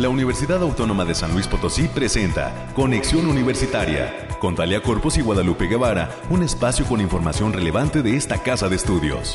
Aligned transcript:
la 0.00 0.08
Universidad 0.08 0.62
Autónoma 0.62 1.04
de 1.04 1.14
San 1.14 1.34
Luis 1.34 1.46
Potosí 1.46 1.86
presenta 1.86 2.72
Conexión 2.74 3.26
Universitaria 3.26 4.28
con 4.38 4.54
Talia 4.54 4.82
Corpus 4.82 5.18
y 5.18 5.20
Guadalupe 5.20 5.66
Guevara, 5.66 6.08
un 6.30 6.42
espacio 6.42 6.86
con 6.86 7.02
información 7.02 7.52
relevante 7.52 8.02
de 8.02 8.16
esta 8.16 8.42
casa 8.42 8.70
de 8.70 8.76
estudios. 8.76 9.34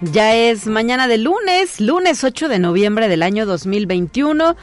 Ya 0.00 0.34
es 0.34 0.66
mañana 0.66 1.06
de 1.06 1.18
lunes, 1.18 1.80
lunes 1.80 2.24
8 2.24 2.48
de 2.48 2.58
noviembre 2.58 3.06
del 3.06 3.22
año 3.22 3.46
2021. 3.46 4.56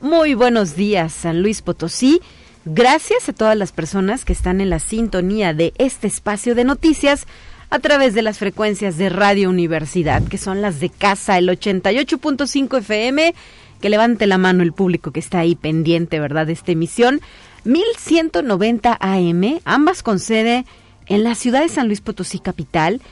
Muy 0.00 0.34
buenos 0.34 0.74
días, 0.74 1.12
San 1.12 1.40
Luis 1.40 1.62
Potosí. 1.62 2.20
Gracias 2.66 3.28
a 3.28 3.34
todas 3.34 3.58
las 3.58 3.72
personas 3.72 4.24
que 4.24 4.32
están 4.32 4.62
en 4.62 4.70
la 4.70 4.78
sintonía 4.78 5.52
de 5.52 5.74
este 5.76 6.06
espacio 6.06 6.54
de 6.54 6.64
noticias 6.64 7.26
a 7.68 7.78
través 7.78 8.14
de 8.14 8.22
las 8.22 8.38
frecuencias 8.38 8.96
de 8.96 9.10
Radio 9.10 9.50
Universidad, 9.50 10.22
que 10.22 10.38
son 10.38 10.62
las 10.62 10.80
de 10.80 10.88
casa, 10.88 11.36
el 11.36 11.48
88.5 11.48 12.78
FM. 12.78 13.34
Que 13.82 13.90
levante 13.90 14.26
la 14.26 14.38
mano 14.38 14.62
el 14.62 14.72
público 14.72 15.10
que 15.10 15.20
está 15.20 15.40
ahí 15.40 15.56
pendiente, 15.56 16.20
¿verdad?, 16.20 16.46
de 16.46 16.54
esta 16.54 16.72
emisión. 16.72 17.20
1190 17.64 18.96
AM, 18.98 19.60
ambas 19.66 20.02
con 20.02 20.18
sede 20.18 20.64
en 21.06 21.22
la 21.22 21.34
ciudad 21.34 21.60
de 21.60 21.68
San 21.68 21.88
Luis 21.88 22.00
Potosí 22.00 22.38
Capital 22.38 23.02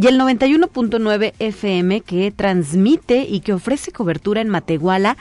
y 0.00 0.06
el 0.06 0.18
91.9 0.18 1.34
FM 1.38 2.00
que 2.00 2.30
transmite 2.30 3.26
y 3.28 3.40
que 3.40 3.52
ofrece 3.52 3.92
cobertura 3.92 4.40
en 4.40 4.48
Matehuala 4.48 5.18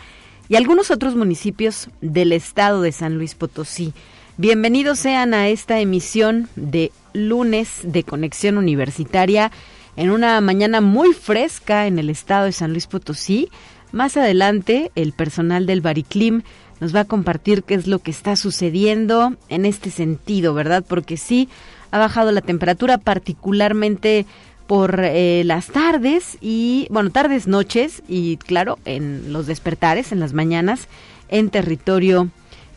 y 0.51 0.57
algunos 0.57 0.91
otros 0.91 1.15
municipios 1.15 1.87
del 2.01 2.33
estado 2.33 2.81
de 2.81 2.91
San 2.91 3.15
Luis 3.15 3.35
Potosí. 3.35 3.93
Bienvenidos 4.35 4.99
sean 4.99 5.33
a 5.33 5.47
esta 5.47 5.79
emisión 5.79 6.49
de 6.57 6.91
lunes 7.13 7.79
de 7.83 8.03
Conexión 8.03 8.57
Universitaria 8.57 9.49
en 9.95 10.09
una 10.09 10.41
mañana 10.41 10.81
muy 10.81 11.13
fresca 11.13 11.87
en 11.87 11.99
el 11.99 12.09
estado 12.09 12.47
de 12.47 12.51
San 12.51 12.71
Luis 12.71 12.87
Potosí. 12.87 13.49
Más 13.93 14.17
adelante, 14.17 14.91
el 14.95 15.13
personal 15.13 15.65
del 15.65 15.79
Bariclim 15.79 16.41
nos 16.81 16.93
va 16.93 17.01
a 17.01 17.05
compartir 17.05 17.63
qué 17.63 17.75
es 17.75 17.87
lo 17.87 17.99
que 17.99 18.11
está 18.11 18.35
sucediendo 18.35 19.37
en 19.47 19.65
este 19.65 19.89
sentido, 19.89 20.53
¿verdad? 20.53 20.83
Porque 20.85 21.15
sí, 21.15 21.47
ha 21.91 21.97
bajado 21.97 22.33
la 22.33 22.41
temperatura 22.41 22.97
particularmente 22.97 24.25
por 24.71 25.01
eh, 25.03 25.43
las 25.43 25.67
tardes 25.67 26.37
y, 26.39 26.87
bueno, 26.89 27.09
tardes, 27.09 27.45
noches 27.45 28.03
y, 28.07 28.37
claro, 28.37 28.79
en 28.85 29.33
los 29.33 29.45
despertares, 29.45 30.13
en 30.13 30.21
las 30.21 30.31
mañanas, 30.31 30.87
en 31.27 31.49
territorio 31.49 32.29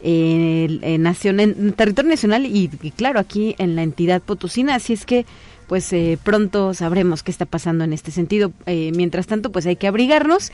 eh, 0.03 0.81
en, 0.83 1.73
territorio 1.75 2.11
nacional 2.11 2.47
y, 2.47 2.67
claro, 2.97 3.21
aquí 3.21 3.55
en 3.59 3.77
la 3.77 3.85
entidad 3.85 4.23
potosina. 4.23 4.75
Así 4.75 4.93
es 4.93 5.07
que, 5.07 5.25
pues, 5.69 5.93
eh, 5.93 6.19
pronto 6.21 6.75
sabremos 6.75 7.23
qué 7.23 7.31
está 7.31 7.47
pasando 7.47 7.85
en 7.85 7.93
este 7.93 8.11
sentido. 8.11 8.51
mientras 8.67 9.29
tanto, 9.29 9.53
pues 9.53 9.65
hay 9.65 9.77
que 9.77 9.87
abrigarnos 9.87 10.51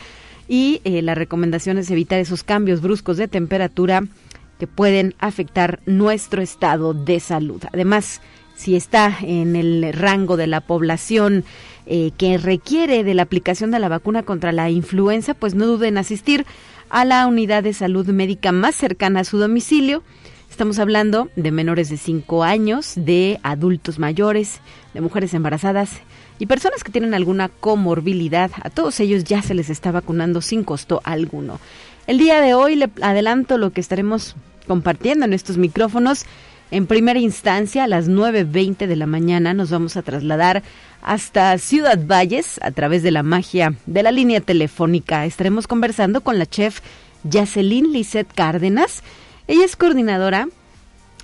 y 0.47 0.83
la 0.85 1.15
recomendación 1.15 1.79
es 1.79 1.91
evitar 1.91 2.21
esos 2.21 2.45
cambios 2.45 2.83
bruscos 2.83 3.17
de 3.17 3.29
temperatura 3.29 4.03
que 4.59 4.67
pueden 4.67 5.15
afectar 5.19 5.81
nuestro 5.87 6.43
estado 6.43 6.93
de 6.93 7.19
salud. 7.19 7.63
Además, 7.73 8.21
si 8.61 8.77
está 8.77 9.17
en 9.23 9.57
el 9.57 9.91
rango 9.95 10.37
de 10.37 10.47
la 10.47 10.61
población 10.61 11.45
eh, 11.87 12.11
que 12.19 12.37
requiere 12.37 13.05
de 13.05 13.15
la 13.15 13.23
aplicación 13.23 13.71
de 13.71 13.79
la 13.79 13.89
vacuna 13.89 14.23
contra 14.23 14.53
la 14.53 14.69
influenza, 14.69 15.33
pues 15.33 15.55
no 15.55 15.67
duden 15.67 15.95
en 15.95 15.99
asistir 15.99 16.45
a 16.91 17.07
la 17.07 17.27
unidad 17.27 17.63
de 17.63 17.73
salud 17.73 18.07
médica 18.09 18.53
más 18.53 18.75
cercana 18.75 19.21
a 19.21 19.25
su 19.25 19.39
domicilio. 19.39 20.03
Estamos 20.51 20.79
hablando 20.79 21.31
de 21.37 21.51
menores 21.53 21.89
de 21.89 21.97
5 21.97 22.45
años, 22.45 22.93
de 22.97 23.41
adultos 23.43 23.99
mayores, 23.99 24.61
de 24.93 25.01
mujeres 25.01 25.33
embarazadas 25.33 25.93
y 26.39 26.45
personas 26.45 26.85
que 26.85 26.93
tienen 26.93 27.15
alguna 27.15 27.49
comorbilidad. 27.49 28.51
A 28.63 28.69
todos 28.69 29.01
ellos 29.01 29.25
ya 29.25 29.41
se 29.41 29.55
les 29.55 29.71
está 29.71 29.91
vacunando 29.91 30.43
sin 30.43 30.65
costo 30.65 31.01
alguno. 31.05 31.61
El 32.07 32.19
día 32.19 32.43
de 32.43 32.53
hoy 32.53 32.77
le 32.77 32.91
adelanto 33.01 33.57
lo 33.57 33.71
que 33.71 33.81
estaremos 33.81 34.37
compartiendo 34.67 35.25
en 35.25 35.33
estos 35.33 35.57
micrófonos 35.57 36.27
en 36.71 36.87
primera 36.87 37.19
instancia, 37.19 37.85
a 37.85 37.89
las 37.89 38.09
9.20 38.09 38.87
de 38.87 38.97
la 38.97 39.07
mañana 39.07 39.55
nos 39.55 39.71
vamos 39.71 39.97
a 39.97 40.03
trasladar 40.03 40.63
hasta 41.03 41.57
Ciudad 41.59 41.99
Valles 42.07 42.61
a 42.63 42.71
través 42.71 43.03
de 43.03 43.11
la 43.11 43.23
magia 43.23 43.75
de 43.87 44.03
la 44.03 44.13
línea 44.13 44.41
telefónica. 44.41 45.27
Estaremos 45.27 45.67
conversando 45.67 46.21
con 46.21 46.39
la 46.39 46.47
chef 46.47 46.81
Yacelin 47.25 47.93
Lisset 47.93 48.33
Cárdenas. 48.33 49.03
Ella 49.49 49.65
es 49.65 49.75
coordinadora 49.75 50.49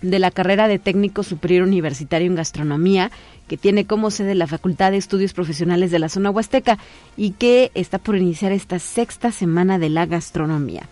de 0.02 0.18
la 0.18 0.30
carrera 0.30 0.68
de 0.68 0.78
técnico 0.78 1.22
superior 1.22 1.62
universitario 1.62 2.26
en 2.26 2.34
gastronomía 2.34 3.10
que 3.48 3.56
tiene 3.56 3.86
como 3.86 4.10
sede 4.10 4.34
la 4.34 4.46
Facultad 4.46 4.90
de 4.90 4.96
Estudios 4.96 5.32
Profesionales 5.32 5.90
de 5.90 6.00
la 6.00 6.08
Zona 6.08 6.30
Huasteca 6.30 6.78
y 7.16 7.30
que 7.32 7.70
está 7.74 7.98
por 7.98 8.16
iniciar 8.16 8.52
esta 8.52 8.78
sexta 8.78 9.30
semana 9.30 9.78
de 9.78 9.90
la 9.90 10.06
gastronomía. 10.06 10.88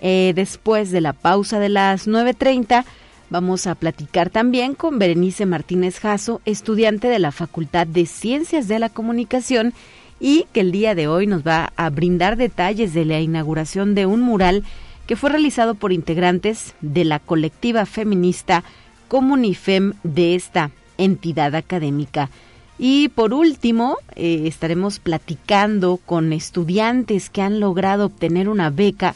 Eh, 0.00 0.32
después 0.36 0.90
de 0.90 1.00
la 1.00 1.14
pausa 1.14 1.58
de 1.58 1.70
las 1.70 2.06
9.30 2.06 2.84
Vamos 3.28 3.66
a 3.66 3.74
platicar 3.74 4.30
también 4.30 4.74
con 4.74 5.00
Berenice 5.00 5.46
Martínez 5.46 5.98
Jasso, 5.98 6.40
estudiante 6.44 7.08
de 7.08 7.18
la 7.18 7.32
Facultad 7.32 7.84
de 7.86 8.06
Ciencias 8.06 8.68
de 8.68 8.78
la 8.78 8.88
Comunicación 8.88 9.74
y 10.20 10.46
que 10.52 10.60
el 10.60 10.70
día 10.70 10.94
de 10.94 11.08
hoy 11.08 11.26
nos 11.26 11.44
va 11.44 11.72
a 11.76 11.90
brindar 11.90 12.36
detalles 12.36 12.94
de 12.94 13.04
la 13.04 13.20
inauguración 13.20 13.96
de 13.96 14.06
un 14.06 14.20
mural 14.20 14.62
que 15.08 15.16
fue 15.16 15.30
realizado 15.30 15.74
por 15.74 15.92
integrantes 15.92 16.74
de 16.80 17.04
la 17.04 17.18
colectiva 17.18 17.84
feminista 17.84 18.62
Comunifem 19.08 19.94
de 20.04 20.36
esta 20.36 20.70
entidad 20.96 21.56
académica. 21.56 22.30
Y 22.78 23.08
por 23.08 23.34
último, 23.34 23.96
eh, 24.14 24.42
estaremos 24.46 25.00
platicando 25.00 25.98
con 26.04 26.32
estudiantes 26.32 27.28
que 27.28 27.42
han 27.42 27.58
logrado 27.58 28.06
obtener 28.06 28.48
una 28.48 28.70
beca 28.70 29.14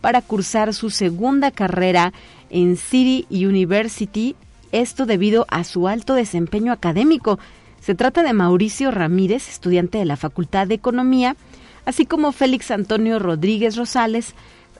para 0.00 0.22
cursar 0.22 0.72
su 0.72 0.90
segunda 0.90 1.50
carrera 1.50 2.12
en 2.50 2.76
City 2.76 3.26
University, 3.30 4.36
esto 4.72 5.06
debido 5.06 5.46
a 5.48 5.64
su 5.64 5.88
alto 5.88 6.14
desempeño 6.14 6.72
académico. 6.72 7.38
Se 7.80 7.94
trata 7.94 8.22
de 8.22 8.32
Mauricio 8.32 8.90
Ramírez, 8.90 9.48
estudiante 9.48 9.98
de 9.98 10.04
la 10.04 10.16
Facultad 10.16 10.66
de 10.66 10.74
Economía, 10.74 11.36
así 11.84 12.06
como 12.06 12.32
Félix 12.32 12.70
Antonio 12.70 13.18
Rodríguez 13.18 13.76
Rosales, 13.76 14.34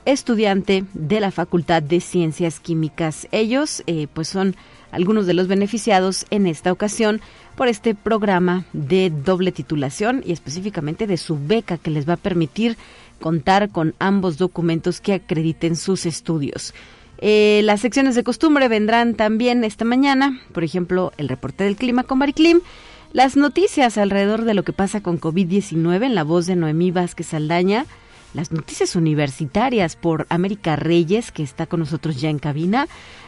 estudiante 0.04 0.84
de 0.94 1.20
la 1.20 1.30
Facultad 1.30 1.82
de 1.82 2.00
Ciencias 2.00 2.60
Químicas. 2.60 3.28
Ellos, 3.32 3.82
eh, 3.86 4.06
pues, 4.12 4.28
son 4.28 4.56
algunos 4.92 5.26
de 5.26 5.34
los 5.34 5.46
beneficiados 5.48 6.26
en 6.30 6.46
esta 6.46 6.72
ocasión 6.72 7.20
por 7.56 7.68
este 7.68 7.94
programa 7.94 8.64
de 8.72 9.10
doble 9.10 9.52
titulación 9.52 10.22
y 10.24 10.32
específicamente 10.32 11.06
de 11.06 11.16
su 11.16 11.38
beca 11.38 11.78
que 11.78 11.90
les 11.90 12.08
va 12.08 12.14
a 12.14 12.18
permitir 12.18 12.76
contar 13.20 13.70
con 13.70 13.94
ambos 13.98 14.38
documentos 14.38 15.00
que 15.00 15.14
acrediten 15.14 15.76
sus 15.76 16.06
estudios. 16.06 16.74
Eh, 17.20 17.60
las 17.64 17.82
secciones 17.82 18.14
de 18.14 18.24
costumbre 18.24 18.68
vendrán 18.68 19.14
también 19.14 19.62
esta 19.62 19.84
mañana, 19.84 20.40
por 20.52 20.64
ejemplo, 20.64 21.12
el 21.18 21.28
reporte 21.28 21.64
del 21.64 21.76
clima 21.76 22.02
con 22.02 22.18
Mariclim, 22.18 22.60
las 23.12 23.36
noticias 23.36 23.98
alrededor 23.98 24.44
de 24.44 24.54
lo 24.54 24.62
que 24.62 24.72
pasa 24.72 25.02
con 25.02 25.20
COVID-19 25.20 26.04
en 26.06 26.14
la 26.14 26.24
voz 26.24 26.46
de 26.46 26.56
Noemí 26.56 26.90
Vázquez 26.90 27.26
Saldaña, 27.28 27.84
las 28.32 28.52
noticias 28.52 28.96
universitarias 28.96 29.96
por 29.96 30.26
América 30.30 30.76
Reyes, 30.76 31.30
que 31.30 31.42
está 31.42 31.66
con 31.66 31.80
nosotros 31.80 32.20
ya 32.20 32.30
en 32.30 32.38
cabina, 32.38 32.86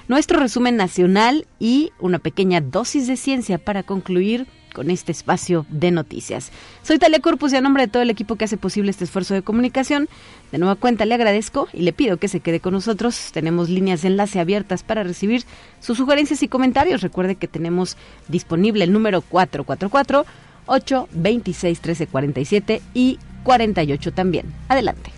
nuestro 0.09 0.41
resumen 0.41 0.77
nacional 0.77 1.47
y 1.59 1.91
una 2.01 2.19
pequeña 2.19 2.61
dosis 2.61 3.07
de 3.07 3.17
ciencia 3.17 3.59
para 3.59 3.83
concluir 3.83 4.47
con 4.73 4.91
este 4.91 5.13
espacio 5.13 5.67
de 5.69 5.91
noticias. 5.91 6.51
Soy 6.83 6.99
Talia 6.99 7.21
Corpus 7.21 7.53
y 7.53 7.57
a 7.57 7.61
nombre 7.61 7.85
de 7.85 7.93
todo 7.93 8.03
el 8.03 8.11
equipo 8.11 8.37
que 8.37 8.45
hace 8.45 8.57
posible 8.57 8.91
este 8.91 9.05
esfuerzo 9.05 9.35
de 9.35 9.43
comunicación, 9.43 10.09
de 10.51 10.59
nueva 10.59 10.75
cuenta 10.77 11.05
le 11.05 11.15
agradezco 11.15 11.69
y 11.73 11.83
le 11.83 11.93
pido 11.93 12.17
que 12.17 12.29
se 12.29 12.41
quede 12.41 12.61
con 12.61 12.73
nosotros. 12.73 13.31
Tenemos 13.33 13.69
líneas 13.69 14.03
de 14.03 14.09
enlace 14.09 14.41
abiertas 14.41 14.83
para 14.83 15.03
recibir 15.03 15.45
sus 15.81 15.97
sugerencias 15.97 16.43
y 16.43 16.49
comentarios. 16.49 17.01
Recuerde 17.01 17.37
que 17.37 17.49
tenemos 17.49 17.97
disponible 18.29 18.85
el 18.85 18.93
número 18.93 19.23
444 19.23 20.25
826 20.67 21.79
1347 21.79 22.83
y 22.95 23.19
48 23.45 24.13
también. 24.13 24.53
Adelante. 24.69 25.11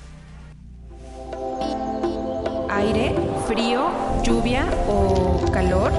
Aire, 2.71 3.15
frío, 3.47 3.89
lluvia 4.25 4.67
o 4.89 5.45
calor. 5.53 5.93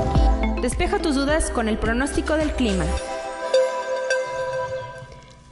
Despeja 0.62 1.00
tus 1.00 1.16
dudas 1.16 1.50
con 1.52 1.70
el 1.70 1.78
pronóstico 1.78 2.34
del 2.36 2.52
clima. 2.52 2.86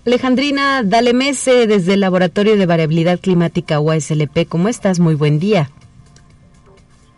Alejandrina 0.06 0.84
Dalemese, 0.84 1.66
desde 1.66 1.94
el 1.94 2.02
Laboratorio 2.02 2.58
de 2.58 2.66
Variabilidad 2.66 3.22
Climática 3.22 3.80
UASLP. 3.80 4.50
¿Cómo 4.50 4.68
estás? 4.68 5.00
Muy 5.00 5.16
buen 5.16 5.40
día. 5.40 5.70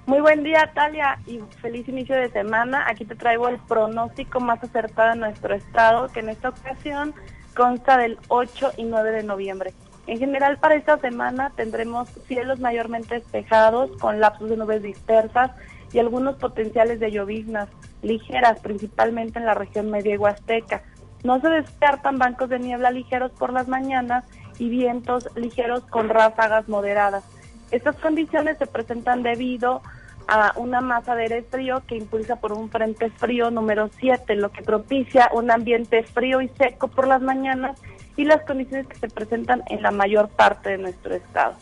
Muy 0.05 0.21
buen 0.21 0.43
día, 0.43 0.69
Talia, 0.75 1.17
y 1.25 1.39
feliz 1.61 1.89
inicio 1.89 2.15
de 2.15 2.29
semana. 2.29 2.85
Aquí 2.87 3.03
te 3.03 3.15
traigo 3.15 3.47
el 3.47 3.57
pronóstico 3.57 4.39
más 4.39 4.63
acertado 4.63 5.13
de 5.13 5.17
nuestro 5.17 5.55
estado, 5.55 6.09
que 6.09 6.19
en 6.19 6.29
esta 6.29 6.49
ocasión 6.49 7.15
consta 7.55 7.97
del 7.97 8.19
8 8.27 8.73
y 8.77 8.83
9 8.83 9.11
de 9.13 9.23
noviembre. 9.23 9.73
En 10.05 10.19
general, 10.19 10.59
para 10.59 10.75
esta 10.75 10.99
semana 10.99 11.51
tendremos 11.55 12.07
cielos 12.27 12.59
mayormente 12.59 13.15
despejados, 13.15 13.89
con 13.99 14.19
lapsos 14.19 14.47
de 14.51 14.57
nubes 14.57 14.83
dispersas 14.83 15.49
y 15.91 15.97
algunos 15.97 16.35
potenciales 16.35 16.99
de 16.99 17.09
lloviznas 17.09 17.67
ligeras, 18.03 18.59
principalmente 18.59 19.39
en 19.39 19.45
la 19.47 19.55
región 19.55 19.89
media 19.89 20.13
y 20.13 20.17
huasteca. 20.17 20.83
No 21.25 21.41
se 21.41 21.49
descartan 21.49 22.19
bancos 22.19 22.49
de 22.49 22.59
niebla 22.59 22.91
ligeros 22.91 23.31
por 23.31 23.51
las 23.51 23.67
mañanas 23.67 24.25
y 24.59 24.69
vientos 24.69 25.27
ligeros 25.35 25.81
con 25.85 26.07
ráfagas 26.07 26.69
moderadas. 26.69 27.23
Estas 27.71 27.95
condiciones 27.95 28.59
se 28.59 28.67
presentan 28.67 29.23
debido 29.23 29.81
a 30.27 30.53
una 30.55 30.81
masa 30.81 31.15
de 31.15 31.23
aire 31.23 31.41
frío 31.41 31.81
que 31.87 31.97
impulsa 31.97 32.35
por 32.35 32.53
un 32.53 32.69
frente 32.69 33.09
frío 33.09 33.49
número 33.49 33.89
7, 33.99 34.35
lo 34.35 34.51
que 34.51 34.61
propicia 34.61 35.31
un 35.33 35.49
ambiente 35.49 36.03
frío 36.03 36.41
y 36.41 36.47
seco 36.49 36.89
por 36.89 37.07
las 37.07 37.23
mañanas 37.23 37.81
y 38.15 38.25
las 38.25 38.43
condiciones 38.43 38.85
que 38.85 38.97
se 38.97 39.09
presentan 39.09 39.63
en 39.69 39.81
la 39.81 39.89
mayor 39.89 40.29
parte 40.29 40.69
de 40.69 40.77
nuestro 40.77 41.15
estado. 41.15 41.55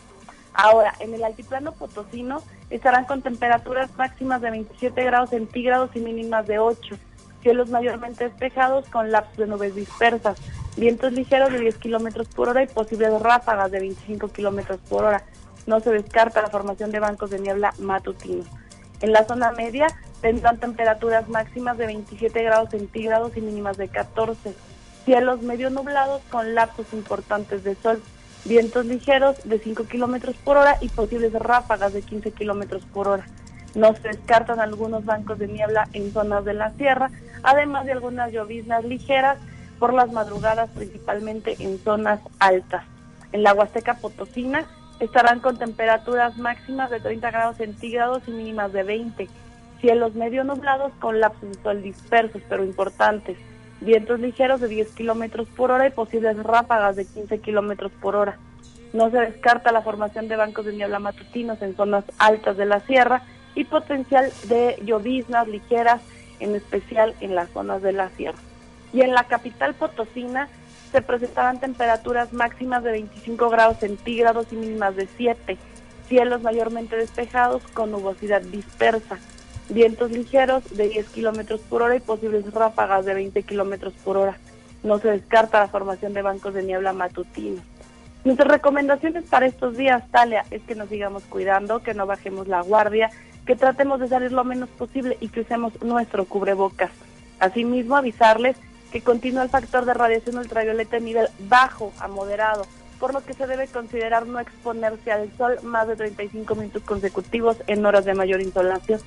Ahora, 0.53 0.93
en 0.99 1.13
el 1.13 1.23
altiplano 1.23 1.71
potosino 1.71 2.43
estarán 2.69 3.05
con 3.05 3.21
temperaturas 3.21 3.95
máximas 3.95 4.41
de 4.41 4.51
27 4.51 5.05
grados 5.05 5.29
centígrados 5.29 5.95
y 5.95 6.01
mínimas 6.01 6.47
de 6.47 6.59
8, 6.59 6.97
cielos 7.43 7.69
mayormente 7.69 8.23
despejados 8.23 8.89
con 8.89 9.11
lapsos 9.11 9.37
de 9.37 9.47
nubes 9.47 9.75
dispersas, 9.75 10.39
vientos 10.75 11.13
ligeros 11.13 11.51
de 11.51 11.59
10 11.59 11.77
kilómetros 11.77 12.27
por 12.29 12.49
hora 12.49 12.63
y 12.63 12.67
posibles 12.67 13.21
ráfagas 13.21 13.69
de 13.69 13.81
25 13.81 14.29
kilómetros 14.29 14.79
por 14.89 15.03
hora. 15.03 15.23
No 15.67 15.79
se 15.79 15.91
descarta 15.91 16.41
la 16.41 16.49
formación 16.49 16.91
de 16.91 16.99
bancos 16.99 17.29
de 17.29 17.39
niebla 17.39 17.73
matutinos. 17.77 18.47
En 19.01 19.11
la 19.11 19.25
zona 19.25 19.51
media 19.51 19.87
tendrán 20.21 20.57
temperaturas 20.57 21.29
máximas 21.29 21.77
de 21.77 21.85
27 21.85 22.41
grados 22.41 22.69
centígrados 22.71 23.37
y 23.37 23.41
mínimas 23.41 23.77
de 23.77 23.89
14, 23.89 24.53
cielos 25.05 25.41
medio 25.41 25.69
nublados 25.69 26.21
con 26.31 26.55
lapsos 26.55 26.87
importantes 26.93 27.63
de 27.63 27.75
sol 27.75 28.01
vientos 28.45 28.85
ligeros 28.85 29.37
de 29.45 29.59
5 29.59 29.85
kilómetros 29.85 30.35
por 30.43 30.57
hora 30.57 30.77
y 30.81 30.89
posibles 30.89 31.33
ráfagas 31.33 31.93
de 31.93 32.01
15 32.01 32.31
kilómetros 32.31 32.83
por 32.93 33.07
hora. 33.07 33.25
No 33.75 33.95
se 33.95 34.09
descartan 34.09 34.59
algunos 34.59 35.05
bancos 35.05 35.39
de 35.39 35.47
niebla 35.47 35.87
en 35.93 36.11
zonas 36.11 36.45
de 36.45 36.53
la 36.53 36.71
sierra, 36.71 37.09
además 37.41 37.85
de 37.85 37.93
algunas 37.93 38.31
lloviznas 38.31 38.83
ligeras 38.85 39.37
por 39.79 39.93
las 39.93 40.11
madrugadas, 40.11 40.69
principalmente 40.71 41.55
en 41.59 41.79
zonas 41.79 42.19
altas. 42.39 42.85
En 43.31 43.43
la 43.43 43.53
Huasteca 43.53 43.95
Potosina 43.95 44.65
estarán 44.99 45.39
con 45.39 45.57
temperaturas 45.57 46.37
máximas 46.37 46.91
de 46.91 46.99
30 46.99 47.31
grados 47.31 47.57
centígrados 47.57 48.23
y 48.27 48.31
mínimas 48.31 48.71
de 48.73 48.83
20. 48.83 49.27
Cielos 49.81 50.13
medio 50.13 50.43
nublados 50.43 50.93
con 50.99 51.19
lapsos 51.19 51.49
de 51.49 51.63
sol 51.63 51.81
dispersos, 51.81 52.41
pero 52.47 52.63
importantes 52.63 53.37
vientos 53.83 54.19
ligeros 54.19 54.61
de 54.61 54.67
10 54.67 54.91
kilómetros 54.91 55.47
por 55.49 55.71
hora 55.71 55.87
y 55.87 55.91
posibles 55.91 56.41
ráfagas 56.41 56.95
de 56.95 57.05
15 57.05 57.39
kilómetros 57.39 57.91
por 58.01 58.15
hora. 58.15 58.37
No 58.93 59.09
se 59.09 59.17
descarta 59.17 59.71
la 59.71 59.81
formación 59.81 60.27
de 60.27 60.35
bancos 60.35 60.65
de 60.65 60.73
niebla 60.73 60.99
matutinos 60.99 61.61
en 61.61 61.75
zonas 61.75 62.05
altas 62.17 62.57
de 62.57 62.65
la 62.65 62.79
sierra 62.81 63.23
y 63.55 63.63
potencial 63.65 64.31
de 64.45 64.81
lloviznas 64.85 65.47
ligeras, 65.47 66.01
en 66.39 66.55
especial 66.55 67.15
en 67.21 67.35
las 67.35 67.49
zonas 67.49 67.81
de 67.81 67.93
la 67.93 68.09
sierra. 68.11 68.39
Y 68.91 69.01
en 69.01 69.13
la 69.13 69.25
capital 69.25 69.73
potosina 69.73 70.49
se 70.91 71.01
presentarán 71.01 71.59
temperaturas 71.59 72.33
máximas 72.33 72.83
de 72.83 72.91
25 72.91 73.49
grados 73.49 73.79
centígrados 73.79 74.47
y 74.51 74.55
mínimas 74.55 74.95
de 74.95 75.07
7, 75.17 75.57
cielos 76.07 76.41
mayormente 76.41 76.95
despejados 76.95 77.63
con 77.73 77.91
nubosidad 77.91 78.41
dispersa 78.41 79.17
vientos 79.69 80.11
ligeros 80.11 80.63
de 80.75 80.89
10 80.89 81.09
kilómetros 81.09 81.61
por 81.61 81.81
hora 81.81 81.95
y 81.95 81.99
posibles 81.99 82.51
ráfagas 82.53 83.05
de 83.05 83.13
20 83.13 83.43
kilómetros 83.43 83.93
por 84.03 84.17
hora. 84.17 84.37
No 84.83 84.99
se 84.99 85.09
descarta 85.09 85.59
la 85.59 85.67
formación 85.67 86.13
de 86.13 86.21
bancos 86.21 86.53
de 86.53 86.63
niebla 86.63 86.93
matutinos. 86.93 87.63
Nuestras 88.23 88.49
recomendaciones 88.49 89.25
para 89.25 89.45
estos 89.45 89.75
días, 89.75 90.03
Talia, 90.11 90.45
es 90.51 90.61
que 90.63 90.75
nos 90.75 90.89
sigamos 90.89 91.23
cuidando, 91.23 91.81
que 91.81 91.93
no 91.93 92.05
bajemos 92.05 92.47
la 92.47 92.61
guardia, 92.61 93.09
que 93.45 93.55
tratemos 93.55 93.99
de 93.99 94.07
salir 94.07 94.31
lo 94.31 94.43
menos 94.43 94.69
posible 94.69 95.17
y 95.19 95.27
que 95.29 95.41
usemos 95.41 95.81
nuestro 95.81 96.25
cubrebocas. 96.25 96.91
Asimismo, 97.39 97.97
avisarles 97.97 98.55
que 98.91 99.01
continúa 99.01 99.43
el 99.43 99.49
factor 99.49 99.85
de 99.85 99.93
radiación 99.93 100.37
ultravioleta 100.37 100.97
en 100.97 101.05
nivel 101.05 101.27
bajo 101.49 101.91
a 101.99 102.07
moderado, 102.07 102.65
por 102.99 103.13
lo 103.13 103.23
que 103.25 103.33
se 103.33 103.47
debe 103.47 103.67
considerar 103.67 104.27
no 104.27 104.39
exponerse 104.39 105.11
al 105.11 105.35
sol 105.35 105.57
más 105.63 105.87
de 105.87 105.95
35 105.95 106.55
minutos 106.55 106.83
consecutivos 106.83 107.57
en 107.67 107.85
horas 107.85 108.05
de 108.05 108.13
mayor 108.13 108.39
insolación. 108.39 109.01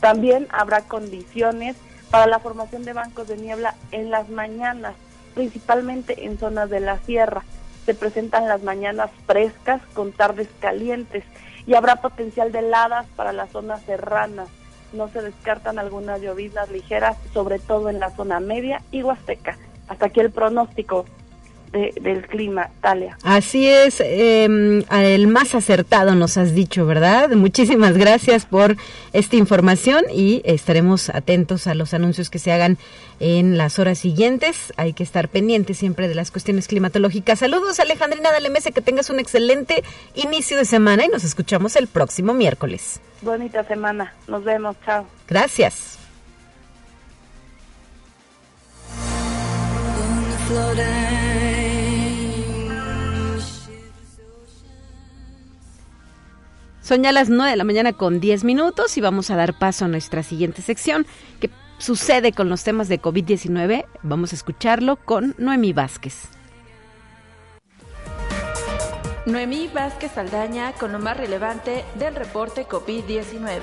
También 0.00 0.46
habrá 0.50 0.82
condiciones 0.82 1.76
para 2.10 2.26
la 2.26 2.38
formación 2.38 2.84
de 2.84 2.92
bancos 2.92 3.28
de 3.28 3.36
niebla 3.36 3.74
en 3.90 4.10
las 4.10 4.28
mañanas, 4.28 4.94
principalmente 5.34 6.24
en 6.24 6.38
zonas 6.38 6.70
de 6.70 6.80
la 6.80 6.98
sierra. 7.00 7.42
Se 7.86 7.94
presentan 7.94 8.48
las 8.48 8.62
mañanas 8.62 9.10
frescas 9.26 9.82
con 9.94 10.12
tardes 10.12 10.48
calientes 10.60 11.24
y 11.66 11.74
habrá 11.74 11.96
potencial 11.96 12.52
de 12.52 12.60
heladas 12.60 13.06
para 13.16 13.32
las 13.32 13.50
zonas 13.50 13.82
serranas. 13.82 14.48
No 14.92 15.08
se 15.08 15.22
descartan 15.22 15.78
algunas 15.78 16.20
lloviznas 16.20 16.70
ligeras, 16.70 17.16
sobre 17.32 17.58
todo 17.58 17.90
en 17.90 18.00
la 18.00 18.10
zona 18.10 18.40
media 18.40 18.82
y 18.90 19.02
huasteca. 19.02 19.56
Hasta 19.88 20.06
aquí 20.06 20.20
el 20.20 20.30
pronóstico 20.30 21.04
del 21.74 22.26
clima, 22.26 22.70
Talia. 22.80 23.18
Así 23.22 23.66
es, 23.68 24.00
em, 24.04 24.84
el 24.90 25.26
más 25.26 25.54
acertado 25.54 26.14
nos 26.14 26.36
has 26.36 26.54
dicho, 26.54 26.86
¿verdad? 26.86 27.30
Muchísimas 27.30 27.96
gracias 27.96 28.46
por 28.46 28.76
esta 29.12 29.36
información 29.36 30.04
y 30.12 30.42
estaremos 30.44 31.10
atentos 31.10 31.66
a 31.66 31.74
los 31.74 31.94
anuncios 31.94 32.30
que 32.30 32.38
se 32.38 32.52
hagan 32.52 32.78
en 33.20 33.58
las 33.58 33.78
horas 33.78 33.98
siguientes. 33.98 34.72
Hay 34.76 34.92
que 34.92 35.02
estar 35.02 35.28
pendientes 35.28 35.78
siempre 35.78 36.08
de 36.08 36.14
las 36.14 36.30
cuestiones 36.30 36.68
climatológicas. 36.68 37.40
Saludos, 37.40 37.80
Alejandrina 37.80 38.30
Dalemese, 38.30 38.72
que 38.72 38.80
tengas 38.80 39.10
un 39.10 39.20
excelente 39.20 39.82
inicio 40.14 40.56
de 40.56 40.64
semana 40.64 41.04
y 41.04 41.08
nos 41.08 41.24
escuchamos 41.24 41.76
el 41.76 41.88
próximo 41.88 42.34
miércoles. 42.34 43.00
Bonita 43.22 43.64
semana, 43.64 44.14
nos 44.28 44.44
vemos, 44.44 44.76
chao. 44.84 45.06
Gracias. 45.26 45.98
Son 56.84 57.02
ya 57.02 57.12
las 57.12 57.30
9 57.30 57.50
de 57.50 57.56
la 57.56 57.64
mañana 57.64 57.94
con 57.94 58.20
10 58.20 58.44
minutos 58.44 58.98
y 58.98 59.00
vamos 59.00 59.30
a 59.30 59.36
dar 59.36 59.58
paso 59.58 59.86
a 59.86 59.88
nuestra 59.88 60.22
siguiente 60.22 60.60
sección. 60.60 61.06
¿Qué 61.40 61.48
sucede 61.78 62.32
con 62.32 62.50
los 62.50 62.62
temas 62.62 62.90
de 62.90 63.00
COVID-19? 63.00 63.86
Vamos 64.02 64.32
a 64.32 64.36
escucharlo 64.36 64.96
con 64.96 65.34
Noemí 65.38 65.72
Vázquez. 65.72 66.28
Noemí 69.24 69.70
Vázquez 69.72 70.12
Saldaña 70.12 70.72
con 70.72 70.92
lo 70.92 70.98
más 70.98 71.16
relevante 71.16 71.86
del 71.98 72.14
reporte 72.14 72.66
COVID-19. 72.66 73.62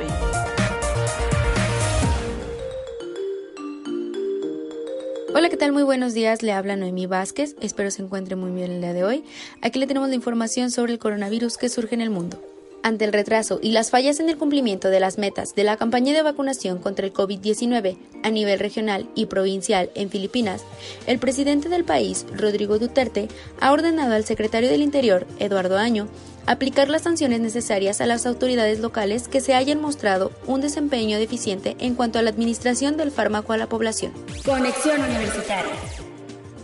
Hola, 5.35 5.49
¿qué 5.49 5.57
tal? 5.57 5.73
Muy 5.73 5.83
buenos 5.83 6.15
días. 6.15 6.41
Le 6.41 6.53
habla 6.53 6.75
Noemí 6.75 7.05
Vázquez. 7.05 7.55
Espero 7.61 7.91
se 7.91 8.01
encuentre 8.01 8.35
muy 8.35 8.49
bien 8.49 8.71
el 8.71 8.81
día 8.81 8.93
de 8.93 9.03
hoy. 9.03 9.23
Aquí 9.61 9.77
le 9.77 9.85
tenemos 9.85 10.09
la 10.09 10.15
información 10.15 10.71
sobre 10.71 10.93
el 10.93 10.97
coronavirus 10.97 11.57
que 11.57 11.69
surge 11.69 11.93
en 11.93 12.01
el 12.01 12.09
mundo. 12.09 12.41
Ante 12.83 13.05
el 13.05 13.13
retraso 13.13 13.59
y 13.61 13.71
las 13.71 13.91
fallas 13.91 14.19
en 14.19 14.29
el 14.29 14.37
cumplimiento 14.37 14.89
de 14.89 14.99
las 14.99 15.19
metas 15.19 15.53
de 15.53 15.63
la 15.63 15.77
campaña 15.77 16.13
de 16.13 16.23
vacunación 16.23 16.79
contra 16.79 17.05
el 17.05 17.13
COVID-19 17.13 17.97
a 18.23 18.29
nivel 18.31 18.59
regional 18.59 19.07
y 19.13 19.27
provincial 19.27 19.91
en 19.93 20.09
Filipinas, 20.09 20.63
el 21.05 21.19
presidente 21.19 21.69
del 21.69 21.83
país, 21.83 22.25
Rodrigo 22.35 22.79
Duterte, 22.79 23.27
ha 23.59 23.71
ordenado 23.71 24.15
al 24.15 24.25
secretario 24.25 24.69
del 24.69 24.81
Interior, 24.81 25.27
Eduardo 25.37 25.77
Año, 25.77 26.07
aplicar 26.47 26.89
las 26.89 27.03
sanciones 27.03 27.39
necesarias 27.39 28.01
a 28.01 28.07
las 28.07 28.25
autoridades 28.25 28.79
locales 28.79 29.27
que 29.27 29.41
se 29.41 29.53
hayan 29.53 29.79
mostrado 29.79 30.31
un 30.47 30.61
desempeño 30.61 31.19
deficiente 31.19 31.75
en 31.79 31.93
cuanto 31.93 32.17
a 32.17 32.23
la 32.23 32.31
administración 32.31 32.97
del 32.97 33.11
fármaco 33.11 33.53
a 33.53 33.57
la 33.57 33.69
población. 33.69 34.11
Conexión 34.43 35.01
Universitaria. 35.01 35.73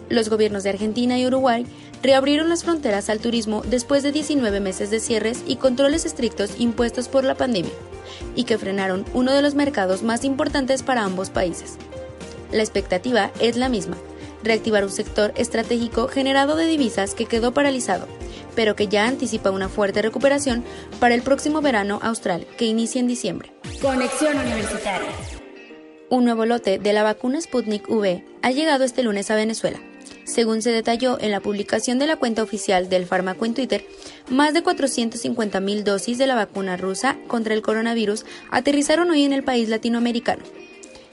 Los 0.09 0.29
gobiernos 0.29 0.63
de 0.63 0.69
Argentina 0.69 1.19
y 1.19 1.27
Uruguay 1.27 1.65
reabrieron 2.03 2.49
las 2.49 2.63
fronteras 2.63 3.09
al 3.09 3.19
turismo 3.19 3.63
después 3.65 4.03
de 4.03 4.11
19 4.11 4.59
meses 4.59 4.89
de 4.89 4.99
cierres 4.99 5.43
y 5.47 5.57
controles 5.57 6.05
estrictos 6.05 6.59
impuestos 6.59 7.07
por 7.07 7.23
la 7.23 7.35
pandemia, 7.35 7.71
y 8.35 8.43
que 8.43 8.57
frenaron 8.57 9.05
uno 9.13 9.31
de 9.31 9.41
los 9.41 9.55
mercados 9.55 10.03
más 10.03 10.23
importantes 10.23 10.83
para 10.83 11.03
ambos 11.03 11.29
países. 11.29 11.77
La 12.51 12.63
expectativa 12.63 13.31
es 13.39 13.57
la 13.57 13.69
misma, 13.69 13.97
reactivar 14.43 14.83
un 14.83 14.91
sector 14.91 15.33
estratégico 15.35 16.07
generado 16.07 16.55
de 16.55 16.67
divisas 16.67 17.13
que 17.13 17.25
quedó 17.25 17.53
paralizado, 17.53 18.07
pero 18.55 18.75
que 18.75 18.87
ya 18.87 19.07
anticipa 19.07 19.51
una 19.51 19.69
fuerte 19.69 20.01
recuperación 20.01 20.63
para 20.99 21.15
el 21.15 21.21
próximo 21.21 21.61
verano 21.61 21.99
austral, 22.01 22.47
que 22.57 22.65
inicia 22.65 22.99
en 22.99 23.07
diciembre. 23.07 23.51
Conexión 23.81 24.37
Universitaria. 24.37 25.09
Un 26.09 26.23
nuevo 26.23 26.45
lote 26.45 26.79
de 26.79 26.93
la 26.93 27.03
vacuna 27.03 27.41
Sputnik 27.41 27.89
V 27.89 28.23
ha 28.41 28.51
llegado 28.51 28.85
este 28.85 29.03
lunes 29.03 29.29
a 29.29 29.35
Venezuela 29.35 29.79
según 30.27 30.61
se 30.61 30.71
detalló 30.71 31.17
en 31.19 31.31
la 31.31 31.39
publicación 31.39 31.97
de 31.97 32.05
la 32.05 32.17
cuenta 32.17 32.43
oficial 32.43 32.89
del 32.89 33.05
fármaco 33.05 33.45
en 33.45 33.53
Twitter, 33.53 33.87
más 34.29 34.53
de 34.53 34.63
450.000 34.63 35.83
dosis 35.83 36.17
de 36.17 36.27
la 36.27 36.35
vacuna 36.35 36.77
rusa 36.77 37.17
contra 37.27 37.53
el 37.53 37.61
coronavirus 37.61 38.25
aterrizaron 38.51 39.09
hoy 39.09 39.23
en 39.23 39.33
el 39.33 39.43
país 39.43 39.69
latinoamericano. 39.69 40.43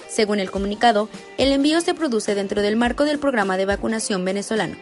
Según 0.09 0.39
el 0.39 0.51
comunicado, 0.51 1.09
el 1.39 1.51
envío 1.51 1.81
se 1.81 1.95
produce 1.95 2.35
dentro 2.35 2.61
del 2.61 2.77
marco 2.77 3.05
del 3.05 3.19
programa 3.19 3.57
de 3.57 3.67
vacunación 3.67 4.25
venezolano, 4.25 4.77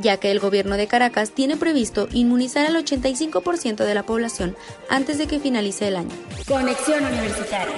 ya 0.00 0.16
que 0.16 0.30
el 0.30 0.40
gobierno 0.40 0.76
de 0.76 0.86
Caracas 0.86 1.30
tiene 1.30 1.56
previsto 1.56 2.08
inmunizar 2.12 2.66
al 2.66 2.76
85% 2.76 3.84
de 3.84 3.94
la 3.94 4.04
población 4.04 4.56
antes 4.88 5.18
de 5.18 5.26
que 5.26 5.40
finalice 5.40 5.88
el 5.88 5.96
año. 5.96 6.16
Conexión 6.48 7.04
Universitaria. 7.04 7.76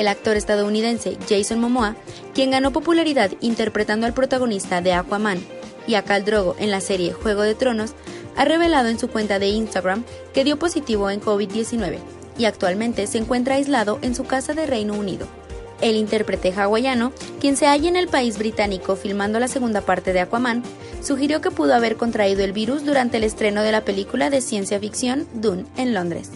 El 0.00 0.08
actor 0.08 0.36
estadounidense 0.36 1.16
Jason 1.28 1.60
Momoa, 1.60 1.94
quien 2.34 2.50
ganó 2.50 2.72
popularidad 2.72 3.30
interpretando 3.40 4.06
al 4.06 4.14
protagonista 4.14 4.80
de 4.80 4.94
Aquaman 4.94 5.38
y 5.86 5.94
a 5.94 6.02
Khal 6.02 6.24
Drogo 6.24 6.56
en 6.58 6.70
la 6.70 6.80
serie 6.80 7.12
Juego 7.12 7.42
de 7.42 7.54
Tronos, 7.54 7.92
ha 8.36 8.44
revelado 8.44 8.88
en 8.88 8.98
su 8.98 9.08
cuenta 9.08 9.38
de 9.38 9.48
Instagram 9.48 10.04
que 10.32 10.44
dio 10.44 10.58
positivo 10.58 11.10
en 11.10 11.20
COVID-19 11.20 11.98
y 12.38 12.46
actualmente 12.46 13.06
se 13.06 13.18
encuentra 13.18 13.56
aislado 13.56 13.98
en 14.02 14.14
su 14.14 14.24
casa 14.24 14.54
de 14.54 14.66
Reino 14.66 14.94
Unido. 14.94 15.26
El 15.80 15.96
intérprete 15.96 16.52
hawaiano, 16.52 17.12
quien 17.40 17.56
se 17.56 17.66
halla 17.66 17.88
en 17.88 17.96
el 17.96 18.08
país 18.08 18.38
británico 18.38 18.96
filmando 18.96 19.40
la 19.40 19.48
segunda 19.48 19.80
parte 19.80 20.12
de 20.12 20.20
Aquaman, 20.20 20.62
sugirió 21.02 21.40
que 21.40 21.50
pudo 21.50 21.74
haber 21.74 21.96
contraído 21.96 22.44
el 22.44 22.52
virus 22.52 22.84
durante 22.84 23.16
el 23.16 23.24
estreno 23.24 23.62
de 23.62 23.72
la 23.72 23.84
película 23.84 24.30
de 24.30 24.40
ciencia 24.40 24.78
ficción 24.78 25.26
Dune 25.34 25.64
en 25.76 25.94
Londres. 25.94 26.30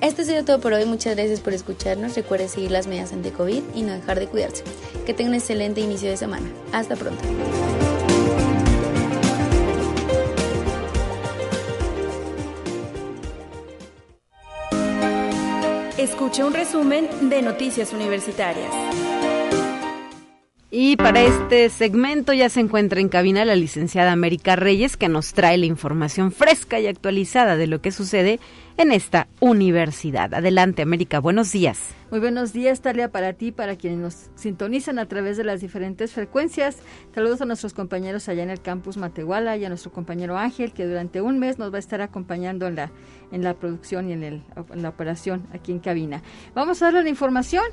Esto 0.00 0.22
ha 0.22 0.24
sido 0.24 0.44
todo 0.46 0.60
por 0.60 0.72
hoy, 0.72 0.86
muchas 0.86 1.14
gracias 1.14 1.40
por 1.40 1.52
escucharnos, 1.52 2.14
recuerde 2.16 2.48
seguir 2.48 2.70
las 2.70 2.86
medidas 2.86 3.12
ante 3.12 3.32
COVID 3.32 3.62
y 3.74 3.82
no 3.82 3.92
dejar 3.92 4.18
de 4.18 4.28
cuidarse. 4.28 4.64
Que 5.04 5.12
tenga 5.12 5.28
un 5.28 5.34
excelente 5.34 5.82
inicio 5.82 6.08
de 6.08 6.16
semana. 6.16 6.46
Hasta 6.72 6.96
pronto. 6.96 7.22
Escucha 15.98 16.46
un 16.46 16.54
resumen 16.54 17.06
de 17.28 17.42
Noticias 17.42 17.92
Universitarias. 17.92 18.72
Y 20.72 20.96
para 20.96 21.20
este 21.22 21.68
segmento 21.68 22.32
ya 22.32 22.48
se 22.48 22.60
encuentra 22.60 23.00
en 23.00 23.08
cabina 23.08 23.44
la 23.44 23.56
licenciada 23.56 24.12
América 24.12 24.54
Reyes, 24.54 24.96
que 24.96 25.08
nos 25.08 25.32
trae 25.32 25.58
la 25.58 25.66
información 25.66 26.30
fresca 26.30 26.78
y 26.78 26.86
actualizada 26.86 27.56
de 27.56 27.66
lo 27.66 27.80
que 27.80 27.90
sucede 27.90 28.38
en 28.80 28.92
esta 28.92 29.28
universidad. 29.40 30.32
Adelante, 30.32 30.80
América, 30.80 31.20
buenos 31.20 31.52
días. 31.52 31.78
Muy 32.10 32.18
buenos 32.18 32.52
días, 32.52 32.80
Talia, 32.80 33.12
para 33.12 33.34
ti, 33.34 33.52
para 33.52 33.76
quienes 33.76 34.00
nos 34.00 34.30
sintonizan 34.34 34.98
a 34.98 35.06
través 35.06 35.36
de 35.36 35.44
las 35.44 35.60
diferentes 35.60 36.12
frecuencias. 36.12 36.78
Saludos 37.14 37.40
a 37.40 37.44
nuestros 37.44 37.72
compañeros 37.72 38.28
allá 38.28 38.42
en 38.42 38.50
el 38.50 38.60
campus 38.60 38.96
Matehuala 38.96 39.56
y 39.56 39.64
a 39.64 39.68
nuestro 39.68 39.92
compañero 39.92 40.36
Ángel, 40.36 40.72
que 40.72 40.88
durante 40.88 41.20
un 41.20 41.38
mes 41.38 41.60
nos 41.60 41.72
va 41.72 41.76
a 41.76 41.78
estar 41.78 42.00
acompañando 42.00 42.66
en 42.66 42.74
la 42.74 42.90
en 43.32 43.42
la 43.42 43.54
producción 43.54 44.08
y 44.08 44.12
en, 44.12 44.22
el, 44.22 44.42
la 44.74 44.88
operación 44.88 45.46
aquí 45.52 45.72
en 45.72 45.78
cabina. 45.78 46.22
Vamos 46.54 46.82
a 46.82 46.86
darle 46.86 47.02
la 47.02 47.08
información 47.08 47.64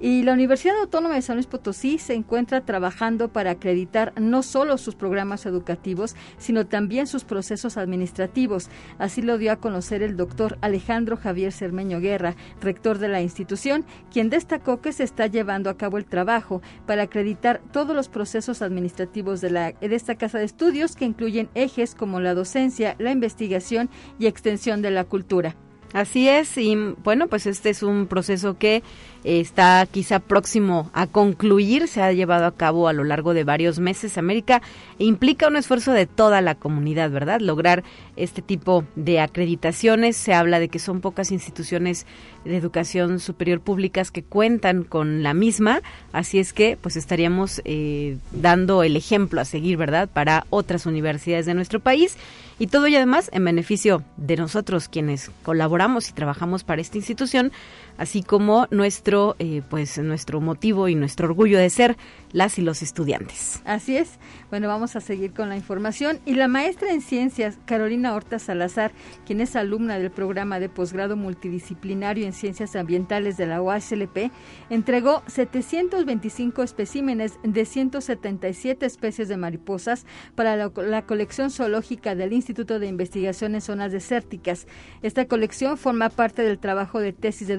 y 0.00 0.22
la 0.22 0.32
Universidad 0.32 0.78
Autónoma 0.78 1.14
de 1.14 1.22
San 1.22 1.36
Luis 1.36 1.46
Potosí 1.46 1.98
se 1.98 2.14
encuentra 2.14 2.64
trabajando 2.64 3.28
para 3.32 3.52
acreditar 3.52 4.12
no 4.20 4.42
solo 4.42 4.78
sus 4.78 4.94
programas 4.94 5.46
educativos, 5.46 6.16
sino 6.38 6.66
también 6.66 7.06
sus 7.06 7.24
procesos 7.24 7.76
administrativos. 7.76 8.68
Así 8.98 9.22
lo 9.22 9.38
dio 9.38 9.52
a 9.52 9.56
conocer 9.56 10.02
el 10.02 10.16
doctor 10.16 10.58
Alejandro 10.60 11.16
Javier 11.16 11.52
Cermeño 11.52 12.00
Guerra, 12.00 12.36
rector 12.60 12.98
de 12.98 13.08
la 13.08 13.22
institución, 13.22 13.85
quien 14.12 14.30
destacó 14.30 14.80
que 14.80 14.92
se 14.92 15.04
está 15.04 15.26
llevando 15.26 15.70
a 15.70 15.76
cabo 15.76 15.98
el 15.98 16.04
trabajo 16.04 16.62
para 16.86 17.04
acreditar 17.04 17.60
todos 17.72 17.94
los 17.94 18.08
procesos 18.08 18.62
administrativos 18.62 19.40
de, 19.40 19.50
la, 19.50 19.68
esta 19.80 20.16
casa 20.16 20.38
de 20.38 20.44
estudios 20.44 20.96
que 20.96 21.04
incluyen 21.04 21.48
ejes 21.54 21.94
como 21.94 22.20
la 22.20 22.34
docencia, 22.34 22.96
la 22.98 23.12
investigación 23.12 23.88
y 24.18 24.26
extensión 24.26 24.82
de 24.82 24.90
la 24.90 25.04
cultura. 25.04 25.56
Así 25.92 26.28
es, 26.28 26.58
y 26.58 26.76
bueno, 27.04 27.28
pues 27.28 27.46
este 27.46 27.70
es 27.70 27.82
un 27.82 28.06
proceso 28.06 28.58
que 28.58 28.82
está 29.26 29.84
quizá 29.90 30.20
próximo 30.20 30.88
a 30.94 31.08
concluir, 31.08 31.88
se 31.88 32.00
ha 32.00 32.12
llevado 32.12 32.46
a 32.46 32.54
cabo 32.54 32.86
a 32.86 32.92
lo 32.92 33.02
largo 33.02 33.34
de 33.34 33.42
varios 33.42 33.80
meses. 33.80 34.18
América 34.18 34.62
implica 34.98 35.48
un 35.48 35.56
esfuerzo 35.56 35.90
de 35.90 36.06
toda 36.06 36.40
la 36.40 36.54
comunidad, 36.54 37.10
¿verdad? 37.10 37.40
Lograr 37.40 37.82
este 38.14 38.40
tipo 38.40 38.84
de 38.94 39.18
acreditaciones. 39.18 40.16
Se 40.16 40.32
habla 40.32 40.60
de 40.60 40.68
que 40.68 40.78
son 40.78 41.00
pocas 41.00 41.32
instituciones 41.32 42.06
de 42.44 42.56
educación 42.56 43.18
superior 43.18 43.60
públicas 43.60 44.12
que 44.12 44.22
cuentan 44.22 44.84
con 44.84 45.24
la 45.24 45.34
misma, 45.34 45.82
así 46.12 46.38
es 46.38 46.52
que 46.52 46.78
pues 46.80 46.96
estaríamos 46.96 47.60
eh, 47.64 48.18
dando 48.30 48.84
el 48.84 48.96
ejemplo 48.96 49.40
a 49.40 49.44
seguir, 49.44 49.76
¿verdad? 49.76 50.08
Para 50.08 50.46
otras 50.50 50.86
universidades 50.86 51.46
de 51.46 51.54
nuestro 51.54 51.80
país 51.80 52.16
y 52.58 52.68
todo 52.68 52.86
y 52.88 52.96
además 52.96 53.28
en 53.32 53.44
beneficio 53.44 54.02
de 54.16 54.36
nosotros 54.36 54.88
quienes 54.88 55.30
colaboramos 55.42 56.08
y 56.08 56.12
trabajamos 56.12 56.64
para 56.64 56.80
esta 56.80 56.96
institución, 56.96 57.52
así 57.98 58.22
como 58.22 58.66
nuestro 58.70 59.36
eh, 59.38 59.62
pues 59.68 59.98
nuestro 59.98 60.40
motivo 60.40 60.88
y 60.88 60.94
nuestro 60.94 61.26
orgullo 61.28 61.58
de 61.58 61.70
ser 61.70 61.96
las 62.32 62.58
y 62.58 62.62
los 62.62 62.82
estudiantes. 62.82 63.62
Así 63.64 63.96
es. 63.96 64.18
Bueno, 64.50 64.68
vamos 64.68 64.94
a 64.94 65.00
seguir 65.00 65.32
con 65.32 65.48
la 65.48 65.56
información. 65.56 66.20
Y 66.26 66.34
la 66.34 66.48
maestra 66.48 66.92
en 66.92 67.00
ciencias, 67.00 67.58
Carolina 67.64 68.14
Horta 68.14 68.38
Salazar, 68.38 68.92
quien 69.24 69.40
es 69.40 69.56
alumna 69.56 69.98
del 69.98 70.10
programa 70.10 70.60
de 70.60 70.68
posgrado 70.68 71.16
multidisciplinario 71.16 72.26
en 72.26 72.32
ciencias 72.32 72.76
ambientales 72.76 73.36
de 73.36 73.46
la 73.46 73.62
OASLP, 73.62 74.30
entregó 74.70 75.22
725 75.26 76.62
especímenes 76.62 77.38
de 77.42 77.64
177 77.64 78.86
especies 78.86 79.28
de 79.28 79.36
mariposas 79.36 80.04
para 80.34 80.56
la, 80.56 81.02
colección 81.06 81.50
zoológica 81.50 82.14
del 82.14 82.32
Instituto 82.32 82.78
de 82.78 82.86
Investigación 82.86 83.54
en 83.54 83.60
Zonas 83.60 83.92
Desérticas. 83.92 84.66
Esta 85.02 85.26
colección 85.26 85.78
forma 85.78 86.10
parte 86.10 86.42
del 86.42 86.58
trabajo 86.58 87.00
de 87.00 87.12
tesis 87.12 87.48
de 87.48 87.56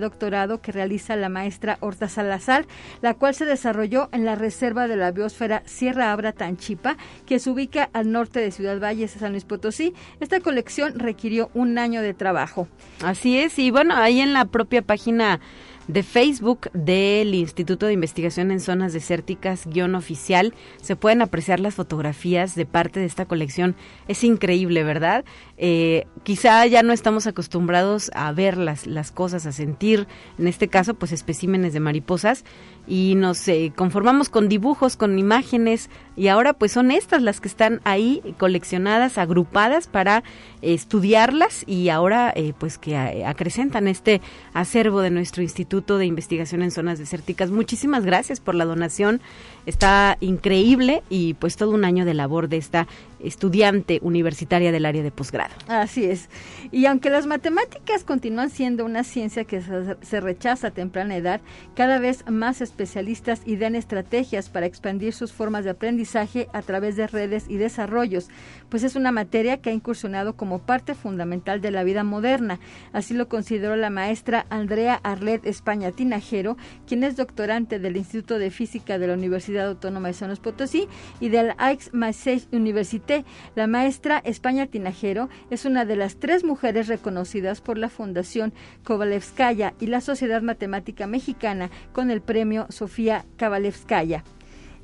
que 0.61 0.71
realiza 0.73 1.15
la 1.15 1.29
maestra 1.29 1.77
Horta 1.79 2.09
Salazar, 2.09 2.65
la 3.01 3.13
cual 3.13 3.33
se 3.33 3.45
desarrolló 3.45 4.09
en 4.11 4.25
la 4.25 4.35
reserva 4.35 4.87
de 4.87 4.97
la 4.97 5.11
biosfera 5.11 5.63
Sierra 5.65 6.11
Abra 6.11 6.33
Tanchipa, 6.33 6.97
que 7.25 7.39
se 7.39 7.49
ubica 7.49 7.89
al 7.93 8.11
norte 8.11 8.41
de 8.41 8.51
Ciudad 8.51 8.79
Valles, 8.79 9.11
San 9.11 9.31
Luis 9.31 9.45
Potosí. 9.45 9.93
Esta 10.19 10.41
colección 10.41 10.99
requirió 10.99 11.49
un 11.53 11.77
año 11.77 12.01
de 12.01 12.13
trabajo. 12.13 12.67
Así 13.03 13.37
es, 13.37 13.57
y 13.57 13.71
bueno, 13.71 13.95
ahí 13.95 14.19
en 14.19 14.33
la 14.33 14.45
propia 14.45 14.81
página 14.81 15.39
de 15.87 16.03
Facebook 16.03 16.69
del 16.73 17.33
Instituto 17.33 17.85
de 17.85 17.93
Investigación 17.93 18.51
en 18.51 18.59
Zonas 18.59 18.93
Desérticas 18.93 19.65
guion 19.67 19.95
oficial. 19.95 20.53
Se 20.81 20.95
pueden 20.95 21.21
apreciar 21.21 21.59
las 21.59 21.75
fotografías 21.75 22.55
de 22.55 22.65
parte 22.65 22.99
de 22.99 23.05
esta 23.05 23.25
colección. 23.25 23.75
Es 24.07 24.23
increíble, 24.23 24.83
¿verdad? 24.83 25.25
Eh, 25.57 26.05
quizá 26.23 26.65
ya 26.65 26.83
no 26.83 26.93
estamos 26.93 27.27
acostumbrados 27.27 28.11
a 28.13 28.31
ver 28.31 28.57
las, 28.57 28.87
las 28.87 29.11
cosas, 29.11 29.45
a 29.45 29.51
sentir, 29.51 30.07
en 30.37 30.47
este 30.47 30.67
caso, 30.67 30.93
pues 30.93 31.11
especímenes 31.11 31.73
de 31.73 31.79
mariposas 31.79 32.43
y 32.87 33.15
nos 33.15 33.47
eh, 33.47 33.73
conformamos 33.75 34.29
con 34.29 34.47
dibujos, 34.47 34.95
con 34.95 35.19
imágenes 35.19 35.89
y 36.15 36.29
ahora 36.29 36.53
pues 36.53 36.71
son 36.71 36.89
estas 36.89 37.21
las 37.21 37.41
que 37.41 37.49
están 37.49 37.81
ahí 37.83 38.21
coleccionadas, 38.37 39.17
agrupadas 39.17 39.87
para 39.87 40.23
estudiarlas 40.61 41.63
y 41.67 41.89
ahora 41.89 42.31
eh, 42.35 42.53
pues 42.57 42.77
que 42.77 43.23
acrecentan 43.25 43.87
este 43.87 44.21
acervo 44.53 45.01
de 45.01 45.11
nuestro 45.11 45.43
Instituto 45.43 45.97
de 45.97 46.05
Investigación 46.05 46.63
en 46.63 46.71
Zonas 46.71 46.97
Desérticas. 46.97 47.51
Muchísimas 47.51 48.05
gracias 48.05 48.39
por 48.39 48.55
la 48.55 48.65
donación, 48.65 49.21
está 49.67 50.17
increíble 50.21 51.03
y 51.09 51.35
pues 51.35 51.57
todo 51.57 51.71
un 51.71 51.85
año 51.85 52.05
de 52.05 52.13
labor 52.15 52.47
de 52.47 52.57
esta 52.57 52.87
estudiante 53.19 53.99
universitaria 54.01 54.71
del 54.71 54.85
área 54.85 55.03
de 55.03 55.11
posgrado. 55.11 55.53
Así 55.67 56.05
es. 56.05 56.29
Y 56.71 56.85
aunque 56.85 57.09
las 57.09 57.25
matemáticas 57.25 58.03
continúan 58.03 58.49
siendo 58.49 58.85
una 58.85 59.03
ciencia 59.03 59.43
que 59.43 59.61
se 60.01 60.21
rechaza 60.21 60.67
a 60.67 60.71
temprana 60.71 61.17
edad, 61.17 61.41
cada 61.75 61.99
vez 61.99 62.23
más 62.29 62.61
especialistas 62.61 63.41
idean 63.45 63.75
estrategias 63.75 64.49
para 64.49 64.65
expandir 64.65 65.13
sus 65.13 65.33
formas 65.33 65.65
de 65.65 65.71
aprendizaje 65.71 66.47
a 66.53 66.61
través 66.61 66.95
de 66.95 67.07
redes 67.07 67.45
y 67.49 67.57
desarrollos, 67.57 68.29
pues 68.69 68.83
es 68.83 68.95
una 68.95 69.11
materia 69.11 69.57
que 69.57 69.71
ha 69.71 69.73
incursionado 69.73 70.35
como 70.37 70.59
parte 70.59 70.95
fundamental 70.95 71.59
de 71.59 71.71
la 71.71 71.83
vida 71.83 72.03
moderna. 72.03 72.59
Así 72.93 73.13
lo 73.13 73.27
consideró 73.27 73.75
la 73.75 73.89
maestra 73.89 74.45
Andrea 74.49 74.99
Arlet 75.03 75.45
España 75.45 75.91
Tinajero, 75.91 76.55
quien 76.87 77.03
es 77.03 77.17
doctorante 77.17 77.79
del 77.79 77.97
Instituto 77.97 78.39
de 78.39 78.51
Física 78.51 78.99
de 78.99 79.07
la 79.07 79.13
Universidad 79.13 79.56
Autónoma 79.65 80.09
de 80.09 80.13
San 80.13 80.35
Potosí 80.37 80.87
y 81.19 81.29
del 81.29 81.53
Aix 81.57 81.93
Marseille 81.93 82.47
Université. 82.51 83.25
La 83.55 83.67
maestra 83.67 84.19
España 84.19 84.67
Tinajero 84.67 85.29
es 85.49 85.65
una 85.65 85.85
de 85.85 85.95
las 85.95 86.17
tres 86.17 86.43
mujeres 86.43 86.87
reconocidas 86.87 87.61
por 87.61 87.77
la 87.77 87.89
Fundación 87.89 88.53
Kovalevskaya 88.83 89.73
y 89.79 89.87
la 89.87 90.01
Sociedad 90.01 90.41
Matemática 90.41 91.07
Mexicana 91.07 91.69
con 91.93 92.11
el 92.11 92.21
premio 92.21 92.67
Sofía 92.69 93.25
Kovalevskaya. 93.39 94.23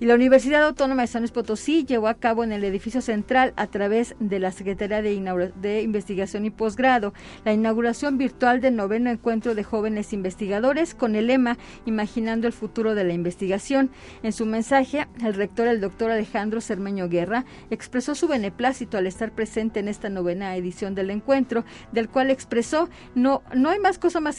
Y 0.03 0.05
la 0.05 0.15
Universidad 0.15 0.65
Autónoma 0.65 1.03
de 1.03 1.07
San 1.07 1.21
Luis 1.21 1.31
Potosí 1.31 1.85
llevó 1.85 2.09
a 2.09 2.15
cabo 2.15 2.43
en 2.43 2.51
el 2.51 2.65
edificio 2.65 2.99
central, 2.99 3.53
a 3.55 3.67
través 3.67 4.17
de 4.19 4.37
la 4.37 4.51
Secretaría 4.51 5.01
de, 5.01 5.81
Investigación 5.81 6.43
y 6.43 6.49
Posgrado, 6.49 7.13
la 7.45 7.53
inauguración 7.53 8.17
virtual 8.17 8.59
del 8.59 8.75
noveno 8.75 9.09
encuentro 9.09 9.55
de 9.55 9.63
jóvenes 9.63 10.11
investigadores 10.11 10.93
con 10.93 11.15
el 11.15 11.27
lema 11.27 11.57
Imaginando 11.85 12.47
el 12.47 12.53
futuro 12.53 12.95
de 12.95 13.05
la 13.05 13.13
investigación. 13.13 13.91
En 14.23 14.33
su 14.33 14.45
mensaje, 14.45 15.07
el 15.23 15.35
rector, 15.35 15.69
el 15.69 15.79
doctor 15.79 16.11
Alejandro 16.11 16.59
Cermeño 16.59 17.07
Guerra, 17.07 17.45
expresó 17.69 18.13
su 18.13 18.27
beneplácito 18.27 18.97
al 18.97 19.07
estar 19.07 19.31
presente 19.31 19.79
en 19.79 19.87
esta 19.87 20.09
novena 20.09 20.53
edición 20.57 20.95
del 20.95 21.11
encuentro, 21.11 21.63
del 21.93 22.09
cual 22.09 22.29
expresó 22.29 22.89
no, 23.15 23.41
no 23.55 23.69
hay 23.69 23.79
más 23.79 23.99
cosa 23.99 24.19
más, 24.19 24.37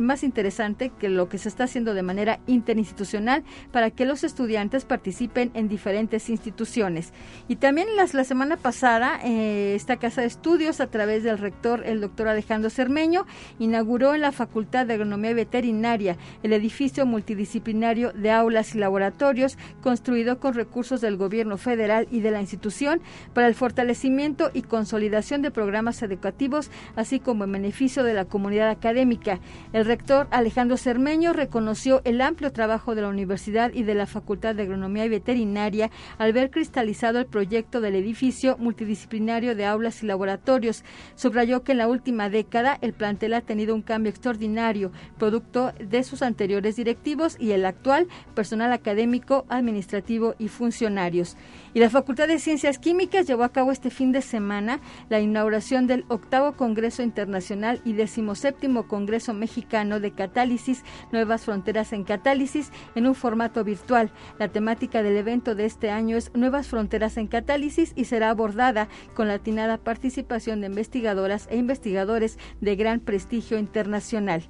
más 0.00 0.24
interesante 0.24 0.90
que 0.98 1.10
lo 1.10 1.28
que 1.28 1.36
se 1.36 1.50
está 1.50 1.64
haciendo 1.64 1.92
de 1.92 2.02
manera 2.02 2.40
interinstitucional 2.46 3.44
para 3.72 3.90
que 3.90 4.06
los 4.06 4.24
estudiantes 4.24 4.86
participen 4.86 5.01
participen 5.02 5.50
en 5.54 5.68
diferentes 5.68 6.30
instituciones. 6.30 7.12
Y 7.48 7.56
también 7.56 7.88
las, 7.96 8.14
la 8.14 8.22
semana 8.22 8.56
pasada, 8.56 9.18
eh, 9.24 9.74
esta 9.74 9.96
casa 9.96 10.20
de 10.20 10.28
estudios, 10.28 10.80
a 10.80 10.86
través 10.86 11.24
del 11.24 11.38
rector, 11.38 11.82
el 11.84 12.00
doctor 12.00 12.28
Alejandro 12.28 12.70
Cermeño, 12.70 13.26
inauguró 13.58 14.14
en 14.14 14.20
la 14.20 14.30
Facultad 14.30 14.86
de 14.86 14.94
Agronomía 14.94 15.34
Veterinaria 15.34 16.16
el 16.44 16.52
edificio 16.52 17.04
multidisciplinario 17.04 18.12
de 18.12 18.30
aulas 18.30 18.76
y 18.76 18.78
laboratorios 18.78 19.58
construido 19.82 20.38
con 20.38 20.54
recursos 20.54 21.00
del 21.00 21.16
gobierno 21.16 21.56
federal 21.56 22.06
y 22.12 22.20
de 22.20 22.30
la 22.30 22.40
institución 22.40 23.00
para 23.34 23.48
el 23.48 23.56
fortalecimiento 23.56 24.52
y 24.54 24.62
consolidación 24.62 25.42
de 25.42 25.50
programas 25.50 26.00
educativos, 26.04 26.70
así 26.94 27.18
como 27.18 27.42
en 27.42 27.50
beneficio 27.50 28.04
de 28.04 28.14
la 28.14 28.26
comunidad 28.26 28.70
académica. 28.70 29.40
El 29.72 29.84
rector 29.84 30.28
Alejandro 30.30 30.76
Cermeño 30.76 31.32
reconoció 31.32 32.02
el 32.04 32.20
amplio 32.20 32.52
trabajo 32.52 32.94
de 32.94 33.02
la 33.02 33.08
universidad 33.08 33.72
y 33.74 33.82
de 33.82 33.96
la 33.96 34.06
Facultad 34.06 34.54
de 34.54 34.62
Agronomía 34.62 34.81
y 34.82 35.08
Veterinaria 35.08 35.90
al 36.18 36.32
ver 36.32 36.50
cristalizado 36.50 37.18
el 37.18 37.26
proyecto 37.26 37.80
del 37.80 37.94
edificio 37.94 38.56
multidisciplinario 38.58 39.54
de 39.54 39.66
aulas 39.66 40.02
y 40.02 40.06
laboratorios. 40.06 40.84
Subrayó 41.14 41.62
que 41.62 41.72
en 41.72 41.78
la 41.78 41.88
última 41.88 42.28
década 42.28 42.78
el 42.80 42.92
plantel 42.92 43.34
ha 43.34 43.40
tenido 43.40 43.74
un 43.74 43.82
cambio 43.82 44.10
extraordinario, 44.10 44.92
producto 45.18 45.72
de 45.78 46.02
sus 46.02 46.22
anteriores 46.22 46.76
directivos 46.76 47.36
y 47.38 47.52
el 47.52 47.64
actual 47.64 48.08
personal 48.34 48.72
académico, 48.72 49.46
administrativo 49.48 50.34
y 50.38 50.48
funcionarios. 50.48 51.36
Y 51.74 51.80
la 51.80 51.90
Facultad 51.90 52.28
de 52.28 52.38
Ciencias 52.38 52.78
Químicas 52.78 53.26
llevó 53.26 53.44
a 53.44 53.52
cabo 53.52 53.72
este 53.72 53.90
fin 53.90 54.12
de 54.12 54.22
semana 54.22 54.80
la 55.08 55.20
inauguración 55.20 55.86
del 55.86 56.04
octavo 56.08 56.52
Congreso 56.52 57.02
Internacional 57.02 57.80
y 57.84 57.94
decimoséptimo 57.94 58.88
Congreso 58.88 59.32
Mexicano 59.34 60.00
de 60.00 60.12
Catálisis, 60.12 60.84
Nuevas 61.12 61.44
Fronteras 61.44 61.92
en 61.92 62.04
Catálisis, 62.04 62.70
en 62.94 63.06
un 63.06 63.14
formato 63.14 63.64
virtual. 63.64 64.10
La 64.38 64.48
temática 64.48 64.71
del 64.72 65.18
evento 65.18 65.54
de 65.54 65.66
este 65.66 65.90
año 65.90 66.16
es 66.16 66.34
Nuevas 66.34 66.66
Fronteras 66.66 67.18
en 67.18 67.26
Catálisis 67.26 67.92
y 67.94 68.06
será 68.06 68.30
abordada 68.30 68.88
con 69.14 69.28
la 69.28 69.34
atinada 69.34 69.76
participación 69.76 70.60
de 70.60 70.68
investigadoras 70.68 71.46
e 71.50 71.58
investigadores 71.58 72.38
de 72.62 72.74
gran 72.74 73.00
prestigio 73.00 73.58
internacional. 73.58 74.42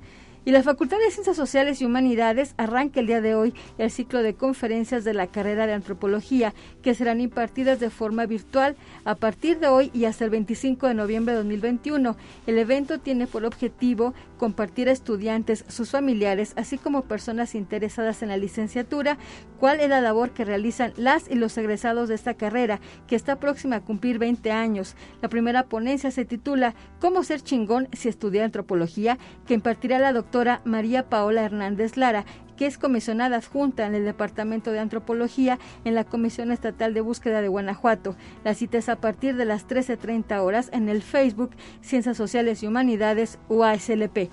Y 0.45 0.51
la 0.51 0.65
Facultad 0.65 0.99
de 0.99 1.13
Ciencias 1.13 1.37
Sociales 1.37 1.81
y 1.81 1.85
Humanidades 1.85 2.55
arranca 2.57 2.99
el 2.99 3.07
día 3.07 3.21
de 3.21 3.37
hoy 3.37 3.55
el 3.79 3.93
ciclo 3.93 4.25
de 4.25 4.35
conferencias 4.35 5.05
de 5.05 5.15
la 5.15 5.29
carrera 5.29 5.69
de 5.69 5.73
antropología 5.73 6.53
que 6.83 6.95
serán 6.97 7.21
impartidas 7.21 7.79
de 7.79 7.91
forma 7.91 8.27
virtual 8.27 8.75
a 9.05 9.15
partir 9.15 9.61
de 9.61 9.69
hoy 9.69 9.93
y 9.95 10.07
hasta 10.07 10.25
el 10.25 10.31
25 10.31 10.89
de 10.89 10.95
noviembre 10.95 11.35
de 11.35 11.39
2021. 11.39 12.17
El 12.49 12.59
evento 12.59 12.99
tiene 12.99 13.29
por 13.29 13.45
objetivo 13.45 14.15
compartir 14.37 14.89
a 14.89 14.93
estudiantes, 14.93 15.65
sus 15.69 15.91
familiares, 15.91 16.55
así 16.57 16.77
como 16.77 17.03
personas 17.03 17.55
interesadas 17.55 18.25
en 18.25 18.31
la 18.31 18.37
licenciatura, 18.37 19.19
cuál 19.61 19.79
es 19.79 19.89
la 19.89 20.01
labor 20.01 20.31
que 20.31 20.45
realizan 20.45 20.93
las 20.97 21.31
y 21.31 21.37
los 21.37 21.57
egresados 21.57 22.09
de 22.09 22.17
esta 22.17 22.35
carrera, 22.35 22.81
que 23.07 23.15
está 23.15 23.37
próxima 23.39 23.77
a 23.77 23.85
cumplir 23.85 24.19
20 24.19 24.51
años. 24.51 24.97
La 25.21 25.29
primera 25.29 25.67
ponencia 25.67 26.11
se 26.11 26.25
titula 26.25 26.75
¿Cómo 26.99 27.23
ser 27.23 27.43
chingón 27.43 27.87
si 27.93 28.09
estudia 28.09 28.45
antropología?, 28.45 29.19
que 29.47 29.55
impartirá 29.55 30.01
la 30.01 30.13
doctora 30.13 30.32
María 30.65 31.11
Paola 31.11 31.43
Hernández 31.43 31.97
Lara, 31.99 32.25
que 32.57 32.67
es 32.67 32.79
comisionada 32.79 33.37
adjunta 33.37 33.87
en 33.87 33.95
el 33.95 34.05
Departamento 34.05 34.73
de 34.73 34.79
Antropología 34.79 35.59
en 35.85 35.95
la 35.95 36.05
Comisión 36.05 36.51
Estatal 36.51 36.95
de 36.95 37.03
Búsqueda 37.03 37.43
de 37.43 37.49
Guanajuato. 37.49 38.17
La 38.43 38.55
cita 38.55 38.79
es 38.79 38.89
a 38.89 38.97
partir 38.97 39.37
de 39.37 39.45
las 39.45 39.69
13.30 39.69 40.41
horas 40.41 40.71
en 40.73 40.89
el 40.89 41.03
Facebook 41.03 41.51
Ciencias 41.83 42.17
Sociales 42.17 42.62
y 42.62 42.67
Humanidades 42.67 43.39
UASLP. 43.49 44.31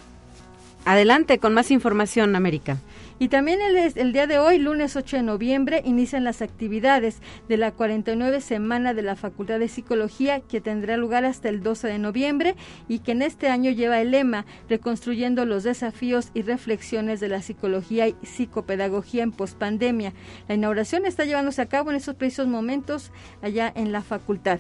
Adelante 0.85 1.39
con 1.39 1.53
más 1.53 1.69
información, 1.69 2.35
América. 2.35 2.77
Y 3.21 3.27
también 3.27 3.59
el, 3.61 4.13
día 4.13 4.27
de 4.27 4.39
hoy, 4.39 4.59
lunes 4.59 4.95
8 4.95 5.17
de 5.17 5.23
noviembre, 5.23 5.81
inician 5.83 6.23
las 6.23 6.41
actividades 6.41 7.21
de 7.49 7.57
la 7.57 7.73
49 7.73 8.39
semana 8.39 8.93
de 8.93 9.01
la 9.01 9.17
Facultad 9.17 9.59
de 9.59 9.67
Psicología 9.67 10.39
que 10.39 10.61
tendrá 10.61 10.95
lugar 10.95 11.25
hasta 11.25 11.49
el 11.49 11.61
12 11.61 11.89
de 11.89 11.99
noviembre 11.99 12.55
y 12.87 12.99
que 12.99 13.11
en 13.11 13.21
este 13.21 13.49
año 13.49 13.71
lleva 13.71 13.99
el 13.99 14.11
lema 14.11 14.45
Reconstruyendo 14.69 15.45
los 15.45 15.65
desafíos 15.65 16.31
y 16.33 16.43
reflexiones 16.43 17.19
de 17.19 17.27
la 17.27 17.41
psicología 17.41 18.07
y 18.07 18.15
psicopedagogía 18.23 19.23
en 19.23 19.33
pospandemia. 19.33 20.13
La 20.47 20.55
inauguración 20.55 21.05
está 21.05 21.25
llevándose 21.25 21.61
a 21.61 21.65
cabo 21.65 21.89
en 21.89 21.97
esos 21.97 22.15
precisos 22.15 22.47
momentos 22.47 23.11
allá 23.41 23.69
en 23.75 23.91
la 23.91 24.01
facultad. 24.01 24.59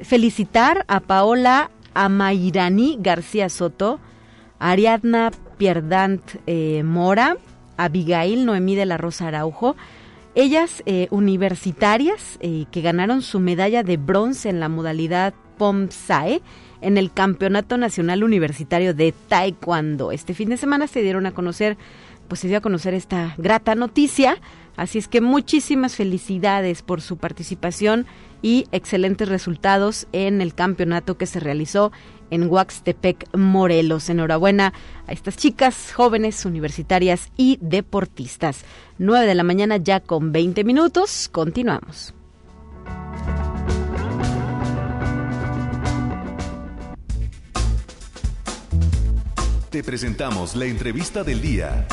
felicitar 0.00 0.86
a 0.88 1.00
Paola 1.00 1.70
Amairani 1.92 2.96
García 3.02 3.50
Soto, 3.50 4.00
Ariadna 4.58 5.32
Pierdant 5.58 6.22
eh, 6.46 6.82
Mora, 6.82 7.36
Abigail 7.76 8.46
Noemí 8.46 8.74
de 8.74 8.86
la 8.86 8.96
Rosa 8.96 9.28
Araujo, 9.28 9.76
ellas 10.34 10.82
eh, 10.86 11.08
universitarias 11.10 12.38
eh, 12.40 12.66
que 12.70 12.80
ganaron 12.80 13.22
su 13.22 13.40
medalla 13.40 13.82
de 13.82 13.96
bronce 13.96 14.48
en 14.48 14.60
la 14.60 14.68
modalidad 14.68 15.34
POMSAE 15.58 16.42
en 16.80 16.98
el 16.98 17.12
Campeonato 17.12 17.78
Nacional 17.78 18.24
Universitario 18.24 18.94
de 18.94 19.12
Taekwondo. 19.28 20.12
Este 20.12 20.34
fin 20.34 20.48
de 20.48 20.56
semana 20.56 20.86
se 20.86 21.02
dieron 21.02 21.26
a 21.26 21.32
conocer, 21.32 21.76
pues 22.28 22.40
se 22.40 22.48
dio 22.48 22.58
a 22.58 22.62
conocer 22.62 22.94
esta 22.94 23.34
grata 23.38 23.74
noticia. 23.74 24.38
Así 24.76 24.98
es 24.98 25.08
que 25.08 25.20
muchísimas 25.20 25.94
felicidades 25.94 26.82
por 26.82 27.00
su 27.00 27.16
participación 27.16 28.06
y 28.42 28.66
excelentes 28.72 29.28
resultados 29.28 30.06
en 30.12 30.42
el 30.42 30.52
campeonato 30.52 31.16
que 31.16 31.26
se 31.26 31.40
realizó 31.40 31.92
en 32.30 32.50
Huaxtepec, 32.50 33.36
Morelos. 33.36 34.08
Enhorabuena 34.10 34.72
a 35.06 35.12
estas 35.12 35.36
chicas 35.36 35.92
jóvenes, 35.92 36.44
universitarias 36.44 37.30
y 37.36 37.58
deportistas. 37.60 38.64
9 38.98 39.26
de 39.26 39.34
la 39.34 39.42
mañana 39.42 39.76
ya 39.76 40.00
con 40.00 40.32
20 40.32 40.64
minutos. 40.64 41.28
Continuamos. 41.30 42.14
Te 49.70 49.82
presentamos 49.82 50.54
la 50.54 50.66
entrevista 50.66 51.24
del 51.24 51.40
día. 51.40 51.88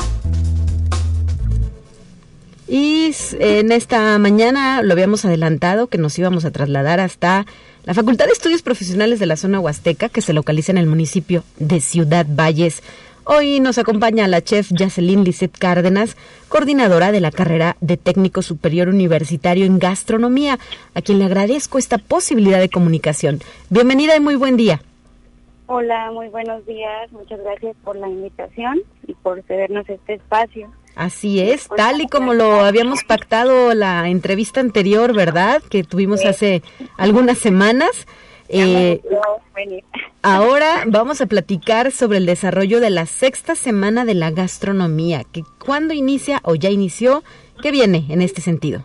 Y 2.68 3.12
en 3.38 3.72
esta 3.72 4.16
mañana 4.18 4.82
lo 4.82 4.92
habíamos 4.92 5.24
adelantado 5.24 5.88
que 5.88 5.98
nos 5.98 6.18
íbamos 6.18 6.44
a 6.44 6.52
trasladar 6.52 7.00
hasta 7.00 7.44
la 7.84 7.94
Facultad 7.94 8.26
de 8.26 8.32
Estudios 8.32 8.62
Profesionales 8.62 9.18
de 9.18 9.26
la 9.26 9.36
Zona 9.36 9.58
Huasteca, 9.58 10.08
que 10.08 10.20
se 10.20 10.32
localiza 10.32 10.70
en 10.72 10.78
el 10.78 10.86
municipio 10.86 11.42
de 11.58 11.80
Ciudad 11.80 12.26
Valles. 12.28 12.82
Hoy 13.24 13.60
nos 13.60 13.78
acompaña 13.78 14.28
la 14.28 14.42
chef 14.42 14.70
Jacelyn 14.72 15.24
Lisset 15.24 15.56
Cárdenas, 15.56 16.16
coordinadora 16.48 17.12
de 17.12 17.20
la 17.20 17.30
carrera 17.30 17.76
de 17.80 17.96
técnico 17.96 18.42
superior 18.42 18.88
universitario 18.88 19.64
en 19.64 19.78
gastronomía, 19.78 20.58
a 20.94 21.02
quien 21.02 21.18
le 21.18 21.24
agradezco 21.24 21.78
esta 21.78 21.98
posibilidad 21.98 22.60
de 22.60 22.68
comunicación. 22.68 23.40
Bienvenida 23.68 24.16
y 24.16 24.20
muy 24.20 24.36
buen 24.36 24.56
día. 24.56 24.80
Hola, 25.66 26.10
muy 26.12 26.28
buenos 26.28 26.64
días. 26.66 27.10
Muchas 27.12 27.40
gracias 27.40 27.76
por 27.82 27.96
la 27.96 28.08
invitación 28.08 28.80
y 29.06 29.14
por 29.14 29.42
cedernos 29.42 29.88
este 29.88 30.14
espacio. 30.14 30.70
Así 30.94 31.40
es, 31.40 31.68
tal 31.74 32.02
y 32.02 32.06
como 32.06 32.34
lo 32.34 32.60
habíamos 32.60 33.02
pactado 33.04 33.72
la 33.74 34.08
entrevista 34.08 34.60
anterior, 34.60 35.14
¿verdad? 35.14 35.62
Que 35.62 35.84
tuvimos 35.84 36.24
hace 36.24 36.62
algunas 36.98 37.38
semanas. 37.38 38.06
Eh, 38.48 39.00
ahora 40.20 40.84
vamos 40.86 41.22
a 41.22 41.26
platicar 41.26 41.90
sobre 41.90 42.18
el 42.18 42.26
desarrollo 42.26 42.80
de 42.80 42.90
la 42.90 43.06
sexta 43.06 43.54
semana 43.54 44.04
de 44.04 44.14
la 44.14 44.30
gastronomía, 44.30 45.24
que 45.24 45.42
cuándo 45.64 45.94
inicia 45.94 46.40
o 46.44 46.54
ya 46.54 46.68
inició, 46.68 47.22
¿qué 47.62 47.70
viene 47.70 48.04
en 48.10 48.20
este 48.20 48.42
sentido? 48.42 48.84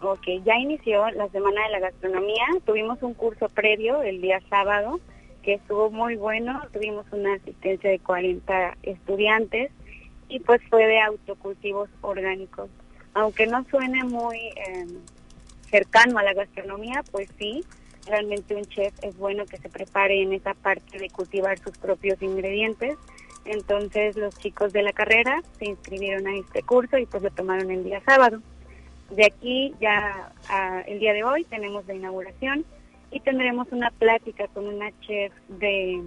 Ok, 0.00 0.26
ya 0.44 0.56
inició 0.56 1.08
la 1.10 1.28
semana 1.28 1.62
de 1.66 1.70
la 1.70 1.80
gastronomía, 1.80 2.44
tuvimos 2.66 3.00
un 3.02 3.14
curso 3.14 3.48
previo 3.48 4.02
el 4.02 4.20
día 4.20 4.40
sábado 4.50 4.98
que 5.42 5.54
estuvo 5.54 5.90
muy 5.90 6.16
bueno, 6.16 6.60
tuvimos 6.72 7.06
una 7.12 7.34
asistencia 7.34 7.90
de 7.90 8.00
40 8.00 8.76
estudiantes 8.82 9.70
y 10.28 10.40
pues 10.40 10.60
fue 10.68 10.86
de 10.86 11.00
autocultivos 11.00 11.88
orgánicos. 12.00 12.70
Aunque 13.14 13.46
no 13.46 13.64
suene 13.70 14.04
muy 14.04 14.38
eh, 14.38 14.86
cercano 15.70 16.18
a 16.18 16.22
la 16.22 16.34
gastronomía, 16.34 17.02
pues 17.10 17.28
sí, 17.38 17.64
realmente 18.06 18.54
un 18.54 18.64
chef 18.66 18.92
es 19.02 19.16
bueno 19.16 19.46
que 19.46 19.58
se 19.58 19.68
prepare 19.68 20.22
en 20.22 20.32
esa 20.32 20.54
parte 20.54 20.98
de 20.98 21.10
cultivar 21.10 21.58
sus 21.58 21.76
propios 21.78 22.20
ingredientes. 22.22 22.96
Entonces 23.44 24.16
los 24.16 24.36
chicos 24.36 24.72
de 24.72 24.82
la 24.82 24.92
carrera 24.92 25.42
se 25.58 25.66
inscribieron 25.66 26.26
a 26.26 26.36
este 26.36 26.62
curso 26.62 26.98
y 26.98 27.06
pues 27.06 27.22
lo 27.22 27.30
tomaron 27.30 27.70
el 27.70 27.84
día 27.84 28.02
sábado. 28.04 28.40
De 29.10 29.24
aquí 29.24 29.74
ya 29.80 30.32
el 30.86 30.98
día 30.98 31.14
de 31.14 31.24
hoy 31.24 31.44
tenemos 31.44 31.86
la 31.86 31.94
inauguración 31.94 32.64
y 33.10 33.20
tendremos 33.20 33.68
una 33.70 33.90
plática 33.90 34.48
con 34.48 34.66
una 34.66 34.90
chef 35.00 35.32
de 35.48 36.02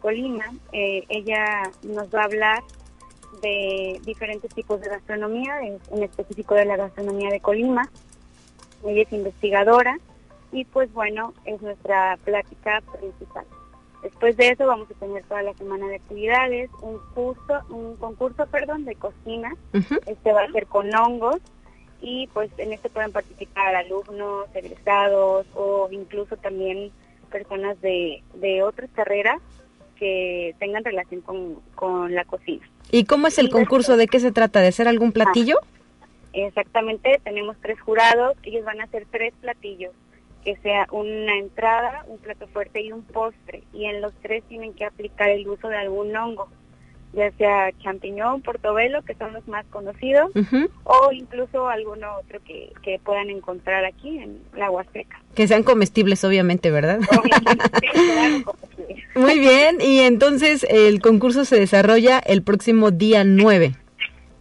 Colima. 0.00 0.44
Eh, 0.72 1.04
ella 1.08 1.62
nos 1.82 2.14
va 2.14 2.22
a 2.22 2.24
hablar 2.24 2.62
de 3.40 4.00
diferentes 4.04 4.54
tipos 4.54 4.80
de 4.80 4.88
gastronomía, 4.88 5.60
en 5.62 6.02
específico 6.02 6.54
de 6.54 6.64
la 6.64 6.76
gastronomía 6.76 7.30
de 7.30 7.40
Colima. 7.40 7.88
Ella 8.84 9.02
es 9.02 9.12
investigadora 9.12 9.98
y 10.52 10.64
pues 10.64 10.92
bueno, 10.92 11.34
es 11.44 11.60
nuestra 11.62 12.18
plática 12.24 12.82
principal. 12.98 13.44
Después 14.02 14.36
de 14.36 14.48
eso 14.48 14.66
vamos 14.66 14.90
a 14.90 14.94
tener 14.94 15.22
toda 15.24 15.42
la 15.42 15.54
semana 15.54 15.86
de 15.88 15.96
actividades, 15.96 16.70
un 16.80 16.98
curso, 17.14 17.60
un 17.68 17.96
concurso, 17.96 18.46
perdón, 18.46 18.84
de 18.86 18.94
cocina. 18.94 19.54
Este 20.06 20.32
va 20.32 20.42
a 20.42 20.52
ser 20.52 20.66
con 20.66 20.94
hongos 20.94 21.36
y 22.00 22.26
pues 22.28 22.50
en 22.56 22.72
este 22.72 22.88
pueden 22.88 23.12
participar 23.12 23.74
alumnos, 23.74 24.48
egresados 24.54 25.46
o 25.54 25.88
incluso 25.90 26.36
también 26.38 26.90
personas 27.30 27.78
de, 27.82 28.22
de 28.34 28.62
otras 28.62 28.88
carreras 28.94 29.40
que 30.00 30.56
tengan 30.58 30.82
relación 30.82 31.20
con, 31.20 31.56
con 31.76 32.12
la 32.14 32.24
cocina. 32.24 32.66
¿Y 32.90 33.04
cómo 33.04 33.28
es 33.28 33.38
el 33.38 33.50
concurso? 33.50 33.96
¿De 33.96 34.08
qué 34.08 34.18
se 34.18 34.32
trata? 34.32 34.60
¿De 34.60 34.68
hacer 34.68 34.88
algún 34.88 35.12
platillo? 35.12 35.56
exactamente, 36.32 37.20
tenemos 37.24 37.56
tres 37.60 37.80
jurados, 37.80 38.36
ellos 38.44 38.64
van 38.64 38.80
a 38.80 38.84
hacer 38.84 39.04
tres 39.10 39.34
platillos, 39.40 39.92
que 40.44 40.56
sea 40.58 40.86
una 40.92 41.36
entrada, 41.36 42.04
un 42.06 42.18
plato 42.18 42.46
fuerte 42.46 42.80
y 42.82 42.92
un 42.92 43.02
postre, 43.02 43.64
y 43.72 43.86
en 43.86 44.00
los 44.00 44.12
tres 44.22 44.44
tienen 44.44 44.72
que 44.72 44.84
aplicar 44.84 45.28
el 45.28 45.48
uso 45.48 45.68
de 45.68 45.76
algún 45.76 46.16
hongo, 46.16 46.48
ya 47.12 47.30
sea 47.32 47.72
champiñón, 47.82 48.42
portobelo, 48.42 49.02
que 49.02 49.14
son 49.14 49.32
los 49.32 49.46
más 49.48 49.66
conocidos, 49.66 50.30
o 50.84 51.12
incluso 51.12 51.68
alguno 51.68 52.06
otro 52.18 52.40
que, 52.44 52.72
que 52.82 53.00
puedan 53.04 53.30
encontrar 53.30 53.84
aquí 53.84 54.18
en 54.18 54.38
la 54.56 54.70
Huasteca. 54.70 55.20
Que 55.34 55.48
sean 55.48 55.62
comestibles, 55.62 56.22
obviamente, 56.24 56.70
¿verdad? 56.70 57.00
Muy 59.14 59.38
bien, 59.38 59.78
y 59.80 60.00
entonces 60.00 60.66
el 60.68 61.00
concurso 61.00 61.44
se 61.44 61.58
desarrolla 61.58 62.18
el 62.20 62.42
próximo 62.42 62.90
día 62.90 63.24
9. 63.24 63.74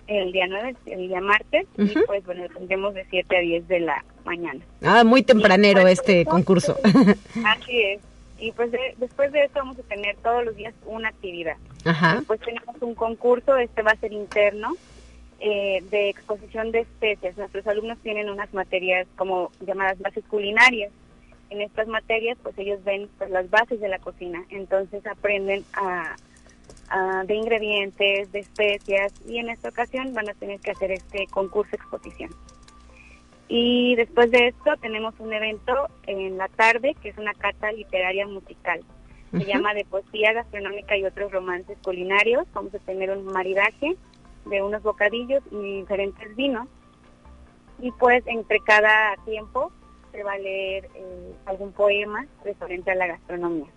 El 0.08 0.32
día 0.32 0.48
9, 0.48 0.76
el 0.88 1.08
día 1.08 1.22
martes, 1.22 1.68
y 1.78 1.94
pues 2.06 2.26
bueno, 2.26 2.44
tendremos 2.56 2.94
de 2.94 3.06
7 3.10 3.38
a 3.38 3.42
10 3.42 3.68
de 3.68 3.80
la 3.80 4.04
mañana. 4.26 4.60
Ah, 4.84 5.04
muy 5.04 5.24
tempranero 5.24 5.82
pues, 5.82 6.00
este 6.00 6.26
concurso. 6.26 6.78
Así 7.46 7.82
es. 7.82 8.09
Y 8.40 8.52
pues 8.54 8.72
después 8.98 9.32
de 9.32 9.44
esto 9.44 9.60
vamos 9.60 9.78
a 9.80 9.84
tener 9.84 10.16
todos 10.18 10.46
los 10.46 10.56
días 10.56 10.74
una 10.86 11.10
actividad. 11.10 11.58
Ajá. 11.86 12.16
Después 12.16 12.40
tenemos 12.40 12.76
un 12.82 12.96
concurso, 12.96 13.58
este 13.58 13.82
va 13.82 13.92
a 13.92 13.96
ser 13.98 14.14
interno, 14.14 14.74
eh, 15.40 15.84
de 15.90 16.10
exposición 16.10 16.72
de 16.72 16.82
especies. 16.82 17.38
Nuestros 17.38 17.66
alumnos 17.68 17.98
tienen 18.00 18.30
unas 18.30 18.54
materias 18.54 19.08
como 19.16 19.52
llamadas 19.62 20.00
bases 20.00 20.24
culinarias 20.26 20.92
en 21.50 21.62
estas 21.62 21.88
materias, 21.88 22.38
pues 22.42 22.58
ellos 22.58 22.84
ven 22.84 23.10
pues, 23.18 23.30
las 23.30 23.50
bases 23.50 23.80
de 23.80 23.88
la 23.88 24.00
cocina, 24.00 24.44
entonces 24.50 25.06
aprenden 25.08 25.66
a, 25.74 26.16
de 27.26 27.36
ingredientes, 27.36 28.32
de 28.32 28.40
especias, 28.40 29.14
y 29.28 29.38
en 29.38 29.50
esta 29.50 29.70
ocasión 29.70 30.14
van 30.14 30.30
a 30.30 30.34
tener 30.34 30.60
que 30.60 30.72
hacer 30.72 30.92
este 30.92 31.28
concurso 31.28 31.76
exposición. 31.76 32.32
Y 33.50 33.96
después 33.96 34.30
de 34.30 34.50
esto 34.50 34.72
tenemos 34.80 35.16
un 35.18 35.34
evento 35.34 35.74
en 36.06 36.38
la 36.38 36.48
tarde 36.50 36.96
que 37.02 37.10
es 37.10 37.18
una 37.18 37.34
cata 37.34 37.72
literaria 37.72 38.28
musical. 38.28 38.82
Se 39.32 39.44
llama 39.44 39.74
de 39.74 39.86
poesía 39.86 40.34
gastronómica 40.34 40.96
y 40.96 41.04
otros 41.04 41.32
romances 41.32 41.78
culinarios. 41.84 42.46
Vamos 42.54 42.74
a 42.76 42.80
tener 42.80 43.12
un 43.12 43.26
maridaje 43.26 43.96
de 44.46 44.62
unos 44.62 44.82
bocadillos 44.84 45.44
y 45.52 45.82
diferentes 45.82 46.36
vinos. 46.36 46.68
Y 47.82 47.92
pues 47.92 48.24
entre 48.28 48.60
cada 48.62 49.16
tiempo 49.26 49.72
se 50.12 50.24
va 50.24 50.34
a 50.34 50.38
leer 50.38 50.86
eh, 50.96 51.34
algún 51.46 51.72
poema 51.72 52.28
referente 52.44 52.92
a 52.92 52.96
la 52.96 53.08
gastronomía. 53.08 53.68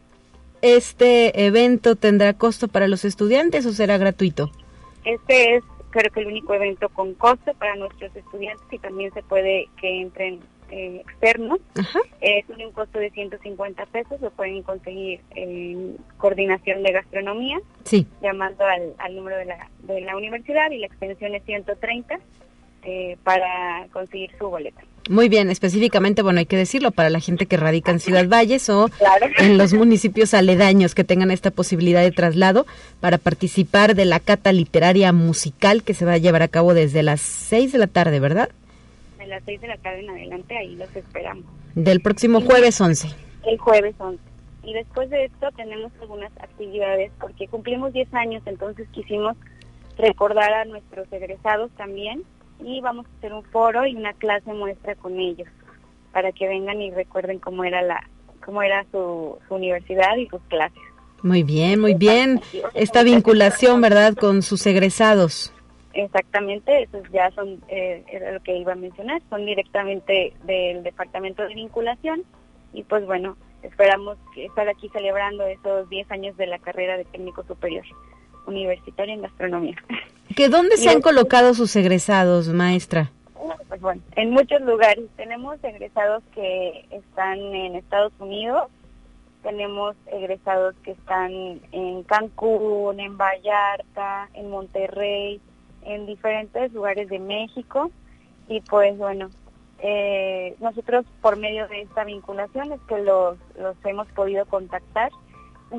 ¿Este 0.61 1.46
evento 1.46 1.96
tendrá 1.96 2.35
costo 2.35 2.68
para 2.68 2.88
los 2.88 3.04
estudiantes 3.04 3.66
o 3.66 3.72
será 3.72 3.98
gratuito? 3.98 4.50
Este 5.04 5.56
es 5.56 5.64
creo 5.92 6.11
que 6.11 6.20
el 6.20 6.26
único 6.26 6.55
evento 6.55 6.88
con 6.88 7.14
costo 7.14 7.55
para 7.55 7.76
nuestros 7.76 8.14
estudiantes 8.16 8.66
y 8.72 8.78
también 8.78 9.12
se 9.12 9.22
puede 9.22 9.68
que 9.81 10.00
entren 10.00 10.40
eh, 10.70 11.02
externos. 11.07 11.61
Eh, 12.20 12.44
tiene 12.46 12.66
un 12.66 12.72
costo 12.72 12.98
de 12.98 13.11
150 13.11 13.85
pesos, 13.87 14.20
lo 14.20 14.31
pueden 14.31 14.62
conseguir 14.62 15.20
en 15.35 15.96
coordinación 16.16 16.83
de 16.83 16.92
gastronomía, 16.92 17.61
sí. 17.85 18.07
llamando 18.22 18.64
al, 18.64 18.94
al 18.98 19.16
número 19.16 19.37
de 19.37 19.44
la, 19.44 19.68
de 19.83 20.00
la 20.00 20.16
universidad 20.16 20.70
y 20.70 20.78
la 20.78 20.87
extensión 20.87 21.35
es 21.35 21.44
130 21.44 22.18
eh, 22.85 23.16
para 23.22 23.87
conseguir 23.92 24.31
su 24.38 24.48
boleta. 24.48 24.83
Muy 25.10 25.28
bien, 25.28 25.50
específicamente, 25.50 26.22
bueno, 26.22 26.38
hay 26.38 26.46
que 26.46 26.56
decirlo, 26.56 26.92
para 26.92 27.10
la 27.10 27.18
gente 27.18 27.46
que 27.46 27.56
radica 27.56 27.90
en 27.90 27.98
Ciudad 27.98 28.28
Valles 28.28 28.68
o 28.70 28.88
en 29.38 29.58
los 29.58 29.74
municipios 29.74 30.32
aledaños 30.32 30.94
que 30.94 31.02
tengan 31.02 31.32
esta 31.32 31.50
posibilidad 31.50 32.02
de 32.02 32.12
traslado 32.12 32.66
para 33.00 33.18
participar 33.18 33.96
de 33.96 34.04
la 34.04 34.20
cata 34.20 34.52
literaria 34.52 35.12
musical 35.12 35.82
que 35.82 35.94
se 35.94 36.04
va 36.04 36.12
a 36.12 36.18
llevar 36.18 36.42
a 36.42 36.48
cabo 36.48 36.72
desde 36.72 37.02
las 37.02 37.20
6 37.20 37.72
de 37.72 37.78
la 37.78 37.88
tarde, 37.88 38.20
¿verdad? 38.20 38.50
De 39.18 39.26
las 39.26 39.42
6 39.44 39.60
de 39.60 39.68
la 39.68 39.76
tarde 39.78 40.00
en 40.00 40.10
adelante, 40.10 40.56
ahí 40.56 40.76
los 40.76 40.94
esperamos. 40.94 41.44
Del 41.74 42.00
próximo 42.00 42.40
jueves 42.40 42.80
11. 42.80 43.08
El 43.46 43.58
jueves 43.58 43.96
11. 43.98 44.20
Y 44.62 44.72
después 44.74 45.10
de 45.10 45.24
esto 45.24 45.48
tenemos 45.56 45.90
algunas 46.00 46.30
actividades, 46.38 47.10
porque 47.20 47.48
cumplimos 47.48 47.92
10 47.92 48.14
años, 48.14 48.42
entonces 48.46 48.86
quisimos 48.92 49.36
recordar 49.98 50.52
a 50.52 50.64
nuestros 50.64 51.12
egresados 51.12 51.72
también 51.72 52.22
y 52.64 52.81
vamos 52.81 53.07
a 53.07 53.18
hacer 53.18 53.33
un 53.33 53.42
foro 53.44 53.87
y 53.87 53.94
una 53.94 54.12
clase 54.14 54.53
muestra 54.53 54.94
con 54.94 55.18
ellos 55.18 55.48
para 56.12 56.33
que 56.33 56.46
vengan 56.46 56.81
y 56.81 56.90
recuerden 56.90 57.38
cómo 57.38 57.64
era 57.64 57.83
la 57.83 58.09
cómo 58.44 58.62
era 58.62 58.85
su, 58.90 59.38
universidad 59.51 60.16
y 60.16 60.27
sus 60.27 60.42
clases. 60.48 60.83
Muy 61.22 61.44
bien, 61.44 61.81
muy 61.81 61.94
bien. 61.94 62.40
Esta 62.75 63.05
vinculación, 63.05 63.81
¿verdad?, 63.81 64.14
con 64.14 64.42
sus 64.42 64.66
egresados. 64.66 65.55
Exactamente, 65.94 66.83
esos 66.83 67.03
ya 67.12 67.31
son, 67.33 67.62
eh, 67.68 68.03
era 68.11 68.33
lo 68.33 68.40
que 68.40 68.57
iba 68.57 68.72
a 68.72 68.77
mencionar, 68.77 69.22
son 69.31 69.46
directamente 69.46 70.33
del 70.44 70.83
Departamento 70.83 71.42
de 71.42 71.55
Vinculación 71.55 72.25
y 72.72 72.83
pues 72.83 73.05
bueno, 73.05 73.37
esperamos 73.62 74.16
estar 74.35 74.68
aquí 74.68 74.88
celebrando 74.88 75.46
esos 75.46 75.88
10 75.90 76.11
años 76.11 76.37
de 76.38 76.46
la 76.46 76.59
carrera 76.59 76.96
de 76.96 77.05
técnico 77.05 77.44
superior 77.44 77.85
universitario 78.46 79.14
en 79.14 79.22
gastronomía. 79.22 79.76
¿Que 80.37 80.48
dónde 80.48 80.76
se 80.76 80.88
han 80.88 81.00
colocado 81.00 81.55
sus 81.55 81.74
egresados, 81.76 82.48
maestra? 82.48 83.11
Pues 83.68 83.81
bueno, 83.81 84.02
en 84.16 84.31
muchos 84.31 84.61
lugares. 84.62 85.05
Tenemos 85.16 85.62
egresados 85.64 86.22
que 86.35 86.87
están 86.90 87.38
en 87.38 87.76
Estados 87.76 88.12
Unidos, 88.18 88.68
tenemos 89.42 89.96
egresados 90.07 90.74
que 90.85 90.92
están 90.92 91.33
en 91.72 92.02
Cancún, 92.05 93.00
en 93.00 93.16
Vallarta, 93.16 94.28
en 94.35 94.50
Monterrey, 94.50 95.40
en 95.85 96.07
diferentes 96.07 96.72
lugares 96.72 97.09
de 97.09 97.18
México. 97.18 97.90
Y 98.48 98.61
pues 98.61 98.96
bueno, 98.96 99.31
eh, 99.78 100.55
nosotros 100.61 101.05
por 101.20 101.37
medio 101.37 101.66
de 101.68 101.83
esta 101.83 102.05
vinculación 102.05 102.72
es 102.72 102.81
que 102.83 102.98
los, 102.98 103.37
los 103.59 103.76
hemos 103.85 104.07
podido 104.09 104.46
contactar 104.46 105.11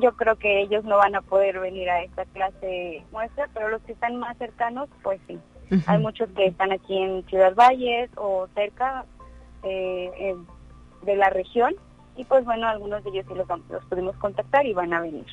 yo 0.00 0.16
creo 0.16 0.36
que 0.36 0.62
ellos 0.62 0.84
no 0.84 0.96
van 0.96 1.14
a 1.14 1.22
poder 1.22 1.60
venir 1.60 1.88
a 1.90 2.02
esta 2.02 2.24
clase 2.26 3.04
muestra, 3.12 3.48
pero 3.54 3.68
los 3.68 3.82
que 3.82 3.92
están 3.92 4.16
más 4.16 4.36
cercanos, 4.38 4.88
pues 5.02 5.20
sí. 5.26 5.38
Hay 5.86 5.98
muchos 5.98 6.28
que 6.30 6.46
están 6.46 6.72
aquí 6.72 6.96
en 6.96 7.24
Ciudad 7.26 7.54
Valles 7.54 8.10
o 8.16 8.46
cerca 8.54 9.06
eh, 9.62 10.36
de 11.02 11.16
la 11.16 11.30
región 11.30 11.74
y 12.16 12.24
pues 12.24 12.44
bueno, 12.44 12.68
algunos 12.68 13.02
de 13.02 13.10
ellos 13.10 13.26
sí 13.28 13.34
los, 13.34 13.48
los 13.70 13.84
pudimos 13.86 14.16
contactar 14.16 14.66
y 14.66 14.72
van 14.72 14.92
a 14.92 15.00
venir. 15.00 15.26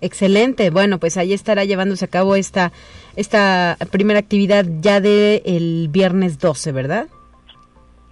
Excelente. 0.00 0.70
Bueno, 0.70 0.98
pues 0.98 1.16
ahí 1.16 1.32
estará 1.32 1.64
llevándose 1.64 2.06
a 2.06 2.08
cabo 2.08 2.34
esta 2.34 2.72
esta 3.16 3.76
primera 3.90 4.18
actividad 4.18 4.64
ya 4.80 5.00
de 5.00 5.42
el 5.44 5.88
viernes 5.90 6.38
12, 6.38 6.72
¿verdad? 6.72 7.08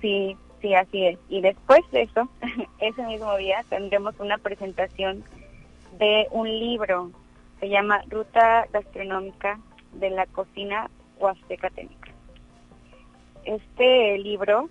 Sí, 0.01 0.37
Sí, 0.61 0.75
así 0.75 1.07
es. 1.07 1.19
Y 1.29 1.41
después 1.41 1.81
de 1.93 2.03
eso, 2.03 2.29
ese 2.81 3.03
mismo 3.07 3.37
día 3.37 3.65
tendremos 3.69 4.15
una 4.19 4.39
presentación 4.39 5.25
de 5.99 6.27
un 6.31 6.49
libro. 6.49 7.11
Se 7.61 7.69
llama 7.69 8.03
Ruta 8.09 8.67
Gastronómica 8.73 9.59
de 9.95 10.11
la 10.11 10.27
Cocina 10.27 10.91
Huasteca 11.19 11.71
Técnica. 11.71 12.13
Este 13.45 14.19
libro 14.19 14.69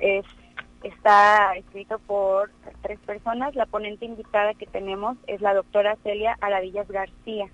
es, 0.00 0.24
está 0.82 1.54
escrito 1.54 1.98
por 2.00 2.50
tres 2.82 2.98
personas. 3.00 3.54
La 3.54 3.66
ponente 3.66 4.04
invitada 4.04 4.54
que 4.54 4.66
tenemos 4.66 5.16
es 5.26 5.40
la 5.40 5.54
doctora 5.54 5.96
Celia 6.02 6.36
Aradillas 6.40 6.88
García. 6.88 7.48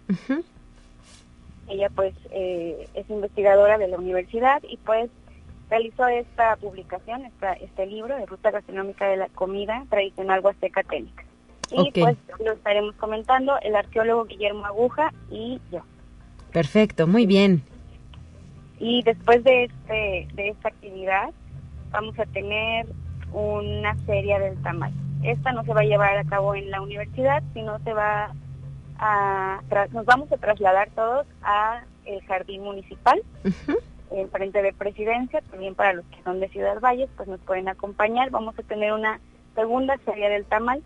Ella 1.69 1.91
pues 1.91 2.15
eh, 2.33 2.89
es 2.95 3.09
investigadora 3.11 3.79
de 3.79 3.89
la 3.89 3.99
universidad 3.99 4.63
y 4.69 4.77
pues 4.79 5.11
realizó 5.71 6.07
esta 6.09 6.57
publicación, 6.57 7.25
esta, 7.25 7.53
este 7.55 7.87
libro 7.87 8.17
de 8.17 8.27
Ruta 8.27 8.51
Gastronómica 8.51 9.07
de 9.07 9.17
la 9.17 9.29
Comida 9.29 9.85
Tradicional 9.89 10.41
Huasteca 10.41 10.83
Técnica. 10.83 11.25
Y 11.71 11.93
pues 11.93 12.17
lo 12.45 12.53
estaremos 12.53 12.97
comentando 12.97 13.57
el 13.63 13.77
arqueólogo 13.77 14.25
Guillermo 14.25 14.67
Aguja 14.67 15.13
y 15.31 15.61
yo. 15.71 15.83
Perfecto, 16.53 17.07
muy 17.07 17.27
bien. 17.27 17.63
Y 18.81 19.03
después 19.05 19.45
de, 19.45 19.65
este, 19.65 20.29
de 20.35 20.49
esta 20.49 20.69
actividad 20.69 21.31
vamos 21.91 22.19
a 22.19 22.27
tener 22.27 22.87
una 23.33 23.95
feria 24.07 24.41
del 24.41 24.61
tamal. 24.63 24.93
Esta 25.23 25.53
no 25.53 25.65
se 25.65 25.73
va 25.73 25.83
a 25.83 25.85
llevar 25.85 26.17
a 26.17 26.25
cabo 26.25 26.55
en 26.55 26.71
la 26.71 26.81
universidad, 26.81 27.43
sino 27.53 27.79
se 27.81 27.93
va 27.93 28.33
a, 28.99 29.61
nos 29.93 30.05
vamos 30.07 30.33
a 30.33 30.37
trasladar 30.39 30.91
todos 30.91 31.27
a 31.43 31.85
el 32.05 32.21
jardín 32.23 32.63
municipal, 32.63 33.23
en 34.11 34.31
frente 34.31 34.63
de 34.63 34.73
presidencia, 34.73 35.41
también 35.51 35.75
para 35.75 35.95
los 35.95 36.05
que 36.07 36.23
son 36.23 36.41
de 36.41 36.49
Ciudad 36.49 36.81
Valles, 36.81 37.09
pues 37.17 37.29
nos 37.29 37.41
pueden 37.41 37.69
acompañar. 37.69 38.31
Vamos 38.31 38.59
a 38.59 38.63
tener 38.63 38.93
una 38.93 39.21
segunda 39.55 39.99
feria 39.99 40.29
del 40.29 40.45
tamal 40.45 40.83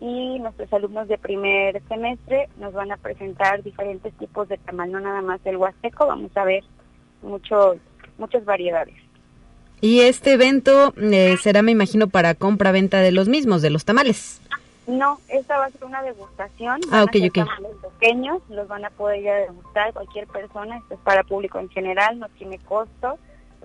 y 0.00 0.38
nuestros 0.40 0.70
alumnos 0.72 1.08
de 1.08 1.18
primer 1.18 1.82
semestre 1.88 2.48
nos 2.58 2.74
van 2.74 2.92
a 2.92 2.96
presentar 2.98 3.62
diferentes 3.62 4.12
tipos 4.18 4.48
de 4.48 4.58
tamal, 4.58 4.92
no 4.92 5.00
nada 5.00 5.22
más 5.22 5.40
el 5.44 5.56
huasteco, 5.56 6.06
vamos 6.06 6.30
a 6.36 6.44
ver 6.44 6.64
muchos, 7.22 7.78
muchas 8.18 8.44
variedades. 8.44 8.94
Y 9.80 10.00
este 10.00 10.32
evento 10.32 10.94
eh, 10.96 11.36
será, 11.42 11.62
me 11.62 11.72
imagino, 11.72 12.08
para 12.08 12.34
compra-venta 12.34 13.00
de 13.00 13.12
los 13.12 13.28
mismos, 13.28 13.62
de 13.62 13.70
los 13.70 13.84
tamales. 13.84 14.40
No, 14.86 15.18
esta 15.28 15.58
va 15.58 15.66
a 15.66 15.70
ser 15.70 15.84
una 15.84 16.02
degustación. 16.02 16.80
Ah, 16.92 17.04
ok, 17.04 17.16
ok. 17.28 17.48
Pequeños, 17.98 18.40
los 18.48 18.68
van 18.68 18.84
a 18.84 18.90
poder 18.90 19.20
ir 19.20 19.28
a 19.30 19.36
degustar 19.36 19.92
cualquier 19.92 20.26
persona, 20.28 20.78
esto 20.78 20.94
es 20.94 21.00
para 21.00 21.24
público 21.24 21.58
en 21.58 21.68
general, 21.70 22.18
no 22.18 22.28
tiene 22.30 22.58
costo. 22.58 23.18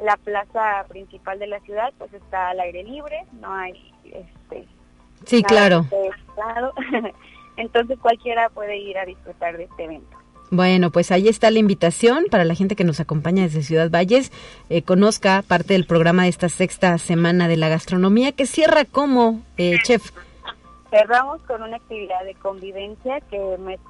La 0.03 0.17
plaza 0.17 0.85
principal 0.87 1.37
de 1.37 1.47
la 1.47 1.59
ciudad 1.59 1.93
pues 1.97 2.11
está 2.13 2.49
al 2.49 2.59
aire 2.59 2.83
libre, 2.83 3.25
no 3.39 3.53
hay 3.53 3.93
este 4.03 4.67
Sí, 5.25 5.43
claro. 5.43 5.85
Entonces 7.57 7.99
cualquiera 7.99 8.49
puede 8.49 8.77
ir 8.77 8.97
a 8.97 9.05
disfrutar 9.05 9.57
de 9.57 9.65
este 9.65 9.83
evento. 9.83 10.17
Bueno, 10.49 10.91
pues 10.91 11.11
ahí 11.11 11.29
está 11.29 11.49
la 11.49 11.59
invitación 11.59 12.25
para 12.29 12.43
la 12.43 12.55
gente 12.55 12.75
que 12.75 12.83
nos 12.83 12.99
acompaña 12.99 13.43
desde 13.43 13.63
Ciudad 13.63 13.89
Valles, 13.89 14.33
eh, 14.69 14.81
conozca 14.81 15.43
parte 15.47 15.73
del 15.73 15.85
programa 15.85 16.23
de 16.23 16.29
esta 16.29 16.49
sexta 16.49 16.97
semana 16.97 17.47
de 17.47 17.55
la 17.55 17.69
gastronomía 17.69 18.33
que 18.33 18.45
cierra 18.45 18.83
como 18.83 19.41
eh, 19.57 19.77
chef. 19.83 20.11
Cerramos 20.91 21.41
con 21.43 21.63
una 21.63 21.77
actividad 21.77 22.25
de 22.25 22.35
convivencia 22.35 23.21
que, 23.21 23.39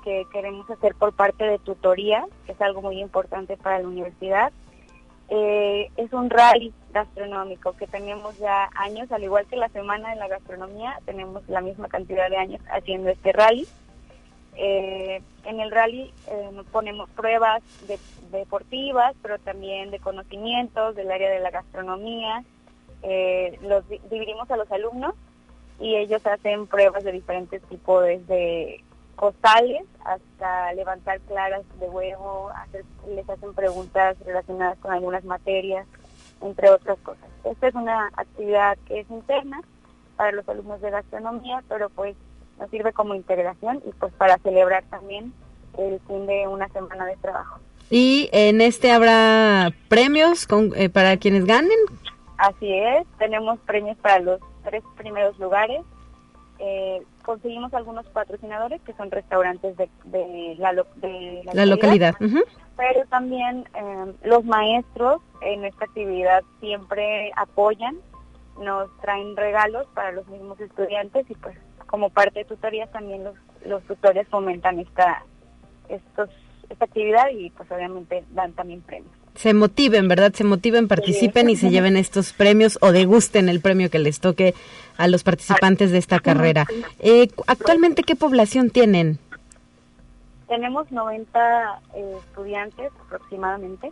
que 0.04 0.24
queremos 0.32 0.70
hacer 0.70 0.94
por 0.94 1.14
parte 1.14 1.44
de 1.46 1.58
tutoría, 1.58 2.24
que 2.46 2.52
es 2.52 2.62
algo 2.62 2.84
muy 2.84 3.02
importante 3.02 3.58
para 3.58 3.80
la 3.80 3.88
universidad. 3.88 4.54
Eh, 5.30 5.90
es 5.98 6.14
un 6.14 6.30
rally 6.30 6.72
gastronómico 6.94 7.74
que 7.74 7.88
tenemos 7.88 8.38
ya 8.38 8.70
años, 8.76 9.12
al 9.12 9.24
igual 9.24 9.48
que 9.48 9.56
la 9.56 9.70
Semana 9.70 10.12
de 10.12 10.18
la 10.18 10.28
Gastronomía, 10.28 11.00
tenemos 11.06 11.42
la 11.50 11.62
misma 11.62 11.88
cantidad 11.88 12.30
de 12.30 12.38
años 12.38 12.62
haciendo 12.72 13.10
este 13.10 13.32
rally. 13.32 13.68
Eh, 14.56 15.24
en 15.46 15.60
el 15.60 15.72
rally 15.72 16.14
eh, 16.28 16.52
ponemos 16.72 17.10
pruebas 17.10 17.64
deportivas, 18.32 19.16
pero 19.24 19.40
también 19.40 19.90
de 19.90 19.98
conocimientos 19.98 20.96
del 20.96 21.10
área 21.10 21.32
de 21.32 21.40
la 21.40 21.50
gastronomía. 21.50 22.44
Los 23.64 23.90
dividimos 23.90 24.52
a 24.52 24.58
los 24.58 24.72
alumnos 24.72 25.16
y 25.82 25.96
ellos 25.96 26.26
hacen 26.26 26.68
pruebas 26.68 27.04
de 27.04 27.12
diferentes 27.12 27.62
tipos, 27.64 28.06
desde 28.06 28.84
costales 29.16 29.84
hasta 30.06 30.74
levantar 30.74 31.20
claras 31.22 31.64
de 31.80 31.88
huevo, 31.88 32.50
les 33.08 33.30
hacen 33.30 33.54
preguntas 33.54 34.18
relacionadas 34.26 34.78
con 34.80 34.92
algunas 34.92 35.24
materias, 35.26 35.88
entre 36.42 36.70
otras 36.70 36.98
cosas. 37.00 37.30
Esta 37.44 37.68
es 37.68 37.76
una 37.76 38.08
actividad 38.16 38.78
que 38.88 39.02
es 39.02 39.10
interna 39.10 39.62
para 40.16 40.32
los 40.32 40.48
alumnos 40.48 40.82
de 40.82 40.92
gastronomía, 40.92 41.64
pero 41.68 41.90
pues 41.90 42.16
nos 42.60 42.70
sirve 42.70 42.94
como 42.94 43.16
integración 43.16 43.82
y 43.86 43.92
pues 43.94 44.14
para 44.14 44.38
celebrar 44.40 44.84
también 44.90 45.34
el 45.78 46.00
fin 46.02 46.28
de 46.28 46.48
una 46.48 46.68
semana 46.70 47.06
de 47.06 47.16
trabajo. 47.18 47.60
¿Y 47.90 48.30
en 48.32 48.62
este 48.62 48.92
habrá 48.92 49.72
premios 49.88 50.48
con, 50.48 50.72
eh, 50.76 50.90
para 50.90 51.18
quienes 51.18 51.46
ganen? 51.46 51.78
Así 52.38 52.74
es, 52.74 53.06
tenemos 53.20 53.60
premios 53.60 53.98
para 53.98 54.20
los 54.20 54.40
tres 54.64 54.84
primeros 54.98 55.38
lugares. 55.40 55.82
Eh, 56.60 57.02
conseguimos 57.24 57.74
algunos 57.74 58.06
patrocinadores 58.10 58.82
que 58.82 58.94
son 58.94 59.10
restaurantes 59.10 59.76
de, 59.78 59.90
la, 60.60 60.74
de 60.98 61.42
la, 61.54 61.66
localidad, 61.66 62.16
pero 62.20 63.06
también 63.10 63.68
eh, 63.74 64.14
los 64.24 64.46
maestros 64.46 65.22
en 65.42 65.66
esta 65.66 65.86
actividad 65.86 66.44
siempre 66.60 67.32
apoyan, 67.36 67.98
nos 68.60 68.96
traen 69.02 69.36
regalos 69.36 69.88
para 69.96 70.12
los 70.12 70.28
mismos 70.28 70.60
estudiantes 70.60 71.28
y 71.32 71.36
pues 71.36 71.58
como 71.88 72.12
parte 72.12 72.40
de 72.40 72.46
tutorías 72.46 72.92
también 72.92 73.24
los, 73.24 73.36
los 73.66 73.82
tutores 73.84 74.28
fomentan 74.28 74.80
esta, 74.80 75.26
estos, 75.90 76.30
esta 76.70 76.86
actividad 76.86 77.28
y 77.32 77.50
pues 77.50 77.72
obviamente 77.72 78.24
dan 78.32 78.54
también 78.54 78.82
premios. 78.82 79.21
Se 79.36 79.54
motiven, 79.54 80.08
¿verdad? 80.08 80.34
Se 80.34 80.44
motiven, 80.44 80.88
participen 80.88 81.50
y 81.50 81.56
se 81.56 81.70
lleven 81.70 81.98
estos 81.98 82.34
premios 82.34 82.78
o 82.82 82.92
degusten 82.92 83.50
el 83.50 83.62
premio 83.62 83.90
que 83.90 84.00
les 84.00 84.20
toque 84.20 84.54
a 84.98 85.08
los 85.08 85.24
participantes 85.24 85.92
de 85.92 85.98
esta 85.98 86.20
carrera. 86.20 86.68
Eh, 87.00 87.30
¿Actualmente 87.48 88.04
qué 88.04 88.16
población 88.16 88.70
tienen? 88.70 89.20
Tenemos 90.48 90.92
90 90.92 91.82
eh, 91.96 92.16
estudiantes 92.28 92.92
aproximadamente. 93.06 93.90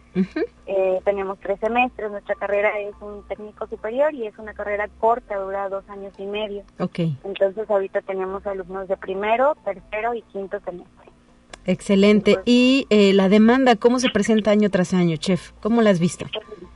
Eh, 0.68 1.00
tenemos 1.06 1.40
tres 1.40 1.58
semestres. 1.62 2.12
Nuestra 2.12 2.36
carrera 2.36 2.78
es 2.80 2.94
un 3.00 3.24
técnico 3.30 3.66
superior 3.68 4.14
y 4.14 4.28
es 4.28 4.38
una 4.38 4.54
carrera 4.54 4.90
corta, 5.00 5.38
dura 5.38 5.70
dos 5.70 5.88
años 5.88 6.14
y 6.18 6.26
medio. 6.26 6.64
Okay. 6.78 7.18
Entonces 7.24 7.70
ahorita 7.70 8.02
tenemos 8.02 8.46
alumnos 8.46 8.90
de 8.90 8.98
primero, 8.98 9.56
tercero 9.64 10.14
y 10.14 10.22
quinto 10.24 10.60
semestre. 10.60 11.10
Excelente. 11.66 12.40
¿Y 12.46 12.88
eh, 12.90 13.14
la 13.14 13.30
demanda 13.30 13.76
cómo 13.76 14.00
se 14.00 14.10
presenta 14.10 14.52
año 14.52 14.70
tras 14.70 14.94
año, 14.94 15.18
chef? 15.18 15.52
¿Cómo 15.62 15.82
la 15.82 15.90
has 15.92 16.00
visto? 16.00 16.26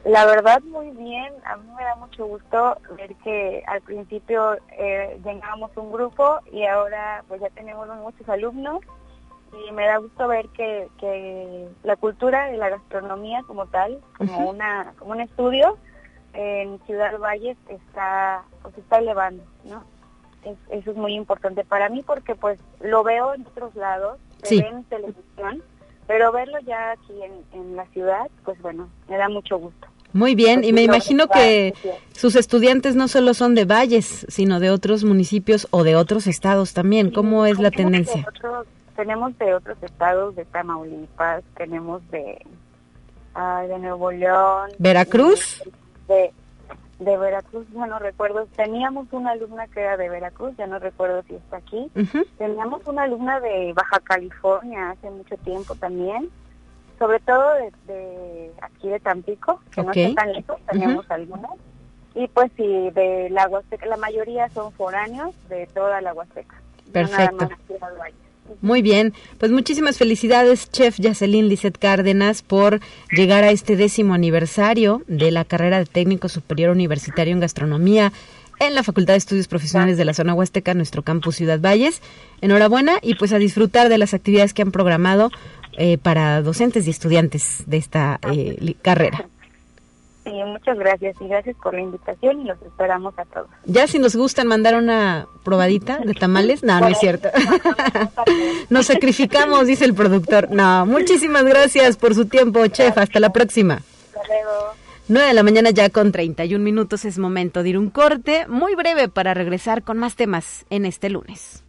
La 0.06 0.26
verdad, 0.26 0.62
muy 0.64 0.92
bien. 0.92 1.34
A 1.46 1.58
mí 1.58 1.68
me 1.76 1.84
da 1.84 1.96
mucho 1.96 2.26
gusto 2.26 2.78
ver 2.98 3.16
que 3.24 3.64
al 3.68 3.82
principio 3.82 4.58
eh, 4.78 5.20
llegábamos 5.24 5.72
un 5.78 5.92
grupo 5.92 6.40
y 6.52 6.66
ahora 6.66 7.24
pues 7.28 7.42
ya 7.42 7.50
tenemos 7.50 7.88
muchos 8.02 8.28
alumnos 8.28 8.82
y 9.68 9.72
me 9.72 9.86
da 9.86 9.98
gusto 9.98 10.28
ver 10.28 10.48
que, 10.50 10.88
que 11.00 11.68
la 11.84 11.96
cultura 11.96 12.48
de 12.48 12.58
la 12.58 12.70
gastronomía 12.70 13.44
como 13.48 13.68
tal, 13.68 14.00
como 14.18 14.50
una 14.50 14.94
como 14.98 15.12
un 15.12 15.22
estudio 15.22 15.78
en 16.34 16.80
Ciudad 16.86 17.18
Valles 17.20 17.58
está 17.70 18.44
pues 18.62 18.78
está 18.78 18.98
elevando, 18.98 19.44
¿no? 19.64 19.84
eso 20.70 20.92
es 20.92 20.98
muy 20.98 21.14
importante 21.14 21.64
para 21.64 21.90
mí 21.90 22.04
porque 22.06 22.36
pues 22.36 22.60
lo 22.82 23.04
veo 23.04 23.34
en 23.34 23.46
otros 23.48 23.76
lados, 23.76 24.20
se 24.44 24.56
ve 24.58 24.68
en 24.68 24.84
televisión, 24.86 25.64
pero 26.08 26.32
verlo 26.32 26.60
ya 26.66 26.92
aquí 26.92 27.14
en, 27.24 27.60
en 27.60 27.76
la 27.76 27.86
ciudad, 27.88 28.30
pues 28.46 28.62
bueno, 28.62 28.90
me 29.10 29.18
da 29.18 29.30
mucho 29.30 29.58
gusto. 29.58 29.88
Muy 30.14 30.36
bien, 30.36 30.64
y 30.64 30.74
me 30.74 30.84
imagino 30.84 31.28
que 31.28 31.74
sus 32.12 32.36
estudiantes 32.36 32.96
no 32.96 33.08
solo 33.08 33.34
son 33.34 33.56
de 33.56 33.66
Valles, 33.66 34.28
sino 34.30 34.60
de 34.60 34.70
otros 34.70 35.04
municipios 35.04 35.68
o 35.72 35.84
de 35.84 35.96
otros 35.96 36.28
estados 36.28 36.74
también. 36.74 37.10
¿Cómo 37.10 37.48
es 37.48 37.58
la 37.58 37.72
tendencia? 37.72 38.24
tenemos 38.96 39.38
de 39.40 39.56
otros 39.56 39.78
estados, 39.82 40.36
de 40.36 40.46
Tamaulipas, 40.46 41.44
tenemos 41.58 42.02
de, 42.12 42.46
de 43.68 43.80
Nuevo 43.80 44.12
León. 44.12 44.70
¿Veracruz? 44.78 45.64
De, 46.08 46.32
de 47.00 47.18
Veracruz, 47.18 47.66
ya 47.74 47.86
no 47.86 48.00
recuerdo. 48.00 48.46
Teníamos 48.56 49.08
una 49.12 49.32
alumna 49.32 49.68
que 49.68 49.82
era 49.82 49.98
de 49.98 50.10
Veracruz, 50.10 50.56
ya 50.58 50.68
no 50.68 50.80
recuerdo 50.80 51.24
si 51.24 51.36
está 51.36 51.58
aquí. 51.58 51.92
Teníamos 52.38 52.86
una 52.88 53.04
alumna 53.04 53.40
de 53.40 53.74
Baja 53.74 54.00
California 54.00 54.92
hace 54.92 55.10
mucho 55.10 55.38
tiempo 55.38 55.76
también. 55.76 56.30
Sobre 57.00 57.20
todo 57.20 57.44
de, 57.88 58.52
aquí 58.62 58.88
de 58.88 59.00
Tampico, 59.00 59.60
que 59.72 59.84
no 59.84 59.92
está 59.92 60.22
tan 60.22 60.34
lejos, 60.34 60.58
teníamos 60.70 61.10
algunas. 61.10 61.52
Y 62.16 62.28
pues 62.28 62.52
sí, 62.56 62.92
de 62.92 63.30
la 63.32 63.48
Huasteca, 63.48 63.88
la 63.88 63.98
mayoría 63.98 64.48
son 64.50 64.72
foráneos 64.72 65.34
de 65.50 65.66
toda 65.68 66.00
la 66.02 66.14
Huasteca. 66.14 66.56
Perfecto. 66.92 67.50
Muy 68.62 68.82
bien, 68.82 69.14
pues 69.40 69.52
muchísimas 69.52 69.98
felicidades, 69.98 70.70
chef 70.72 70.98
Yacelín 71.00 71.50
Lizet 71.50 71.78
Cárdenas, 71.78 72.42
por 72.42 72.80
llegar 73.12 73.44
a 73.44 73.52
este 73.52 73.76
décimo 73.76 74.14
aniversario 74.14 75.02
de 75.08 75.32
la 75.32 75.44
carrera 75.44 75.80
de 75.80 75.86
técnico 75.86 76.30
superior 76.30 76.72
universitario 76.72 77.34
en 77.34 77.40
gastronomía 77.40 78.14
en 78.60 78.76
la 78.76 78.84
Facultad 78.84 79.14
de 79.14 79.18
Estudios 79.18 79.48
Profesionales 79.48 79.98
de 79.98 80.06
la 80.06 80.14
Zona 80.14 80.34
Huasteca, 80.34 80.74
nuestro 80.74 81.02
campus 81.02 81.36
Ciudad 81.36 81.60
Valles. 81.60 82.02
Enhorabuena 82.42 82.94
y 83.02 83.16
pues 83.16 83.34
a 83.34 83.40
disfrutar 83.40 83.90
de 83.90 83.98
las 83.98 84.14
actividades 84.14 84.54
que 84.54 84.62
han 84.62 84.72
programado 84.72 85.32
eh, 85.78 85.98
para 85.98 86.42
docentes 86.42 86.88
y 86.88 86.92
estudiantes 86.92 87.64
de 87.66 87.78
esta 87.78 88.20
eh, 88.32 88.76
carrera. 88.82 89.28
Sí, 90.24 90.32
muchas 90.46 90.78
gracias 90.78 91.16
y 91.20 91.28
gracias 91.28 91.56
por 91.62 91.74
la 91.74 91.82
invitación 91.82 92.42
y 92.42 92.44
los 92.46 92.62
esperamos 92.62 93.14
a 93.18 93.26
todos. 93.26 93.48
Ya 93.66 93.88
si 93.88 94.00
nos 94.00 94.16
gustan 94.16 94.48
mandar 94.48 94.76
una 94.76 95.28
probadita 95.44 95.98
de 95.98 96.14
tamales, 96.14 96.64
no, 96.64 96.80
no 96.80 96.88
es 96.88 96.98
cierto. 97.00 97.28
nos 98.70 98.86
sacrificamos, 98.86 99.68
dice 99.68 99.84
el 99.84 99.94
productor. 99.94 100.50
No, 100.50 100.86
muchísimas 100.86 101.44
gracias 101.44 101.98
por 101.98 102.16
su 102.16 102.26
tiempo, 102.26 102.66
chef. 102.68 102.98
Hasta 102.98 103.20
la 103.20 103.32
próxima. 103.32 103.76
Hasta 103.76 104.28
luego. 104.28 104.74
9 105.10 105.28
de 105.28 105.34
la 105.34 105.44
mañana 105.44 105.70
ya 105.72 105.90
con 105.90 106.14
31 106.14 106.64
minutos 106.64 107.04
es 107.04 107.18
momento 107.18 107.62
de 107.62 107.70
ir 107.70 107.78
un 107.78 107.90
corte 107.90 108.48
muy 108.48 108.76
breve 108.76 109.10
para 109.10 109.34
regresar 109.34 109.84
con 109.84 109.98
más 109.98 110.16
temas 110.16 110.66
en 110.70 110.86
este 110.86 111.10
lunes. 111.10 111.64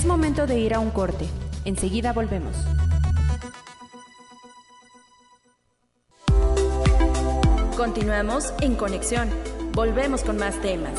Es 0.00 0.06
momento 0.06 0.46
de 0.46 0.58
ir 0.58 0.72
a 0.72 0.80
un 0.80 0.88
corte. 0.88 1.26
Enseguida 1.66 2.14
volvemos. 2.14 2.56
Continuamos 7.76 8.54
en 8.62 8.76
conexión. 8.76 9.28
Volvemos 9.74 10.22
con 10.22 10.38
más 10.38 10.58
temas. 10.62 10.98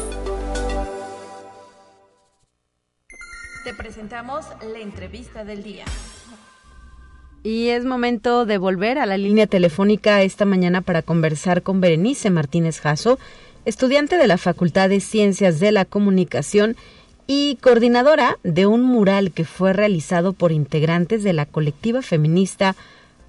Te 3.64 3.74
presentamos 3.74 4.46
la 4.72 4.78
entrevista 4.78 5.46
del 5.46 5.64
día. 5.64 5.86
Y 7.42 7.70
es 7.70 7.84
momento 7.86 8.46
de 8.46 8.60
volver 8.60 9.00
a 9.00 9.08
la 9.08 9.18
línea 9.18 9.48
telefónica 9.48 10.22
esta 10.22 10.46
mañana 10.46 10.82
para 10.82 11.02
conversar 11.02 11.64
con 11.64 11.82
Berenice 11.82 12.30
Martínez 12.30 12.80
Jasso, 12.80 13.18
estudiante 13.66 14.18
de 14.18 14.28
la 14.28 14.38
Facultad 14.38 14.90
de 14.90 15.00
Ciencias 15.00 15.60
de 15.60 15.72
la 15.72 15.86
Comunicación 15.86 16.76
y 17.34 17.56
coordinadora 17.62 18.38
de 18.44 18.65
un 18.65 18.84
mural 18.84 19.32
que 19.32 19.46
fue 19.46 19.72
realizado 19.72 20.34
por 20.34 20.52
integrantes 20.52 21.24
de 21.24 21.32
la 21.32 21.46
colectiva 21.46 22.02
feminista 22.02 22.76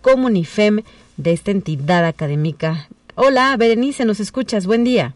Comunifem 0.00 0.82
de 1.16 1.32
esta 1.32 1.52
entidad 1.52 2.04
académica. 2.04 2.88
Hola, 3.14 3.56
Berenice, 3.56 4.04
¿nos 4.04 4.18
escuchas? 4.18 4.66
Buen 4.66 4.82
día. 4.82 5.14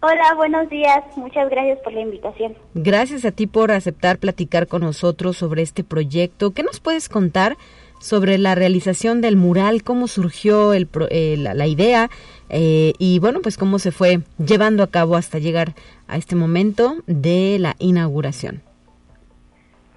Hola, 0.00 0.32
buenos 0.36 0.70
días. 0.70 1.04
Muchas 1.16 1.50
gracias 1.50 1.80
por 1.80 1.92
la 1.92 2.00
invitación. 2.00 2.54
Gracias 2.72 3.26
a 3.26 3.30
ti 3.30 3.46
por 3.46 3.70
aceptar 3.70 4.16
platicar 4.16 4.68
con 4.68 4.80
nosotros 4.80 5.36
sobre 5.36 5.60
este 5.60 5.84
proyecto. 5.84 6.52
¿Qué 6.52 6.62
nos 6.62 6.80
puedes 6.80 7.10
contar 7.10 7.58
sobre 8.00 8.38
la 8.38 8.54
realización 8.54 9.20
del 9.20 9.36
mural? 9.36 9.82
¿Cómo 9.82 10.08
surgió 10.08 10.72
el, 10.72 10.88
eh, 11.10 11.36
la, 11.38 11.52
la, 11.52 11.66
idea? 11.66 12.08
Eh, 12.52 12.92
y 12.98 13.18
bueno, 13.18 13.40
pues 13.42 13.56
cómo 13.56 13.78
se 13.78 13.92
fue 13.92 14.20
llevando 14.38 14.82
a 14.82 14.86
cabo 14.86 15.16
hasta 15.16 15.38
llegar 15.38 15.72
a 16.06 16.18
este 16.18 16.36
momento 16.36 16.96
de 17.06 17.56
la 17.58 17.76
inauguración. 17.78 18.60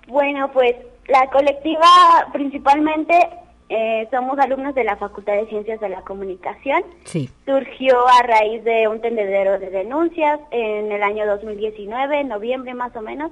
Bueno, 0.08 0.50
pues 0.54 0.76
la 1.08 1.30
colectiva 1.30 1.86
principalmente 2.32 3.14
eh, 3.68 4.08
somos 4.10 4.40
alumnos 4.40 4.74
de 4.74 4.86
la 4.86 4.96
Facultad 4.96 5.34
de 5.34 5.48
Ciencias 5.48 5.82
de 5.82 5.90
la 5.90 6.02
Comunicación. 6.02 6.84
Sí. 7.04 7.30
Surgió 7.46 8.08
a 8.08 8.24
raíz 8.24 8.64
de 8.64 8.88
un 8.88 9.02
tendedero 9.02 9.60
de 9.60 9.70
denuncias 9.70 10.40
en 10.52 10.94
el 10.94 11.04
año 11.04 11.26
2019, 11.26 12.22
en 12.22 12.30
noviembre 12.30 12.74
más 12.74 12.96
o 12.96 13.02
menos, 13.02 13.32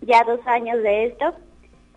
ya 0.00 0.24
dos 0.24 0.40
años 0.46 0.82
de 0.82 1.06
esto. 1.06 1.34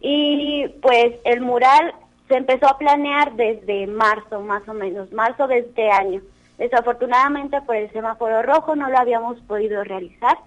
Y 0.01 0.67
pues 0.83 1.15
el 1.25 1.41
mural 1.41 1.95
se 2.27 2.35
empezó 2.35 2.67
a 2.67 2.77
planear 2.77 3.33
desde 3.33 3.87
marzo 3.87 4.41
más 4.41 4.67
o 4.69 4.73
menos, 4.73 5.11
marzo 5.11 5.47
de 5.47 5.59
este 5.59 5.89
año. 5.89 6.21
Desafortunadamente 6.59 7.61
por 7.61 7.77
el 7.77 7.89
semáforo 7.93 8.43
rojo 8.43 8.75
no 8.75 8.89
lo 8.89 8.97
habíamos 8.97 9.39
podido 9.43 9.81
realizar, 9.85 10.37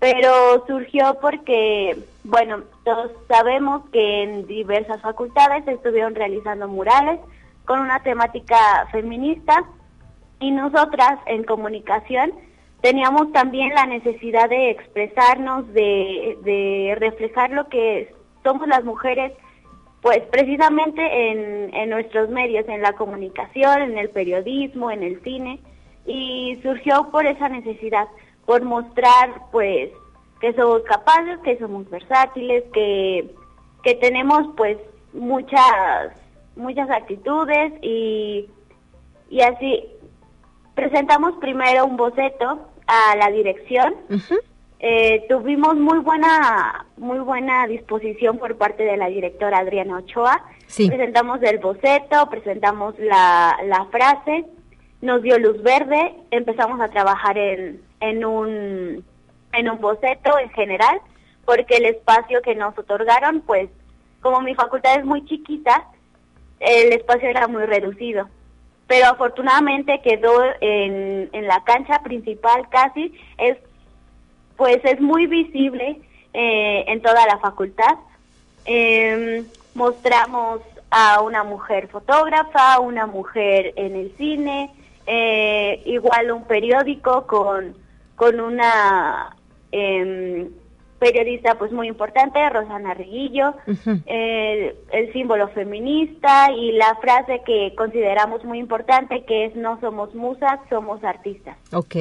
pero 0.00 0.66
surgió 0.66 1.16
porque, 1.20 1.96
bueno, 2.24 2.64
todos 2.84 3.12
sabemos 3.28 3.88
que 3.92 4.24
en 4.24 4.48
diversas 4.48 5.00
facultades 5.00 5.66
estuvieron 5.68 6.16
realizando 6.16 6.66
murales 6.66 7.20
con 7.64 7.78
una 7.78 8.02
temática 8.02 8.88
feminista 8.90 9.62
y 10.40 10.50
nosotras 10.50 11.20
en 11.26 11.44
comunicación 11.44 12.32
teníamos 12.80 13.30
también 13.30 13.72
la 13.72 13.86
necesidad 13.86 14.50
de 14.50 14.70
expresarnos, 14.70 15.72
de 15.72 16.96
reflejar 16.98 17.50
lo 17.50 17.68
que 17.68 18.12
somos 18.42 18.66
las 18.66 18.82
mujeres, 18.82 19.32
pues 20.02 20.20
precisamente 20.32 21.30
en, 21.30 21.72
en 21.74 21.88
nuestros 21.88 22.28
medios, 22.28 22.68
en 22.68 22.82
la 22.82 22.92
comunicación, 22.94 23.82
en 23.82 23.96
el 23.96 24.10
periodismo, 24.10 24.90
en 24.90 25.04
el 25.04 25.22
cine, 25.22 25.60
y 26.04 26.58
surgió 26.62 27.08
por 27.10 27.24
esa 27.24 27.48
necesidad, 27.48 28.08
por 28.44 28.62
mostrar 28.62 29.30
pues 29.52 29.90
que 30.40 30.52
somos 30.54 30.82
capaces, 30.82 31.38
que 31.44 31.56
somos 31.58 31.88
versátiles, 31.88 32.64
que, 32.74 33.32
que 33.84 33.94
tenemos 33.94 34.48
pues 34.56 34.76
muchas, 35.12 36.12
muchas 36.56 36.90
actitudes 36.90 37.72
y, 37.80 38.50
y 39.30 39.40
así 39.40 39.84
presentamos 40.74 41.34
primero 41.40 41.86
un 41.86 41.96
boceto 41.96 42.68
a 42.88 43.16
la 43.16 43.30
dirección. 43.30 43.94
Eh, 44.84 45.26
tuvimos 45.28 45.76
muy 45.76 46.00
buena 46.00 46.86
muy 46.96 47.20
buena 47.20 47.68
disposición 47.68 48.38
por 48.38 48.58
parte 48.58 48.82
de 48.82 48.96
la 48.96 49.06
directora 49.06 49.58
Adriana 49.58 49.98
Ochoa. 49.98 50.42
Sí. 50.66 50.88
Presentamos 50.88 51.40
el 51.42 51.58
boceto, 51.58 52.28
presentamos 52.28 52.98
la, 52.98 53.56
la 53.64 53.84
frase, 53.92 54.44
nos 55.00 55.22
dio 55.22 55.38
luz 55.38 55.62
verde, 55.62 56.14
empezamos 56.32 56.80
a 56.80 56.88
trabajar 56.88 57.38
en, 57.38 57.80
en 58.00 58.24
un 58.24 59.04
en 59.52 59.70
un 59.70 59.80
boceto 59.80 60.36
en 60.40 60.50
general, 60.50 61.00
porque 61.44 61.76
el 61.76 61.84
espacio 61.84 62.42
que 62.42 62.56
nos 62.56 62.76
otorgaron, 62.76 63.40
pues 63.42 63.70
como 64.20 64.40
mi 64.40 64.56
facultad 64.56 64.98
es 64.98 65.04
muy 65.04 65.24
chiquita, 65.26 65.86
el 66.58 66.92
espacio 66.92 67.28
era 67.28 67.46
muy 67.46 67.66
reducido. 67.66 68.28
Pero 68.88 69.06
afortunadamente 69.06 70.00
quedó 70.02 70.42
en, 70.60 71.30
en 71.32 71.46
la 71.46 71.62
cancha 71.62 72.02
principal 72.02 72.68
casi, 72.68 73.14
es 73.38 73.58
pues 74.62 74.78
es 74.84 75.00
muy 75.00 75.26
visible 75.26 75.98
eh, 76.32 76.84
en 76.86 77.02
toda 77.02 77.26
la 77.26 77.36
facultad. 77.38 77.96
Eh, 78.64 79.42
mostramos 79.74 80.60
a 80.88 81.20
una 81.20 81.42
mujer 81.42 81.88
fotógrafa, 81.88 82.78
una 82.78 83.08
mujer 83.08 83.72
en 83.74 83.96
el 83.96 84.12
cine, 84.16 84.70
eh, 85.08 85.82
igual 85.84 86.30
un 86.30 86.44
periódico 86.44 87.26
con, 87.26 87.74
con 88.14 88.38
una 88.38 89.34
eh, 89.72 90.48
periodista 91.00 91.56
pues 91.56 91.72
muy 91.72 91.88
importante, 91.88 92.38
Rosana 92.48 92.94
Riguillo, 92.94 93.54
Uh 93.66 93.72
-huh. 93.72 94.02
eh, 94.06 94.76
el 94.92 95.12
símbolo 95.12 95.48
feminista 95.48 96.52
y 96.52 96.70
la 96.70 96.94
frase 97.00 97.42
que 97.44 97.74
consideramos 97.74 98.44
muy 98.44 98.60
importante 98.60 99.24
que 99.24 99.46
es 99.46 99.56
no 99.56 99.80
somos 99.80 100.14
musas, 100.14 100.60
somos 100.70 101.02
artistas. 101.02 101.56
Ok. 101.72 101.96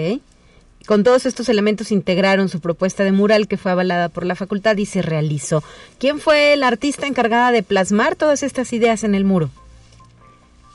Con 0.87 1.03
todos 1.03 1.25
estos 1.25 1.47
elementos 1.47 1.91
integraron 1.91 2.49
su 2.49 2.59
propuesta 2.59 3.03
de 3.03 3.11
mural 3.11 3.47
que 3.47 3.57
fue 3.57 3.71
avalada 3.71 4.09
por 4.09 4.25
la 4.25 4.35
facultad 4.35 4.75
y 4.77 4.85
se 4.85 5.01
realizó. 5.01 5.61
¿Quién 5.99 6.19
fue 6.19 6.55
la 6.57 6.67
artista 6.67 7.05
encargada 7.07 7.51
de 7.51 7.63
plasmar 7.63 8.15
todas 8.15 8.43
estas 8.43 8.73
ideas 8.73 9.03
en 9.03 9.13
el 9.15 9.23
muro? 9.23 9.49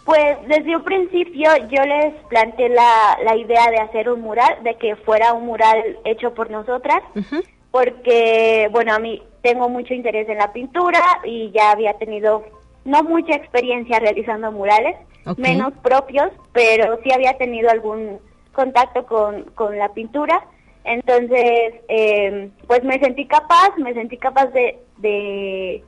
Pues 0.05 0.37
desde 0.47 0.77
un 0.77 0.85
principio 0.85 1.51
yo 1.69 1.83
les 1.85 2.15
planteé 2.29 2.69
la, 2.69 3.19
la 3.25 3.37
idea 3.37 3.69
de 3.71 3.79
hacer 3.79 4.09
un 4.09 4.21
mural, 4.21 4.63
de 4.63 4.77
que 4.77 4.95
fuera 4.95 5.33
un 5.33 5.47
mural 5.47 5.83
hecho 6.05 6.33
por 6.33 6.51
nosotras, 6.51 7.01
Uh 7.17 7.21
-huh. 7.21 7.45
porque, 7.73 8.69
bueno, 8.71 8.95
a 8.95 8.99
mí 9.01 9.21
tengo 9.43 9.69
mucho 9.69 9.93
interés 9.95 10.29
en 10.29 10.39
la 10.39 10.53
pintura 10.53 11.01
y 11.25 11.51
ya 11.53 11.73
había 11.73 11.95
tenido 11.95 12.45
no 12.85 13.03
mucha 13.03 13.35
experiencia 13.35 13.99
realizando 13.99 14.53
murales, 14.53 14.95
menos 15.37 15.73
propios, 15.83 16.29
pero 16.53 17.01
sí 17.03 17.11
había 17.13 17.37
tenido 17.37 17.69
algún 17.69 18.21
contacto 18.61 19.07
con, 19.07 19.45
con 19.55 19.79
la 19.79 19.91
pintura. 19.91 20.37
Entonces, 20.85 21.75
eh, 21.89 22.51
pues 22.67 22.83
me 22.85 22.99
sentí 22.99 23.27
capaz, 23.27 23.71
me 23.77 23.93
sentí 23.93 24.17
capaz 24.17 24.47
de, 24.47 24.79
de, 24.99 25.85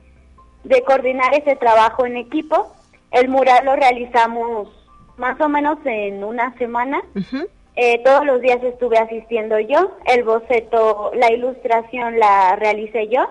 de 0.63 0.81
coordinar 0.83 1.33
ese 1.33 1.55
trabajo 1.55 2.05
en 2.05 2.15
equipo. 2.17 2.73
El 3.11 3.27
mural 3.29 3.65
lo 3.65 3.75
realizamos 3.75 4.69
más 5.17 5.39
o 5.41 5.49
menos 5.49 5.77
en 5.85 6.23
una 6.23 6.53
semana. 6.57 7.01
Uh 7.15 7.19
-huh. 7.19 7.47
Eh, 7.75 8.01
todos 8.03 8.25
los 8.25 8.41
días 8.41 8.61
estuve 8.61 8.97
asistiendo 8.97 9.57
yo, 9.57 9.91
el 10.13 10.23
boceto, 10.23 11.11
la 11.15 11.31
ilustración 11.31 12.19
la 12.19 12.57
realicé 12.57 13.07
yo, 13.07 13.23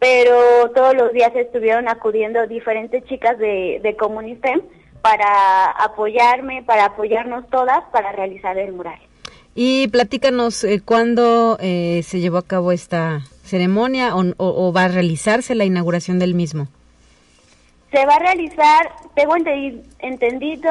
pero 0.00 0.36
todos 0.74 0.94
los 0.94 1.12
días 1.12 1.30
estuvieron 1.36 1.88
acudiendo 1.88 2.44
diferentes 2.48 3.04
chicas 3.04 3.38
de, 3.38 3.78
de 3.84 3.94
Comunifem 3.96 4.62
para 5.04 5.70
apoyarme, 5.70 6.62
para 6.62 6.86
apoyarnos 6.86 7.46
todas 7.50 7.84
para 7.92 8.10
realizar 8.12 8.56
el 8.56 8.72
mural. 8.72 8.98
Y 9.54 9.86
platícanos 9.88 10.64
eh, 10.64 10.80
cuándo 10.82 11.58
eh, 11.60 12.02
se 12.04 12.20
llevó 12.20 12.38
a 12.38 12.42
cabo 12.46 12.72
esta 12.72 13.20
ceremonia 13.44 14.16
o, 14.16 14.22
o, 14.22 14.34
o 14.38 14.72
va 14.72 14.84
a 14.84 14.88
realizarse 14.88 15.54
la 15.54 15.66
inauguración 15.66 16.18
del 16.18 16.32
mismo. 16.34 16.68
Se 17.92 18.04
va 18.06 18.14
a 18.14 18.18
realizar, 18.18 18.90
tengo 19.14 19.36
entendi- 19.36 19.82
entendido, 19.98 20.70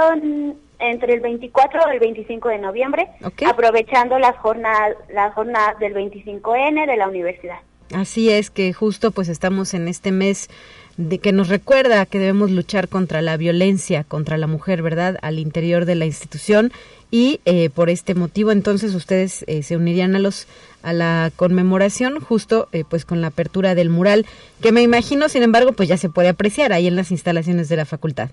entre 0.79 1.13
el 1.13 1.19
24 1.21 1.81
y 1.88 1.93
el 1.93 1.99
25 1.99 2.49
de 2.49 2.57
noviembre, 2.57 3.07
aprovechando 3.47 4.17
las 4.17 4.36
jornadas, 4.38 4.97
las 5.13 5.31
jornadas 5.36 5.77
del 5.79 5.93
25N 5.93 6.88
de 6.88 6.97
la 6.97 7.07
universidad. 7.07 7.59
Así 7.95 8.31
es 8.31 8.49
que 8.49 8.73
justo 8.73 9.11
pues 9.11 9.29
estamos 9.29 9.73
en 9.75 9.88
este 9.88 10.11
mes 10.11 10.49
de 10.98 11.20
que 11.20 11.32
nos 11.32 11.50
recuerda 11.50 12.06
que 12.06 12.20
debemos 12.20 12.52
luchar 12.52 12.88
contra 12.88 13.22
la 13.22 13.38
violencia 13.38 14.04
contra 14.04 14.38
la 14.38 14.48
mujer, 14.48 14.82
¿verdad? 14.82 15.18
Al 15.22 15.39
interior 15.39 15.86
de 15.86 15.96
la 15.96 16.06
institución 16.06 16.72
y 17.10 17.39
eh, 17.46 17.70
por 17.70 17.89
este 17.89 18.16
motivo 18.16 18.52
entonces 18.52 18.94
ustedes 18.94 19.44
eh, 19.48 19.64
se 19.64 19.76
unirían 19.76 20.16
a 20.16 20.20
los 20.20 20.48
a 20.84 20.94
la 20.94 21.32
conmemoración 21.36 22.20
justo 22.20 22.68
eh, 22.72 22.84
pues 22.88 23.06
con 23.06 23.22
la 23.22 23.28
apertura 23.28 23.76
del 23.76 23.89
mural 23.89 24.26
que 24.62 24.72
me 24.72 24.82
imagino 24.82 25.30
sin 25.30 25.44
embargo 25.44 25.74
pues 25.74 25.89
ya 25.89 25.98
se 25.98 26.10
puede 26.10 26.30
apreciar 26.30 26.74
ahí 26.74 26.88
en 26.88 26.96
las 26.96 27.12
instalaciones 27.12 27.70
de 27.70 27.78
la 27.78 27.86
facultad. 27.86 28.30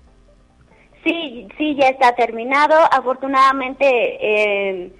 Sí, 1.03 1.47
sí, 1.57 1.75
ya 1.81 1.87
está 1.87 2.13
terminado. 2.13 2.75
Afortunadamente 2.91 4.91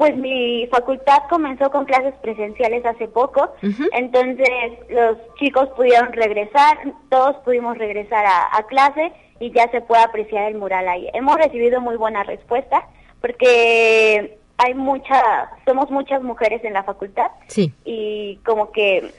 pues 0.00 0.16
mi 0.16 0.66
facultad 0.68 1.24
comenzó 1.28 1.70
con 1.70 1.84
clases 1.84 2.14
presenciales 2.22 2.86
hace 2.86 3.06
poco, 3.06 3.52
entonces 3.92 4.48
los 4.88 5.18
chicos 5.38 5.68
pudieron 5.76 6.10
regresar, 6.14 6.78
todos 7.10 7.36
pudimos 7.44 7.76
regresar 7.76 8.24
a, 8.24 8.62
clase 8.62 9.12
y 9.40 9.52
ya 9.52 9.70
se 9.70 9.82
puede 9.82 10.02
apreciar 10.02 10.50
el 10.50 10.56
mural 10.56 10.88
ahí. 10.88 11.06
Hemos 11.12 11.36
recibido 11.36 11.82
muy 11.82 11.96
buena 11.96 12.22
respuesta 12.22 12.88
porque 13.20 14.38
hay 14.56 14.72
mucha, 14.72 15.50
somos 15.66 15.90
muchas 15.90 16.22
mujeres 16.22 16.64
en 16.64 16.72
la 16.72 16.82
facultad 16.82 17.30
sí. 17.48 17.70
y 17.84 18.36
como 18.36 18.72
que 18.72 19.12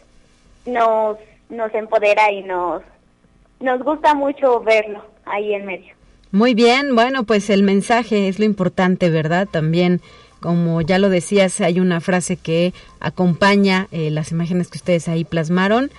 nos, 0.66 1.18
nos 1.52 1.72
empodera 1.76 2.32
y 2.32 2.42
nos, 2.42 2.82
nos 3.60 3.84
gusta 3.84 4.16
mucho 4.16 4.62
verlo 4.62 5.06
ahí 5.26 5.54
en 5.54 5.68
medio. 5.68 5.94
Muy 6.32 6.56
bien, 6.56 6.96
bueno, 6.96 7.24
pues 7.24 7.52
el 7.52 7.62
mensaje 7.62 8.30
es 8.30 8.40
lo 8.40 8.46
importante, 8.46 9.12
¿verdad? 9.12 9.48
También 9.48 10.02
como 10.42 10.82
ya 10.82 10.98
lo 11.00 11.10
decías, 11.10 11.62
hay 11.62 11.80
una 11.80 12.02
frase 12.02 12.36
que 12.36 12.74
acompaña 13.00 13.88
eh, 13.92 14.10
las 14.12 14.32
imágenes 14.32 14.68
que 14.68 14.80
ustedes 14.80 15.08
ahí 15.08 15.24
plasmaron. 15.24 15.92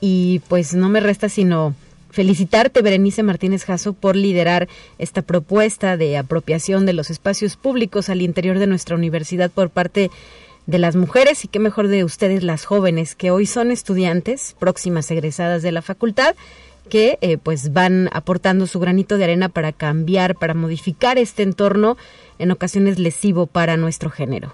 Y 0.00 0.42
pues 0.46 0.74
no 0.74 0.88
me 0.88 1.00
resta 1.00 1.28
sino 1.28 1.74
felicitarte, 2.10 2.82
Berenice 2.82 3.22
Martínez 3.22 3.64
Jasso, 3.64 3.94
por 3.94 4.14
liderar 4.14 4.68
esta 4.98 5.22
propuesta 5.22 5.96
de 5.96 6.16
apropiación 6.16 6.86
de 6.86 6.92
los 6.92 7.10
espacios 7.10 7.56
públicos 7.56 8.08
al 8.10 8.22
interior 8.22 8.58
de 8.58 8.66
nuestra 8.66 8.94
universidad 8.94 9.50
por 9.50 9.70
parte 9.70 10.10
de 10.66 10.78
las 10.78 10.94
mujeres 10.94 11.44
y 11.44 11.48
qué 11.48 11.58
mejor 11.58 11.88
de 11.88 12.04
ustedes 12.04 12.42
las 12.44 12.66
jóvenes 12.66 13.14
que 13.14 13.30
hoy 13.30 13.46
son 13.46 13.70
estudiantes, 13.70 14.54
próximas 14.58 15.10
egresadas 15.10 15.62
de 15.62 15.72
la 15.72 15.80
facultad 15.80 16.36
que 16.88 17.18
eh, 17.20 17.38
pues 17.38 17.72
van 17.72 18.08
aportando 18.12 18.66
su 18.66 18.80
granito 18.80 19.18
de 19.18 19.24
arena 19.24 19.48
para 19.48 19.72
cambiar, 19.72 20.34
para 20.34 20.54
modificar 20.54 21.18
este 21.18 21.42
entorno 21.42 21.96
en 22.38 22.50
ocasiones 22.50 22.98
lesivo 22.98 23.46
para 23.46 23.76
nuestro 23.76 24.10
género. 24.10 24.52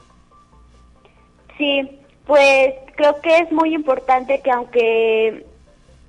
Sí, 1.58 2.00
pues 2.26 2.74
creo 2.96 3.20
que 3.20 3.38
es 3.38 3.52
muy 3.52 3.74
importante 3.74 4.40
que 4.42 4.50
aunque 4.50 5.46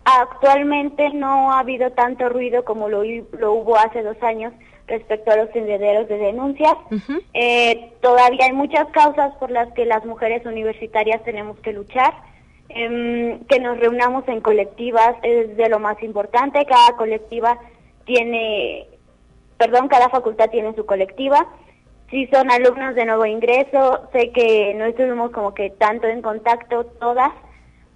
actualmente 0.06 1.10
no 1.12 1.52
ha 1.52 1.60
habido 1.60 1.92
tanto 1.92 2.30
ruido 2.30 2.64
como 2.64 2.90
lo, 2.90 3.04
lo 3.04 3.54
hubo 3.54 3.78
hace 3.78 4.04
dos 4.04 4.22
años 4.22 4.54
respecto 4.88 5.32
a 5.32 5.38
los 5.38 5.52
tendederos 5.52 6.08
de 6.08 6.18
denuncias, 6.18 6.74
eh, 7.34 7.92
todavía 8.02 8.46
hay 8.46 8.54
muchas 8.54 8.88
causas 8.90 9.34
por 9.36 9.50
las 9.50 9.72
que 9.74 9.86
las 9.86 10.06
mujeres 10.06 10.46
universitarias 10.46 11.24
tenemos 11.24 11.60
que 11.60 11.74
luchar. 11.74 12.14
Em, 12.70 13.46
que 13.46 13.60
nos 13.60 13.80
reunamos 13.80 14.28
en 14.28 14.42
colectivas 14.42 15.16
es 15.24 15.56
de 15.56 15.70
lo 15.70 15.80
más 15.80 16.02
importante. 16.02 16.66
Cada 16.66 16.98
colectiva 16.98 17.58
tiene, 18.06 18.88
perdón, 19.58 19.88
cada 19.88 20.10
facultad 20.10 20.50
tiene 20.50 20.74
su 20.76 20.86
colectiva 20.86 21.48
si 22.10 22.28
son 22.28 22.52
alumnos 22.52 22.96
de 22.96 23.06
nuevo 23.06 23.26
ingreso, 23.26 24.08
sé 24.14 24.32
que 24.32 24.74
no 24.76 24.86
estuvimos 24.86 25.32
como 25.32 25.54
que 25.54 25.72
tanto 25.72 26.08
en 26.08 26.22
contacto 26.22 26.86
todas, 27.00 27.32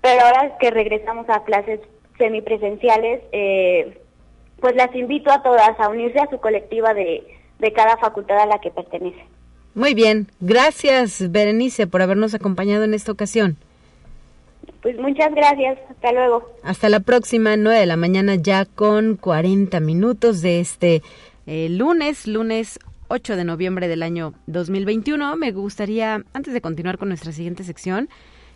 pero 0.02 0.26
ahora 0.26 0.58
que 0.60 0.72
regresamos 0.72 1.30
a 1.30 1.44
clases 1.44 1.80
semipresenciales, 2.18 3.22
eh, 3.32 4.02
pues 4.60 4.76
las 4.76 4.94
invito 4.96 5.32
a 5.32 5.44
todas 5.44 5.80
a 5.80 5.90
unirse 5.90 6.20
a 6.20 6.30
su 6.30 6.40
colectiva 6.40 6.94
de, 6.94 7.24
de 7.60 7.74
cada 7.74 7.98
facultad 7.98 8.40
a 8.40 8.46
la 8.46 8.60
que 8.60 8.72
pertenece. 8.72 9.24
Muy 9.76 9.94
bien, 9.94 10.28
gracias 10.40 11.32
Berenice 11.32 11.88
por 11.88 12.02
habernos 12.02 12.34
acompañado 12.34 12.84
en 12.84 12.94
esta 12.94 13.12
ocasión. 13.12 13.58
Pues 14.82 14.98
muchas 14.98 15.34
gracias, 15.36 15.78
hasta 15.90 16.14
luego. 16.14 16.56
Hasta 16.64 16.88
la 16.90 17.02
próxima, 17.02 17.58
9 17.58 17.80
de 17.80 17.86
la 17.86 17.98
mañana 17.98 18.36
ya 18.36 18.66
con 18.66 19.18
40 19.18 19.80
minutos 19.82 20.42
de 20.42 20.62
este 20.62 21.02
eh, 21.46 21.68
lunes, 21.70 22.28
lunes 22.28 22.80
8 23.10 23.36
de 23.36 23.44
noviembre 23.44 23.90
del 23.90 24.04
año 24.04 24.34
2021. 24.48 25.36
Me 25.36 25.52
gustaría, 25.52 26.24
antes 26.32 26.54
de 26.54 26.62
continuar 26.62 26.98
con 26.98 27.10
nuestra 27.10 27.34
siguiente 27.34 27.64
sección, 27.66 28.08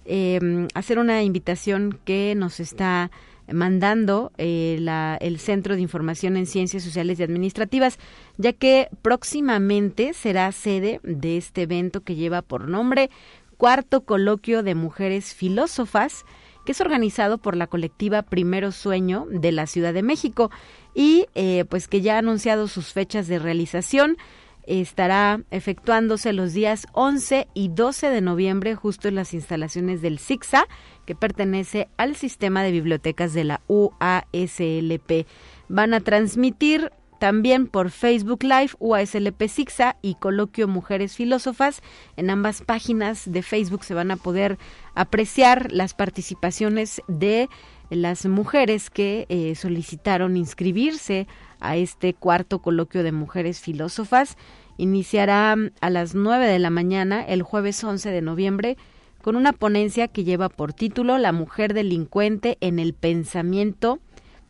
em, 0.05 0.67
hacer 0.73 0.97
una 0.97 1.23
invitación 1.23 1.99
que 2.05 2.35
nos 2.35 2.61
está 2.61 3.11
mandando 3.51 4.31
eh, 4.37 4.79
el 5.19 5.39
Centro 5.39 5.75
de 5.75 5.81
Información 5.81 6.37
en 6.37 6.45
Ciencias 6.45 6.83
Sociales 6.83 7.19
y 7.19 7.23
Administrativas, 7.23 7.99
ya 8.37 8.53
que 8.53 8.87
próximamente 9.01 10.13
será 10.13 10.49
sede 10.53 11.01
de 11.03 11.35
este 11.35 11.63
evento 11.63 12.01
que 12.01 12.15
lleva 12.15 12.41
por 12.41 12.69
nombre 12.69 13.09
Cuarto 13.57 14.05
Coloquio 14.05 14.63
de 14.63 14.75
Mujeres 14.75 15.33
Filósofas, 15.33 16.25
que 16.65 16.71
es 16.73 16.81
organizado 16.81 17.37
por 17.37 17.55
la 17.55 17.67
colectiva 17.67 18.21
Primero 18.21 18.71
Sueño 18.71 19.25
de 19.29 19.51
la 19.51 19.67
Ciudad 19.67 19.93
de 19.93 20.03
México 20.03 20.51
y 20.93 21.27
eh, 21.35 21.65
pues 21.69 21.87
que 21.87 22.01
ya 22.01 22.15
ha 22.15 22.19
anunciado 22.19 22.67
sus 22.67 22.93
fechas 22.93 23.27
de 23.27 23.39
realización 23.39 24.17
estará 24.65 25.41
efectuándose 25.51 26.33
los 26.33 26.53
días 26.53 26.87
11 26.93 27.47
y 27.53 27.69
12 27.69 28.09
de 28.09 28.21
noviembre 28.21 28.75
justo 28.75 29.07
en 29.07 29.15
las 29.15 29.33
instalaciones 29.33 30.01
del 30.01 30.19
SIXA, 30.19 30.67
que 31.05 31.15
pertenece 31.15 31.89
al 31.97 32.15
sistema 32.15 32.63
de 32.63 32.71
bibliotecas 32.71 33.33
de 33.33 33.43
la 33.43 33.61
UASLP. 33.67 35.27
Van 35.67 35.93
a 35.93 35.99
transmitir 35.99 36.91
también 37.23 37.67
por 37.67 37.89
Facebook 37.89 38.43
Live 38.43 38.71
UASLP 38.79 39.47
SIXA 39.47 39.95
y 40.01 40.15
Coloquio 40.15 40.67
Mujeres 40.67 41.15
Filósofas. 41.15 41.81
En 42.17 42.29
ambas 42.29 42.61
páginas 42.61 43.31
de 43.31 43.41
Facebook 43.43 43.85
se 43.85 43.93
van 43.93 44.11
a 44.11 44.17
poder 44.17 44.57
apreciar 44.93 45.71
las 45.71 45.93
participaciones 45.93 47.01
de 47.07 47.47
las 47.89 48.25
mujeres 48.25 48.89
que 48.89 49.25
eh, 49.29 49.55
solicitaron 49.55 50.35
inscribirse 50.35 51.25
a 51.61 51.77
este 51.77 52.13
cuarto 52.13 52.59
coloquio 52.59 53.03
de 53.03 53.13
mujeres 53.13 53.61
filósofas. 53.61 54.35
Iniciará 54.75 55.55
a 55.79 55.89
las 55.89 56.15
9 56.15 56.45
de 56.45 56.59
la 56.59 56.71
mañana 56.71 57.23
el 57.23 57.41
jueves 57.41 57.81
11 57.81 58.09
de 58.09 58.21
noviembre 58.21 58.75
con 59.21 59.37
una 59.37 59.53
ponencia 59.53 60.09
que 60.09 60.25
lleva 60.25 60.49
por 60.49 60.73
título 60.73 61.17
La 61.17 61.31
mujer 61.31 61.73
delincuente 61.73 62.57
en 62.59 62.79
el 62.79 62.93
pensamiento 62.93 64.01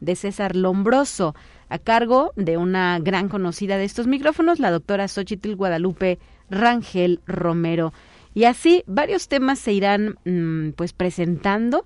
de 0.03 0.15
César 0.15 0.55
Lombroso, 0.55 1.33
a 1.73 1.79
cargo 1.79 2.33
de 2.35 2.57
una 2.57 2.99
gran 2.99 3.29
conocida 3.29 3.77
de 3.77 3.85
estos 3.85 4.05
micrófonos, 4.05 4.59
la 4.59 4.69
doctora 4.69 5.07
Xochitl 5.07 5.55
Guadalupe 5.55 6.19
Rangel 6.49 7.19
Romero. 7.25 7.93
Y 8.35 8.43
así 8.43 8.83
varios 8.85 9.27
temas 9.27 9.57
se 9.57 9.73
irán 9.73 10.19
mm, 10.23 10.73
pues 10.75 10.93
presentando 10.93 11.85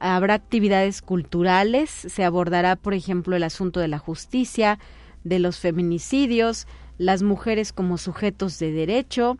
Habrá 0.00 0.34
actividades 0.34 1.02
culturales, 1.02 1.90
se 1.90 2.24
abordará, 2.24 2.76
por 2.76 2.94
ejemplo, 2.94 3.34
el 3.34 3.42
asunto 3.42 3.80
de 3.80 3.88
la 3.88 3.98
justicia, 3.98 4.78
de 5.24 5.40
los 5.40 5.58
feminicidios, 5.58 6.68
las 6.98 7.22
mujeres 7.24 7.72
como 7.72 7.98
sujetos 7.98 8.60
de 8.60 8.70
derecho, 8.70 9.38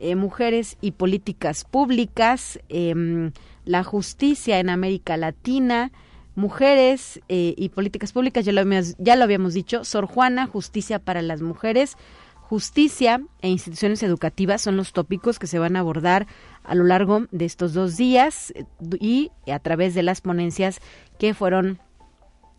eh, 0.00 0.16
mujeres 0.16 0.78
y 0.80 0.92
políticas 0.92 1.64
públicas, 1.64 2.58
em, 2.68 3.30
la 3.64 3.84
justicia 3.84 4.58
en 4.58 4.68
América 4.68 5.16
Latina, 5.16 5.92
mujeres 6.34 7.20
eh, 7.28 7.54
y 7.56 7.68
políticas 7.70 8.12
públicas, 8.12 8.44
ya 8.44 8.52
lo, 8.52 8.62
ya 8.98 9.16
lo 9.16 9.24
habíamos 9.24 9.54
dicho, 9.54 9.84
Sor 9.84 10.06
Juana, 10.06 10.46
justicia 10.46 10.98
para 10.98 11.22
las 11.22 11.42
mujeres, 11.42 11.96
justicia 12.50 13.22
e 13.42 13.48
instituciones 13.48 14.02
educativas 14.02 14.60
son 14.60 14.76
los 14.76 14.92
tópicos 14.92 15.38
que 15.38 15.46
se 15.46 15.60
van 15.60 15.76
a 15.76 15.80
abordar 15.80 16.26
a 16.64 16.74
lo 16.74 16.82
largo 16.82 17.26
de 17.30 17.44
estos 17.44 17.74
dos 17.74 17.96
días 17.96 18.52
eh, 18.56 18.64
y 18.98 19.30
a 19.50 19.60
través 19.60 19.94
de 19.94 20.02
las 20.02 20.20
ponencias 20.20 20.80
que 21.18 21.32
fueron 21.32 21.78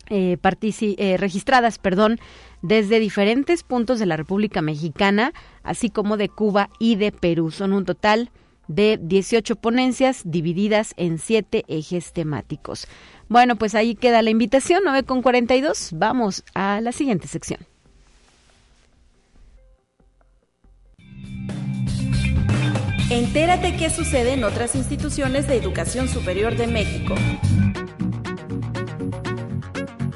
eh, 0.08 0.38
eh, 0.40 1.16
registradas 1.18 1.78
perdón, 1.78 2.18
desde 2.62 3.00
diferentes 3.00 3.62
puntos 3.62 3.98
de 3.98 4.06
la 4.06 4.16
República 4.16 4.62
Mexicana, 4.62 5.32
así 5.62 5.90
como 5.90 6.16
de 6.16 6.28
Cuba 6.28 6.70
y 6.78 6.96
de 6.96 7.12
Perú. 7.12 7.50
Son 7.50 7.72
un 7.72 7.84
total 7.84 8.30
de 8.68 8.98
18 9.00 9.56
ponencias 9.56 10.22
divididas 10.24 10.94
en 10.96 11.18
siete 11.18 11.64
ejes 11.68 12.12
temáticos. 12.12 12.86
Bueno, 13.28 13.56
pues 13.56 13.74
ahí 13.74 13.94
queda 13.94 14.22
la 14.22 14.30
invitación, 14.30 14.82
9 14.84 15.04
con 15.04 15.22
42. 15.22 15.90
Vamos 15.92 16.44
a 16.54 16.80
la 16.80 16.92
siguiente 16.92 17.28
sección. 17.28 17.60
Entérate 23.10 23.76
qué 23.76 23.90
sucede 23.90 24.32
en 24.32 24.44
otras 24.44 24.74
instituciones 24.74 25.46
de 25.46 25.56
educación 25.56 26.08
superior 26.08 26.56
de 26.56 26.66
México. 26.66 27.14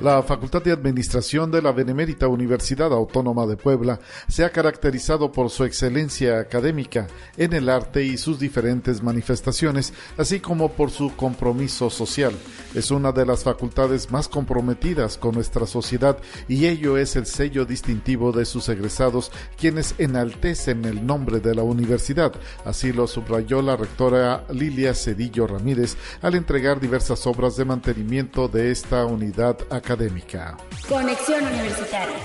La 0.01 0.23
Facultad 0.23 0.61
de 0.63 0.73
Administración 0.73 1.51
de 1.51 1.63
la 1.63 1.73
Benemérita 1.73 2.29
Universidad 2.29 2.93
Autónoma 2.93 3.47
de 3.47 3.57
Puebla 3.57 3.99
se 4.29 4.45
ha 4.45 4.51
caracterizado 4.51 5.33
por 5.33 5.49
su 5.49 5.65
excelencia 5.65 6.39
académica 6.39 7.07
en 7.39 7.55
el 7.55 7.71
arte 7.71 8.05
y 8.05 8.19
sus 8.19 8.39
diferentes 8.39 9.03
manifestaciones, 9.03 9.95
así 10.19 10.39
como 10.39 10.71
por 10.73 10.91
su 10.91 11.17
compromiso 11.17 11.89
social. 11.89 12.35
Es 12.75 12.91
una 12.91 13.11
de 13.11 13.25
las 13.25 13.43
facultades 13.43 14.11
más 14.11 14.29
comprometidas 14.29 15.17
con 15.17 15.35
nuestra 15.35 15.67
sociedad 15.67 16.19
y 16.47 16.67
ello 16.67 16.99
es 16.99 17.17
el 17.17 17.25
sello 17.25 17.65
distintivo 17.65 18.33
de 18.33 18.45
sus 18.45 18.69
egresados, 18.69 19.33
quienes 19.57 19.95
enaltecen 19.97 20.85
el 20.85 21.07
nombre 21.07 21.41
de 21.41 21.55
la 21.55 21.63
universidad. 21.63 22.35
Así 22.67 22.93
lo 22.93 23.07
subrayó 23.07 23.63
la 23.63 23.77
rectora 23.77 24.45
Lilia 24.51 24.93
Cedillo 24.93 25.47
Ramírez 25.47 25.97
al 26.21 26.35
entregar 26.35 26.81
diversas 26.81 27.27
obras 27.27 27.57
de 27.57 27.65
mantenimiento 27.65 28.47
de 28.49 28.71
esta 28.71 29.07
unidad 29.07 29.57
académica 29.71 29.86
académica. 29.87 30.57
Conexión 30.89 31.45
Universitaria. 31.45 32.17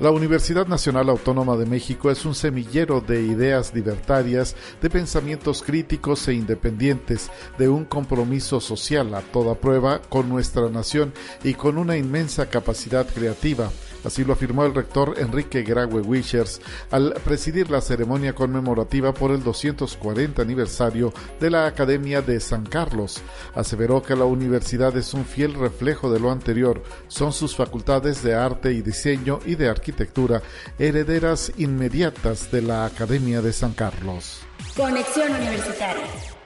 La 0.00 0.10
Universidad 0.10 0.66
Nacional 0.66 1.08
Autónoma 1.08 1.56
de 1.56 1.64
México 1.64 2.10
es 2.10 2.24
un 2.26 2.34
semillero 2.34 3.00
de 3.00 3.22
ideas 3.22 3.74
libertarias, 3.74 4.54
de 4.80 4.90
pensamientos 4.90 5.62
críticos 5.62 6.28
e 6.28 6.34
independientes, 6.34 7.30
de 7.56 7.68
un 7.68 7.84
compromiso 7.84 8.60
social 8.60 9.14
a 9.14 9.22
toda 9.22 9.54
prueba 9.54 10.00
con 10.08 10.28
nuestra 10.28 10.68
nación 10.68 11.12
y 11.42 11.54
con 11.54 11.78
una 11.78 11.96
inmensa 11.96 12.48
capacidad 12.50 13.06
creativa 13.06 13.70
Así 14.04 14.24
lo 14.24 14.32
afirmó 14.32 14.64
el 14.64 14.74
rector 14.74 15.14
Enrique 15.18 15.62
Graue 15.62 16.00
Wishers 16.00 16.60
al 16.90 17.14
presidir 17.24 17.70
la 17.70 17.80
ceremonia 17.80 18.34
conmemorativa 18.34 19.12
por 19.12 19.30
el 19.30 19.42
240 19.42 20.40
aniversario 20.40 21.12
de 21.40 21.50
la 21.50 21.66
Academia 21.66 22.22
de 22.22 22.40
San 22.40 22.64
Carlos. 22.64 23.20
Aseveró 23.54 24.02
que 24.02 24.16
la 24.16 24.24
universidad 24.24 24.96
es 24.96 25.14
un 25.14 25.24
fiel 25.24 25.54
reflejo 25.54 26.10
de 26.12 26.20
lo 26.20 26.30
anterior, 26.30 26.82
son 27.08 27.32
sus 27.32 27.56
facultades 27.56 28.22
de 28.22 28.34
arte 28.34 28.72
y 28.72 28.82
diseño 28.82 29.40
y 29.44 29.54
de 29.54 29.68
arquitectura 29.68 30.42
herederas 30.78 31.52
inmediatas 31.56 32.50
de 32.50 32.62
la 32.62 32.86
Academia 32.86 33.42
de 33.42 33.52
San 33.52 33.72
Carlos. 33.72 34.40
Conexión 34.76 35.32
Universitaria 35.34 36.37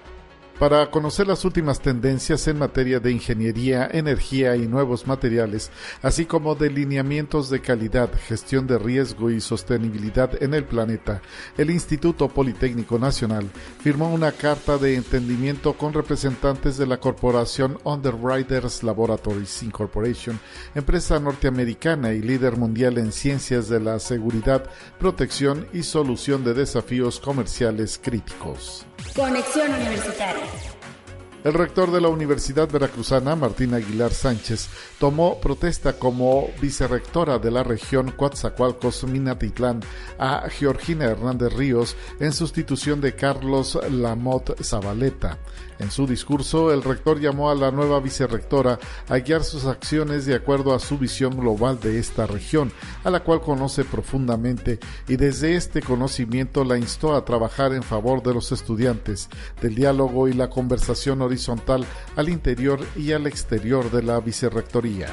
para 0.58 0.90
conocer 0.90 1.26
las 1.26 1.44
últimas 1.44 1.80
tendencias 1.80 2.46
en 2.48 2.58
materia 2.58 3.00
de 3.00 3.10
ingeniería, 3.10 3.88
energía 3.92 4.56
y 4.56 4.66
nuevos 4.66 5.06
materiales, 5.06 5.70
así 6.02 6.24
como 6.24 6.54
de 6.54 6.70
lineamientos 6.70 7.50
de 7.50 7.60
calidad, 7.60 8.10
gestión 8.28 8.66
de 8.66 8.78
riesgo 8.78 9.30
y 9.30 9.40
sostenibilidad 9.40 10.42
en 10.42 10.54
el 10.54 10.64
planeta, 10.64 11.22
el 11.58 11.70
Instituto 11.70 12.28
Politécnico 12.28 12.98
Nacional 12.98 13.50
firmó 13.80 14.12
una 14.12 14.32
carta 14.32 14.78
de 14.78 14.96
entendimiento 14.96 15.74
con 15.74 15.92
representantes 15.92 16.76
de 16.76 16.86
la 16.86 16.98
corporación 16.98 17.78
Underwriters 17.84 18.82
Laboratories 18.82 19.62
Incorporation, 19.62 20.38
empresa 20.74 21.18
norteamericana 21.18 22.12
y 22.12 22.20
líder 22.20 22.56
mundial 22.56 22.98
en 22.98 23.12
ciencias 23.12 23.68
de 23.68 23.80
la 23.80 23.98
seguridad, 23.98 24.68
protección 24.98 25.66
y 25.72 25.82
solución 25.82 26.44
de 26.44 26.54
desafíos 26.54 27.20
comerciales 27.20 28.00
críticos. 28.02 28.86
Conexión 29.14 29.72
Universitaria. 29.72 30.51
El 31.44 31.54
rector 31.54 31.90
de 31.90 32.00
la 32.00 32.08
Universidad 32.08 32.70
Veracruzana, 32.70 33.34
Martín 33.34 33.74
Aguilar 33.74 34.12
Sánchez, 34.12 34.68
tomó 35.00 35.40
protesta 35.40 35.94
como 35.94 36.48
vicerrectora 36.60 37.40
de 37.40 37.50
la 37.50 37.64
región 37.64 38.12
Coatzacoalcos 38.12 39.02
Minatitlán 39.04 39.80
a 40.20 40.48
Georgina 40.48 41.06
Hernández 41.06 41.52
Ríos 41.52 41.96
en 42.20 42.32
sustitución 42.32 43.00
de 43.00 43.16
Carlos 43.16 43.76
Lamot 43.90 44.62
Zabaleta. 44.62 45.38
En 45.82 45.90
su 45.90 46.06
discurso, 46.06 46.72
el 46.72 46.80
rector 46.84 47.18
llamó 47.18 47.50
a 47.50 47.56
la 47.56 47.72
nueva 47.72 47.98
vicerrectora 47.98 48.78
a 49.08 49.18
guiar 49.18 49.42
sus 49.42 49.64
acciones 49.64 50.26
de 50.26 50.36
acuerdo 50.36 50.76
a 50.76 50.78
su 50.78 50.96
visión 50.96 51.36
global 51.36 51.80
de 51.80 51.98
esta 51.98 52.24
región, 52.24 52.72
a 53.02 53.10
la 53.10 53.24
cual 53.24 53.40
conoce 53.40 53.84
profundamente, 53.84 54.78
y 55.08 55.16
desde 55.16 55.56
este 55.56 55.82
conocimiento 55.82 56.62
la 56.62 56.78
instó 56.78 57.16
a 57.16 57.24
trabajar 57.24 57.72
en 57.72 57.82
favor 57.82 58.22
de 58.22 58.32
los 58.32 58.52
estudiantes, 58.52 59.28
del 59.60 59.74
diálogo 59.74 60.28
y 60.28 60.34
la 60.34 60.48
conversación 60.48 61.20
horizontal 61.20 61.84
al 62.14 62.28
interior 62.28 62.78
y 62.94 63.10
al 63.10 63.26
exterior 63.26 63.90
de 63.90 64.04
la 64.04 64.20
vicerrectoría. 64.20 65.08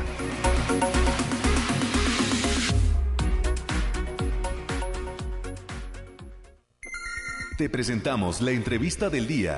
Te 7.58 7.70
presentamos 7.70 8.40
la 8.40 8.52
entrevista 8.52 9.10
del 9.10 9.26
día. 9.28 9.58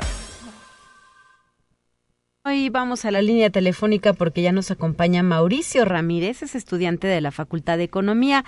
Hoy 2.44 2.70
vamos 2.70 3.06
a 3.06 3.12
la 3.12 3.22
línea 3.22 3.52
telefónica 3.52 4.14
porque 4.14 4.42
ya 4.42 4.52
nos 4.52 4.72
acompaña 4.72 5.22
Mauricio 5.22 5.86
Ramírez, 5.86 6.42
es 6.42 6.56
estudiante 6.56 7.06
de 7.06 7.22
la 7.22 7.30
Facultad 7.30 7.78
de 7.78 7.84
Economía 7.84 8.46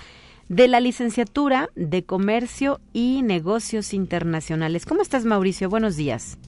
de 0.50 0.68
la 0.68 0.80
licenciatura 0.80 1.70
de 1.76 2.04
Comercio 2.04 2.82
y 2.92 3.22
Negocios 3.22 3.94
Internacionales. 3.94 4.88
¿Cómo 4.88 5.04
estás, 5.04 5.26
Mauricio? 5.26 5.70
Buenos 5.70 5.96
días. 5.96 6.40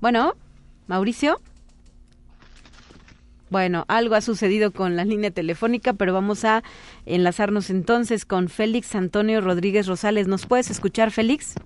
Bueno, 0.00 0.34
Mauricio. 0.86 1.40
Bueno, 3.50 3.86
algo 3.88 4.14
ha 4.14 4.20
sucedido 4.20 4.70
con 4.70 4.94
la 4.94 5.04
línea 5.04 5.32
telefónica, 5.32 5.94
pero 5.94 6.14
vamos 6.14 6.44
a 6.44 6.62
enlazarnos 7.06 7.70
entonces 7.70 8.24
con 8.24 8.48
Félix 8.48 8.94
Antonio 8.94 9.40
Rodríguez 9.40 9.88
Rosales. 9.88 10.28
¿Nos 10.28 10.46
puedes 10.46 10.70
escuchar, 10.70 11.10
Félix? 11.10 11.56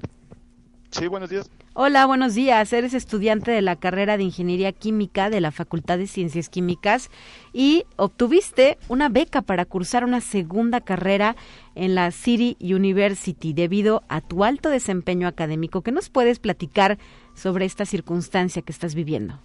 Sí, 0.91 1.07
buenos 1.07 1.31
días. 1.31 1.49
Hola, 1.75 2.05
buenos 2.05 2.35
días. 2.35 2.73
Eres 2.73 2.95
estudiante 2.95 3.53
de 3.53 3.63
la 3.63 3.77
carrera 3.77 4.17
de 4.17 4.25
Ingeniería 4.25 4.73
Química 4.73 5.31
de 5.31 5.41
la 5.41 5.53
Facultad 5.53 5.99
de 5.99 6.09
Ciencias 6.09 6.49
Químicas 6.49 7.11
y 7.53 7.85
obtuviste 7.97 8.77
una 8.89 9.09
beca 9.09 9.41
para 9.41 9.65
cursar 9.65 10.05
una 10.05 10.21
segunda 10.21 10.81
carrera 10.81 11.37
en 11.77 11.95
la 11.95 12.11
City 12.11 12.57
University 12.61 13.53
debido 13.53 14.03
a 14.09 14.21
tu 14.21 14.43
alto 14.43 14.69
desempeño 14.69 15.29
académico. 15.29 15.83
¿Qué 15.83 15.93
nos 15.93 16.11
puedes 16.11 16.41
platicar 16.41 16.99
sobre 17.35 17.67
esta 17.67 17.87
circunstancia 17.87 18.63
que 18.63 18.73
estás 18.73 18.97
viviendo? 18.97 19.39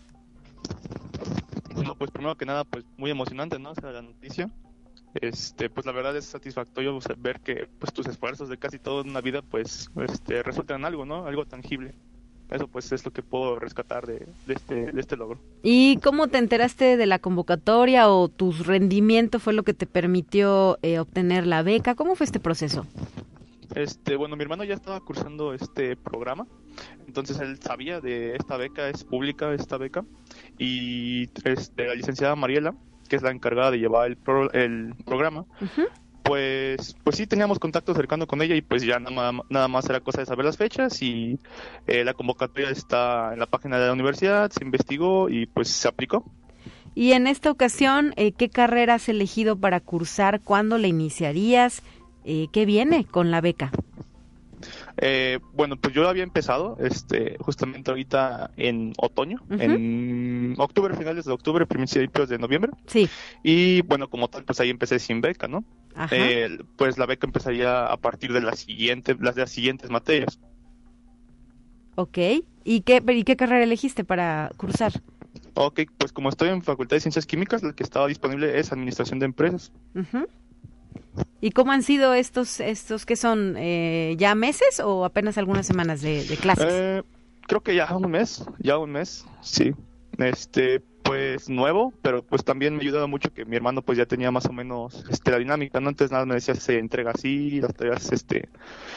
Bueno, 1.75 1.93
pues 1.95 2.09
primero 2.09 2.35
que 2.35 2.45
nada, 2.45 2.63
pues 2.63 2.85
muy 2.97 3.11
emocionante, 3.11 3.59
¿no? 3.59 3.71
O 3.71 3.75
sea, 3.75 3.91
la 3.91 4.01
noticia. 4.01 4.49
Este, 5.15 5.69
pues 5.69 5.85
la 5.85 5.91
verdad 5.91 6.15
es 6.17 6.25
satisfactorio 6.25 6.99
ver 7.17 7.39
que 7.39 7.67
pues 7.79 7.93
tus 7.93 8.05
esfuerzos 8.07 8.49
de 8.49 8.57
casi 8.57 8.79
toda 8.79 9.03
una 9.03 9.21
vida 9.21 9.41
pues 9.41 9.89
este, 10.07 10.43
resultan 10.43 10.81
en 10.81 10.85
algo, 10.85 11.05
¿no? 11.05 11.25
Algo 11.25 11.45
tangible 11.45 11.95
eso 12.51 12.67
pues 12.67 12.91
es 12.91 13.03
lo 13.05 13.11
que 13.11 13.21
puedo 13.21 13.59
rescatar 13.59 14.05
de, 14.05 14.27
este, 14.47 14.91
de 14.91 15.01
este 15.01 15.17
logro. 15.17 15.39
¿Y 15.63 15.97
cómo 15.97 16.27
te 16.27 16.37
enteraste 16.37 16.97
de 16.97 17.05
la 17.05 17.19
convocatoria 17.19 18.09
o 18.09 18.27
tu 18.27 18.51
rendimiento 18.51 19.39
fue 19.39 19.53
lo 19.53 19.63
que 19.63 19.73
te 19.73 19.87
permitió 19.87 20.77
eh, 20.81 20.99
obtener 20.99 21.47
la 21.47 21.63
beca? 21.63 21.95
¿Cómo 21.95 22.15
fue 22.15 22.25
este 22.25 22.39
proceso? 22.39 22.85
Este, 23.73 24.15
bueno, 24.15 24.35
mi 24.35 24.43
hermano 24.43 24.63
ya 24.63 24.75
estaba 24.75 25.01
cursando 25.01 25.53
este 25.53 25.95
programa, 25.95 26.45
entonces 27.07 27.39
él 27.39 27.59
sabía 27.59 27.99
de 27.99 28.35
esta 28.35 28.57
beca, 28.57 28.87
es 28.89 29.03
pública 29.03 29.53
esta 29.53 29.77
beca, 29.77 30.05
y 30.59 31.23
este, 31.43 31.87
la 31.87 31.95
licenciada 31.95 32.35
Mariela, 32.35 32.75
que 33.07 33.15
es 33.15 33.21
la 33.21 33.31
encargada 33.31 33.71
de 33.71 33.79
llevar 33.79 34.07
el, 34.07 34.17
el 34.53 34.93
programa, 35.05 35.45
pues, 36.23 36.95
pues 37.03 37.17
sí 37.17 37.27
teníamos 37.27 37.59
contacto 37.59 37.93
cercano 37.93 38.25
con 38.25 38.41
ella 38.41 38.55
y 38.55 38.61
pues 38.61 38.81
ya 38.81 38.99
nada, 38.99 39.31
nada 39.49 39.67
más 39.67 39.87
era 39.87 39.99
cosa 39.99 40.21
de 40.21 40.25
saber 40.25 40.45
las 40.45 40.57
fechas 40.57 41.01
y 41.01 41.39
eh, 41.85 42.03
la 42.03 42.15
convocatoria 42.15 42.71
está 42.71 43.33
en 43.33 43.39
la 43.39 43.45
página 43.45 43.77
de 43.77 43.85
la 43.87 43.93
universidad, 43.93 44.51
se 44.51 44.63
investigó 44.63 45.29
y 45.29 45.45
pues 45.45 45.69
se 45.69 45.87
aplicó. 45.87 46.25
Y 46.95 47.11
en 47.11 47.27
esta 47.27 47.51
ocasión, 47.51 48.13
eh, 48.15 48.31
¿qué 48.31 48.49
carrera 48.49 48.95
has 48.95 49.07
elegido 49.07 49.57
para 49.57 49.81
cursar? 49.81 50.41
¿Cuándo 50.41 50.77
la 50.77 50.87
iniciarías? 50.87 51.83
Eh, 52.23 52.47
¿Qué 52.51 52.65
viene 52.65 53.05
con 53.05 53.29
la 53.29 53.41
beca? 53.41 53.69
Eh, 54.97 55.39
bueno, 55.53 55.75
pues 55.75 55.93
yo 55.93 56.07
había 56.07 56.23
empezado, 56.23 56.77
este, 56.79 57.37
justamente 57.39 57.91
ahorita 57.91 58.51
en 58.55 58.93
otoño, 58.97 59.41
en 59.49 60.55
octubre, 60.57 60.95
finales 60.95 61.25
de 61.25 61.33
octubre, 61.33 61.65
principios 61.65 62.29
de 62.29 62.37
noviembre. 62.37 62.71
Sí. 62.87 63.09
Y 63.43 63.81
bueno, 63.81 64.09
como 64.09 64.29
tal, 64.29 64.43
pues 64.43 64.59
ahí 64.59 64.69
empecé 64.69 64.99
sin 64.99 65.21
beca, 65.21 65.47
¿no? 65.47 65.63
Eh, 66.11 66.57
pues 66.77 66.97
la 66.97 67.05
beca 67.05 67.27
empezaría 67.27 67.85
a 67.85 67.97
partir 67.97 68.33
de 68.33 68.41
las 68.41 68.59
siguientes, 68.59 69.17
las 69.19 69.35
de 69.35 69.41
las 69.41 69.51
siguientes 69.51 69.89
materias. 69.89 70.39
Ok. 71.95 72.17
¿Y 72.63 72.81
qué, 72.81 73.01
¿Y 73.07 73.23
qué 73.23 73.35
carrera 73.35 73.63
elegiste 73.63 74.03
para 74.03 74.51
cursar? 74.57 74.93
Ok, 75.53 75.81
pues 75.97 76.11
como 76.11 76.29
estoy 76.29 76.49
en 76.49 76.61
Facultad 76.61 76.97
de 76.97 77.01
Ciencias 77.01 77.25
Químicas, 77.25 77.63
la 77.63 77.73
que 77.73 77.83
estaba 77.83 78.07
disponible 78.07 78.59
es 78.59 78.71
Administración 78.71 79.19
de 79.19 79.25
Empresas. 79.25 79.71
¿Y 81.41 81.51
cómo 81.51 81.71
han 81.71 81.83
sido 81.83 82.13
estos, 82.13 82.59
estos 82.59 83.05
que 83.05 83.15
son 83.15 83.55
eh, 83.57 84.15
ya 84.17 84.35
meses 84.35 84.79
o 84.79 85.05
apenas 85.05 85.37
algunas 85.37 85.67
semanas 85.67 86.01
de, 86.01 86.23
clases? 86.41 86.67
Eh, 86.69 87.03
creo 87.47 87.61
que 87.61 87.75
ya 87.75 87.95
un 87.95 88.09
mes, 88.09 88.43
ya 88.59 88.77
un 88.77 88.91
mes, 88.91 89.25
sí. 89.41 89.73
Este, 90.17 90.81
pues 91.05 91.49
nuevo, 91.49 91.93
pero 92.01 92.23
pues 92.23 92.43
también 92.43 92.73
me 92.73 92.79
ha 92.79 92.81
ayudado 92.81 93.07
mucho 93.07 93.31
que 93.31 93.45
mi 93.45 93.55
hermano 93.55 93.83
pues 93.83 93.95
ya 93.95 94.07
tenía 94.07 94.31
más 94.31 94.47
o 94.47 94.53
menos 94.53 95.05
este 95.09 95.29
la 95.29 95.37
dinámica, 95.37 95.79
¿no? 95.79 95.89
Entonces 95.89 96.11
nada 96.11 96.25
me 96.25 96.33
decía 96.33 96.55
se 96.55 96.79
entrega 96.79 97.11
así, 97.11 97.61
las 97.61 97.75
tareas 97.75 98.11
este 98.11 98.49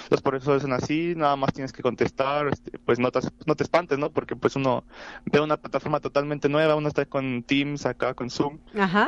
los 0.09 0.22
profesores 0.22 0.62
son 0.62 0.72
así, 0.72 1.12
nada 1.14 1.36
más 1.36 1.52
tienes 1.52 1.70
que 1.70 1.82
contestar, 1.82 2.48
este, 2.48 2.78
pues 2.78 2.98
no 2.98 3.12
te, 3.12 3.20
no 3.44 3.54
te 3.54 3.62
espantes, 3.62 3.98
¿no? 3.98 4.11
Porque 4.11 4.36
pues 4.36 4.56
uno 4.56 4.84
ve 5.26 5.40
una 5.40 5.59
plataforma 5.59 6.00
totalmente 6.00 6.48
nueva, 6.48 6.76
uno 6.76 6.88
está 6.88 7.04
con 7.04 7.42
Teams 7.42 7.84
acá 7.84 8.14
con 8.14 8.30
Zoom 8.30 8.59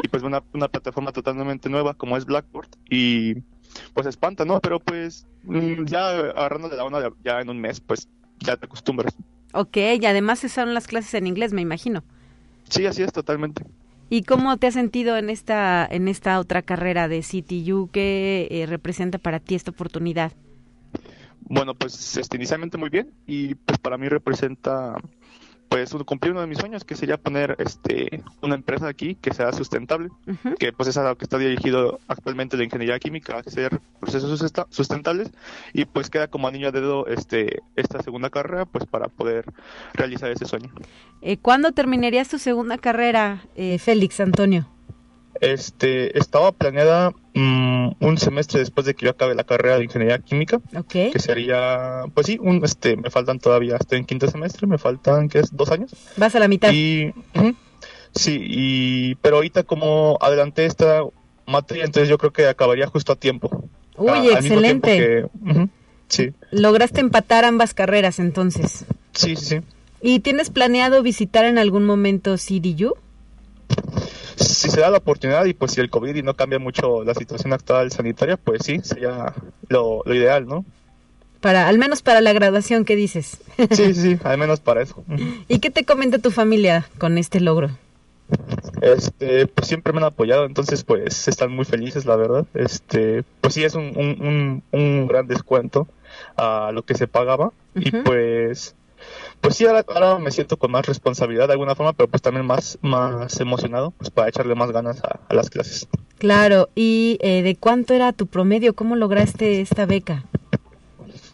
y 0.02 0.08
pues 0.08 0.22
ve 0.22 0.28
una, 0.28 0.42
una 0.52 0.68
plataforma 0.68 1.10
totalmente 1.12 1.70
nueva 1.70 1.94
como 1.94 2.18
es 2.18 2.26
Blackboard 2.26 2.68
y 2.90 3.36
pues 3.94 4.06
espanta, 4.06 4.44
¿no? 4.44 4.60
Pero 4.60 4.78
pues 4.78 5.26
mm, 5.44 5.86
ya 5.86 6.10
agarrando 6.10 6.68
de 6.68 6.76
la 6.76 6.84
onda 6.84 7.10
ya 7.24 7.40
en 7.40 7.48
un 7.48 7.58
mes 7.58 7.80
pues 7.80 8.10
ya 8.40 8.58
te 8.58 8.66
acostumbras. 8.66 9.16
Ok, 9.54 9.78
y 10.00 10.04
además 10.04 10.40
son 10.40 10.74
las 10.74 10.86
clases 10.86 11.14
en 11.14 11.26
inglés, 11.26 11.54
me 11.54 11.62
imagino. 11.62 12.04
Sí, 12.68 12.86
así 12.86 13.02
es, 13.02 13.12
totalmente. 13.12 13.64
¿Y 14.08 14.24
cómo 14.24 14.56
te 14.56 14.66
has 14.66 14.74
sentido 14.74 15.16
en 15.16 15.30
esta, 15.30 15.86
en 15.88 16.08
esta 16.08 16.40
otra 16.40 16.62
carrera 16.62 17.06
de 17.06 17.20
CTU? 17.20 17.90
¿Qué 17.92 18.48
eh, 18.50 18.66
representa 18.66 19.18
para 19.18 19.38
ti 19.38 19.54
esta 19.54 19.70
oportunidad? 19.70 20.32
Bueno, 21.42 21.74
pues 21.74 22.16
este, 22.16 22.36
inicialmente 22.36 22.76
muy 22.76 22.90
bien 22.90 23.12
y 23.26 23.54
pues 23.54 23.78
para 23.78 23.98
mí 23.98 24.08
representa 24.08 24.94
pues 25.70 25.94
cumplir 26.04 26.32
uno 26.32 26.40
de 26.40 26.48
mis 26.48 26.58
sueños 26.58 26.84
que 26.84 26.96
sería 26.96 27.16
poner 27.16 27.54
este 27.60 28.24
una 28.42 28.56
empresa 28.56 28.88
aquí 28.88 29.14
que 29.14 29.32
sea 29.32 29.52
sustentable 29.52 30.08
que 30.58 30.72
pues 30.72 30.88
es 30.88 30.96
a 30.96 31.04
lo 31.04 31.16
que 31.16 31.24
está 31.24 31.38
dirigido 31.38 32.00
actualmente 32.08 32.56
la 32.56 32.64
ingeniería 32.64 32.98
química 32.98 33.36
a 33.36 33.38
hacer 33.38 33.80
procesos 34.00 34.52
sustentables 34.70 35.30
y 35.72 35.84
pues 35.84 36.10
queda 36.10 36.26
como 36.26 36.48
anillo 36.48 36.72
de 36.72 36.80
dedo 36.80 37.06
este 37.06 37.62
esta 37.76 38.02
segunda 38.02 38.30
carrera 38.30 38.66
pues 38.66 38.84
para 38.84 39.06
poder 39.06 39.44
realizar 39.94 40.32
ese 40.32 40.44
sueño 40.44 40.72
eh, 41.22 41.36
¿cuándo 41.36 41.70
terminarías 41.70 42.28
tu 42.28 42.40
segunda 42.40 42.76
carrera 42.76 43.44
eh, 43.54 43.78
Félix 43.78 44.18
Antonio? 44.18 44.66
Este, 45.40 46.18
estaba 46.18 46.52
planeada 46.52 47.12
mm, 47.34 47.90
un 48.00 48.18
semestre 48.18 48.60
después 48.60 48.84
de 48.84 48.94
que 48.94 49.06
yo 49.06 49.12
acabe 49.12 49.34
la 49.34 49.44
carrera 49.44 49.78
de 49.78 49.84
ingeniería 49.84 50.18
química, 50.18 50.60
que 50.88 51.18
sería, 51.18 52.02
pues 52.12 52.26
sí, 52.26 52.38
un, 52.40 52.64
este, 52.64 52.96
me 52.96 53.10
faltan 53.10 53.38
todavía, 53.38 53.76
estoy 53.76 53.98
en 53.98 54.04
quinto 54.04 54.28
semestre, 54.28 54.66
me 54.66 54.78
faltan, 54.78 55.28
¿qué 55.28 55.38
es? 55.38 55.56
Dos 55.56 55.70
años. 55.70 55.92
Vas 56.16 56.34
a 56.34 56.40
la 56.40 56.48
mitad. 56.48 56.72
Y, 56.72 57.14
sí, 58.14 58.38
y, 58.42 59.14
pero 59.16 59.36
ahorita 59.36 59.62
como 59.62 60.18
adelanté 60.20 60.66
esta 60.66 61.02
materia, 61.46 61.84
entonces 61.84 62.08
yo 62.08 62.18
creo 62.18 62.32
que 62.32 62.46
acabaría 62.46 62.86
justo 62.86 63.12
a 63.12 63.16
tiempo. 63.16 63.68
Uy, 63.96 64.28
excelente. 64.28 65.26
sí. 66.08 66.32
Lograste 66.50 67.00
empatar 67.00 67.44
ambas 67.44 67.72
carreras 67.72 68.18
entonces. 68.18 68.84
Sí, 69.12 69.36
sí, 69.36 69.46
sí. 69.46 69.60
¿Y 70.02 70.20
tienes 70.20 70.50
planeado 70.50 71.02
visitar 71.02 71.44
en 71.44 71.58
algún 71.58 71.84
momento 71.84 72.36
CDU? 72.36 72.94
Si 74.40 74.70
se 74.70 74.80
da 74.80 74.90
la 74.90 74.98
oportunidad 74.98 75.44
y 75.44 75.54
pues 75.54 75.72
si 75.72 75.80
el 75.80 75.90
COVID 75.90 76.14
y 76.14 76.22
no 76.22 76.34
cambia 76.34 76.58
mucho 76.58 77.04
la 77.04 77.14
situación 77.14 77.52
actual 77.52 77.90
sanitaria, 77.90 78.36
pues 78.36 78.62
sí, 78.64 78.80
sería 78.82 79.34
lo, 79.68 80.02
ideal, 80.06 80.46
¿no? 80.46 80.64
Para, 81.40 81.68
al 81.68 81.78
menos 81.78 82.02
para 82.02 82.20
la 82.20 82.32
graduación, 82.32 82.84
¿qué 82.84 82.96
dices? 82.96 83.38
Sí, 83.70 83.94
sí, 83.94 84.18
al 84.24 84.38
menos 84.38 84.60
para 84.60 84.82
eso. 84.82 85.02
¿Y 85.48 85.58
qué 85.58 85.70
te 85.70 85.84
comenta 85.84 86.18
tu 86.18 86.30
familia 86.30 86.88
con 86.98 87.16
este 87.18 87.40
logro? 87.40 87.70
Este, 88.80 89.46
pues 89.46 89.68
siempre 89.68 89.92
me 89.92 89.98
han 89.98 90.04
apoyado, 90.04 90.46
entonces 90.46 90.84
pues 90.84 91.28
están 91.28 91.52
muy 91.52 91.64
felices, 91.64 92.06
la 92.06 92.16
verdad. 92.16 92.46
Este, 92.54 93.24
pues 93.40 93.54
sí 93.54 93.64
es 93.64 93.74
un, 93.74 93.92
un, 93.96 94.62
un, 94.70 95.06
gran 95.06 95.26
descuento 95.26 95.88
a 96.36 96.70
lo 96.72 96.82
que 96.82 96.94
se 96.94 97.06
pagaba 97.06 97.52
y 97.74 97.90
pues 97.90 98.74
pues 99.40 99.56
sí, 99.56 99.66
ahora, 99.66 100.18
me 100.18 100.30
siento 100.30 100.58
con 100.58 100.70
más 100.70 100.86
responsabilidad 100.86 101.46
de 101.46 101.54
alguna 101.54 101.74
forma, 101.74 101.92
pero 101.92 102.08
pues 102.08 102.22
también 102.22 102.46
más, 102.46 102.78
más 102.82 103.40
emocionado 103.40 103.92
pues 103.92 104.10
para 104.10 104.28
echarle 104.28 104.54
más 104.54 104.70
ganas 104.70 105.02
a, 105.02 105.34
las 105.34 105.50
clases. 105.50 105.88
Claro, 106.18 106.68
¿y 106.74 107.18
eh, 107.20 107.42
de 107.42 107.56
cuánto 107.56 107.94
era 107.94 108.12
tu 108.12 108.26
promedio? 108.26 108.74
¿Cómo 108.74 108.96
lograste 108.96 109.60
esta 109.60 109.86
beca? 109.86 110.24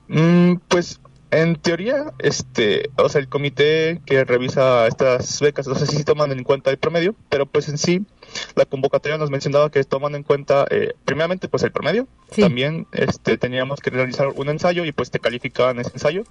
Mm, 0.08 0.56
pues 0.68 1.00
en 1.30 1.56
teoría, 1.56 2.12
este, 2.18 2.90
o 2.96 3.08
sea, 3.08 3.20
el 3.20 3.28
comité 3.28 4.00
que 4.06 4.24
revisa 4.24 4.86
estas 4.86 5.40
becas, 5.40 5.66
no 5.66 5.74
sé 5.74 5.86
si 5.86 6.04
toman 6.04 6.30
en 6.32 6.44
cuenta 6.44 6.70
el 6.70 6.78
promedio, 6.78 7.16
pero 7.28 7.46
pues 7.46 7.68
en 7.68 7.78
sí, 7.78 8.06
la 8.54 8.64
convocatoria 8.64 9.18
nos 9.18 9.30
mencionaba 9.30 9.70
que 9.70 9.82
toman 9.84 10.14
en 10.14 10.22
cuenta, 10.22 10.66
eh, 10.70 10.94
primeramente, 11.04 11.48
pues 11.48 11.62
el 11.62 11.72
promedio. 11.72 12.06
También, 12.34 12.86
este, 12.92 13.38
teníamos 13.38 13.80
que 13.80 13.90
realizar 13.90 14.28
un 14.34 14.48
ensayo 14.48 14.84
y 14.84 14.92
pues 14.92 15.10
te 15.10 15.20
calificaban 15.20 15.78
ese 15.78 15.90
ensayo 15.94 16.24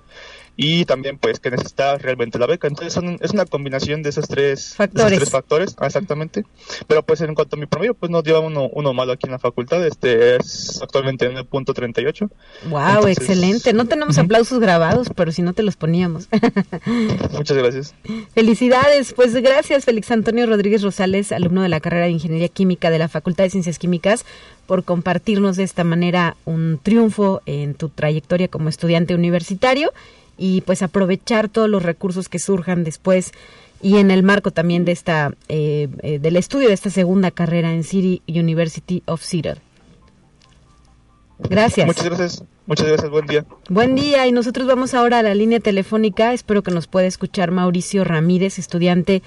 y 0.57 0.85
también 0.85 1.17
pues 1.17 1.39
que 1.39 1.51
necesitas 1.51 2.01
realmente 2.01 2.39
la 2.39 2.47
beca. 2.47 2.67
Entonces 2.67 2.93
son, 2.93 3.17
es 3.21 3.31
una 3.31 3.45
combinación 3.45 4.03
de 4.03 4.09
esos 4.09 4.27
tres 4.27 4.75
factores. 4.75 5.17
tres 5.17 5.29
factores, 5.29 5.75
exactamente. 5.81 6.45
Pero 6.87 7.03
pues 7.03 7.21
en 7.21 7.35
cuanto 7.35 7.55
a 7.55 7.59
mi 7.59 7.65
promedio, 7.65 7.93
pues 7.93 8.11
nos 8.11 8.23
lleva 8.23 8.39
uno, 8.39 8.69
uno 8.71 8.93
malo 8.93 9.13
aquí 9.13 9.27
en 9.27 9.31
la 9.31 9.39
facultad, 9.39 9.85
este 9.85 10.37
es 10.37 10.81
actualmente 10.81 11.25
en 11.25 11.37
el 11.37 11.45
punto 11.45 11.73
38. 11.73 12.29
Wow, 12.69 13.07
excelente. 13.07 13.73
No 13.73 13.85
tenemos 13.85 14.17
aplausos 14.17 14.59
grabados, 14.59 15.09
pero 15.15 15.31
si 15.31 15.41
no 15.41 15.53
te 15.53 15.63
los 15.63 15.75
poníamos. 15.75 16.27
Muchas 17.31 17.57
gracias. 17.57 17.95
Felicidades, 18.33 19.13
pues 19.13 19.33
gracias 19.33 19.85
Félix 19.85 20.11
Antonio 20.11 20.45
Rodríguez 20.45 20.81
Rosales, 20.81 21.31
alumno 21.31 21.61
de 21.61 21.69
la 21.69 21.79
carrera 21.79 21.94
de 22.03 22.09
Ingeniería 22.09 22.49
Química 22.49 22.89
de 22.89 22.99
la 22.99 23.07
Facultad 23.07 23.45
de 23.45 23.49
Ciencias 23.49 23.79
Químicas, 23.79 24.25
por 24.67 24.83
compartirnos 24.83 25.57
de 25.57 25.63
esta 25.63 25.83
manera 25.83 26.35
un 26.45 26.79
triunfo 26.81 27.41
en 27.45 27.73
tu 27.73 27.89
trayectoria 27.89 28.47
como 28.47 28.69
estudiante 28.69 29.15
universitario 29.15 29.91
y 30.37 30.61
pues 30.61 30.81
aprovechar 30.81 31.49
todos 31.49 31.69
los 31.69 31.83
recursos 31.83 32.29
que 32.29 32.39
surjan 32.39 32.83
después 32.83 33.31
y 33.81 33.97
en 33.97 34.11
el 34.11 34.23
marco 34.23 34.51
también 34.51 34.85
de 34.85 34.91
esta 34.91 35.33
eh, 35.47 35.87
eh, 36.01 36.19
del 36.19 36.37
estudio 36.37 36.67
de 36.67 36.73
esta 36.73 36.89
segunda 36.89 37.31
carrera 37.31 37.73
en 37.73 37.83
City 37.83 38.21
University 38.27 39.03
of 39.05 39.21
Seattle. 39.21 39.57
Gracias. 41.37 41.85
Muchas 41.85 42.05
gracias. 42.05 42.43
Muchas 42.65 42.87
gracias. 42.87 43.11
Buen 43.11 43.27
día. 43.27 43.45
Buen 43.69 43.95
día. 43.95 44.25
Y 44.25 44.31
nosotros 44.31 44.67
vamos 44.67 44.93
ahora 44.93 45.19
a 45.19 45.23
la 45.23 45.35
línea 45.35 45.59
telefónica. 45.59 46.33
Espero 46.33 46.63
que 46.63 46.71
nos 46.71 46.87
pueda 46.87 47.07
escuchar 47.07 47.51
Mauricio 47.51 48.03
Ramírez, 48.03 48.57
estudiante 48.57 49.21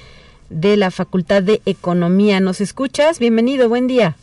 de 0.51 0.77
la 0.77 0.91
Facultad 0.91 1.43
de 1.43 1.61
Economía. 1.67 2.41
¿Nos 2.41 2.61
escuchas? 2.61 3.19
Bienvenido. 3.19 3.69
Buen 3.69 3.87
día. 3.87 4.17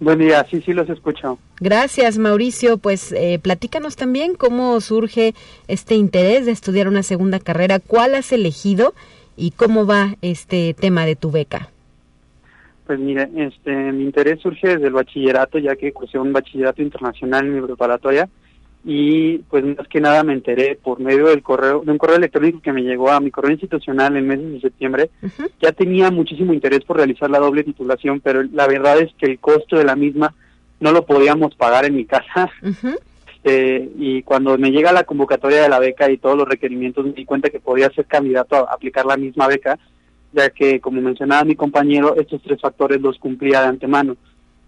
Buen 0.00 0.18
día, 0.18 0.46
sí, 0.50 0.62
sí 0.62 0.72
los 0.72 0.88
escucho. 0.88 1.38
Gracias, 1.60 2.16
Mauricio. 2.16 2.78
Pues 2.78 3.12
eh, 3.12 3.38
platícanos 3.42 3.96
también 3.96 4.34
cómo 4.34 4.80
surge 4.80 5.34
este 5.68 5.94
interés 5.94 6.46
de 6.46 6.52
estudiar 6.52 6.88
una 6.88 7.02
segunda 7.02 7.38
carrera, 7.38 7.80
cuál 7.80 8.14
has 8.14 8.32
elegido 8.32 8.94
y 9.36 9.50
cómo 9.50 9.86
va 9.86 10.16
este 10.22 10.74
tema 10.74 11.04
de 11.04 11.16
tu 11.16 11.30
beca. 11.30 11.68
Pues 12.86 12.98
mire, 12.98 13.28
este, 13.36 13.92
mi 13.92 14.04
interés 14.04 14.40
surge 14.40 14.68
desde 14.68 14.86
el 14.86 14.94
bachillerato, 14.94 15.58
ya 15.58 15.76
que 15.76 15.92
cursé 15.92 16.18
un 16.18 16.32
bachillerato 16.32 16.82
internacional 16.82 17.46
en 17.46 17.54
mi 17.56 17.60
preparatoria 17.60 18.28
y 18.84 19.38
pues 19.38 19.64
más 19.64 19.86
que 19.88 20.00
nada 20.00 20.22
me 20.24 20.32
enteré 20.32 20.78
por 20.82 21.00
medio 21.00 21.26
del 21.26 21.42
correo 21.42 21.82
de 21.84 21.92
un 21.92 21.98
correo 21.98 22.16
electrónico 22.16 22.60
que 22.62 22.72
me 22.72 22.82
llegó 22.82 23.10
a 23.10 23.20
mi 23.20 23.30
correo 23.30 23.52
institucional 23.52 24.16
en 24.16 24.26
meses 24.26 24.52
de 24.52 24.60
septiembre. 24.60 25.10
Ya 25.60 25.72
tenía 25.72 26.10
muchísimo 26.10 26.52
interés 26.52 26.84
por 26.84 26.96
realizar 26.96 27.30
la 27.30 27.38
doble 27.38 27.64
titulación 27.64 28.20
pero 28.20 28.42
la 28.42 28.66
verdad 28.66 28.98
es 29.00 29.12
que 29.18 29.26
el 29.26 29.38
costo 29.38 29.76
de 29.76 29.84
la 29.84 29.96
misma 29.96 30.34
no 30.80 30.92
lo 30.92 31.04
podíamos 31.04 31.54
pagar 31.54 31.84
en 31.84 31.96
mi 31.96 32.06
casa. 32.06 32.50
Este, 33.42 33.88
y 33.98 34.22
cuando 34.22 34.58
me 34.58 34.70
llega 34.70 34.92
la 34.92 35.04
convocatoria 35.04 35.62
de 35.62 35.68
la 35.68 35.78
beca 35.78 36.10
y 36.10 36.18
todos 36.18 36.36
los 36.36 36.46
requerimientos 36.46 37.06
me 37.06 37.12
di 37.12 37.24
cuenta 37.24 37.48
que 37.48 37.58
podía 37.58 37.88
ser 37.90 38.04
candidato 38.04 38.56
a 38.56 38.74
aplicar 38.74 39.06
la 39.06 39.16
misma 39.16 39.46
beca 39.46 39.78
ya 40.32 40.50
que 40.50 40.80
como 40.80 41.00
mencionaba 41.00 41.44
mi 41.44 41.56
compañero 41.56 42.14
estos 42.16 42.42
tres 42.42 42.60
factores 42.60 43.00
los 43.00 43.18
cumplía 43.18 43.62
de 43.62 43.68
antemano 43.68 44.16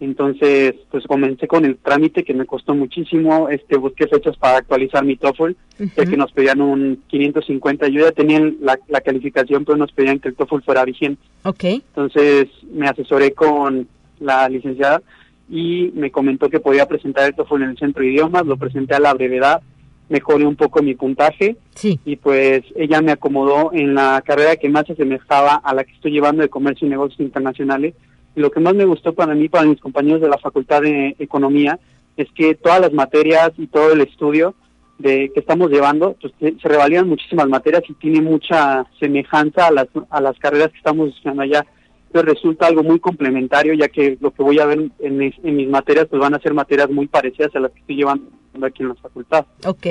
entonces, 0.05 0.75
pues 0.91 1.07
comencé 1.07 1.47
con 1.47 1.65
el 1.65 1.77
trámite 1.77 2.25
que 2.25 2.35
me 2.35 2.45
costó 2.45 2.75
muchísimo, 2.75 3.49
este 3.49 3.77
busqué 3.77 4.09
fechas 4.09 4.37
para 4.37 4.59
actualizar 4.59 5.05
mi 5.05 5.17
TOEFL, 5.17 5.53
ya 5.79 6.05
que 6.07 6.17
nos 6.17 6.33
pedían 6.33 6.61
un 6.61 7.05
550, 7.07 7.87
yo 7.87 8.01
ya 8.01 8.11
tenía 8.11 8.41
la, 8.61 8.79
la, 8.89 9.01
calificación, 9.01 9.65
pero 9.65 9.79
nos 9.79 9.93
pedían 9.93 10.19
que 10.19 10.31
el 10.31 10.35
TOEFL 10.35 10.65
fuera 10.65 10.85
vigente. 10.85 11.23
Okay. 11.45 11.83
Entonces, 11.95 12.49
me 12.73 12.89
asesoré 12.89 13.31
con 13.31 13.87
la 14.19 14.49
licenciada 14.49 15.03
y 15.49 15.93
me 15.95 16.11
comentó 16.11 16.51
que 16.51 16.59
podía 16.59 16.87
presentar 16.87 17.29
el 17.29 17.37
TOEFL 17.37 17.63
en 17.63 17.71
el 17.71 17.79
centro 17.79 18.03
de 18.03 18.11
idiomas, 18.11 18.45
lo 18.45 18.57
presenté 18.57 18.97
a 18.97 19.01
la 19.01 19.15
brevedad, 19.15 19.63
mejoré 20.09 20.45
un 20.45 20.57
poco 20.57 20.83
mi 20.83 20.97
puntaje 20.97 21.57
sí. 21.77 22.01
y 22.05 22.17
pues 22.17 22.63
ella 22.75 23.01
me 23.03 23.13
acomodó 23.13 23.71
en 23.73 23.95
la 23.95 24.21
carrera 24.27 24.57
que 24.57 24.69
más 24.69 24.85
se 24.87 24.95
asemejaba 24.95 25.55
a 25.55 25.75
la 25.75 25.85
que 25.85 25.93
estoy 25.93 26.11
llevando 26.11 26.43
de 26.43 26.49
comercio 26.49 26.89
y 26.89 26.91
negocios 26.91 27.21
internacionales, 27.21 27.95
lo 28.35 28.51
que 28.51 28.61
más 28.61 28.75
me 28.75 28.85
gustó 28.85 29.13
para 29.13 29.35
mí, 29.35 29.49
para 29.49 29.67
mis 29.67 29.81
compañeros 29.81 30.21
de 30.21 30.29
la 30.29 30.39
Facultad 30.39 30.83
de 30.83 31.17
Economía, 31.19 31.79
es 32.17 32.29
que 32.33 32.55
todas 32.55 32.81
las 32.81 32.93
materias 32.93 33.53
y 33.59 33.67
todo 33.67 33.93
el 33.93 34.01
estudio 34.01 34.55
de 34.99 35.31
que 35.33 35.41
estamos 35.41 35.71
llevando, 35.71 36.17
pues, 36.21 36.33
se 36.41 36.69
revalían 36.69 37.09
muchísimas 37.09 37.49
materias 37.49 37.83
y 37.89 37.95
tiene 37.95 38.21
mucha 38.21 38.87
semejanza 39.01 39.67
a 39.67 39.73
las, 39.73 39.89
a 40.11 40.21
las 40.21 40.39
carreras 40.39 40.71
que 40.71 40.79
estamos 40.79 41.09
estudiando 41.11 41.43
allá. 41.43 41.67
Entonces 42.07 42.35
resulta 42.35 42.67
algo 42.67 42.83
muy 42.83 43.01
complementario, 43.01 43.73
ya 43.75 43.89
que 43.89 44.19
lo 44.21 44.31
que 44.33 44.43
voy 44.43 44.59
a 44.61 44.67
ver 44.67 44.91
en, 45.01 45.17
mis, 45.17 45.69
materias, 45.69 46.07
pues 46.09 46.21
van 46.21 46.35
a 46.35 46.41
ser 46.41 46.53
materias 46.53 46.91
muy 46.91 47.07
parecidas 47.07 47.55
a 47.57 47.61
las 47.61 47.73
que 47.73 47.81
estoy 47.81 47.97
llevando 47.97 48.31
aquí 48.63 48.83
en 48.83 48.91
la 48.91 48.95
facultad. 48.97 49.47
Ok. 49.67 49.87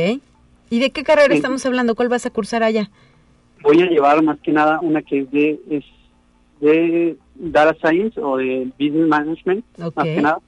¿Y 0.70 0.80
de 0.80 0.92
qué 0.92 1.04
carrera 1.04 1.34
estamos 1.34 1.66
hablando? 1.66 1.96
¿Cuál 1.96 2.10
vas 2.10 2.26
a 2.26 2.30
cursar 2.30 2.64
allá? 2.64 2.90
Voy 3.64 3.82
a 3.82 3.88
llevar 3.88 4.22
más 4.24 4.40
que 4.40 4.52
nada 4.52 4.80
una 4.82 5.02
que 5.02 5.20
es 5.20 5.32
de, 5.32 5.60
es 5.70 5.84
de 6.62 7.18
Data 7.36 7.76
Science 7.82 8.20
o 8.20 8.38
de 8.38 8.72
Business 8.80 9.08
Management, 9.08 9.66
más 9.78 10.06
que 10.06 10.22
nada. 10.22 10.40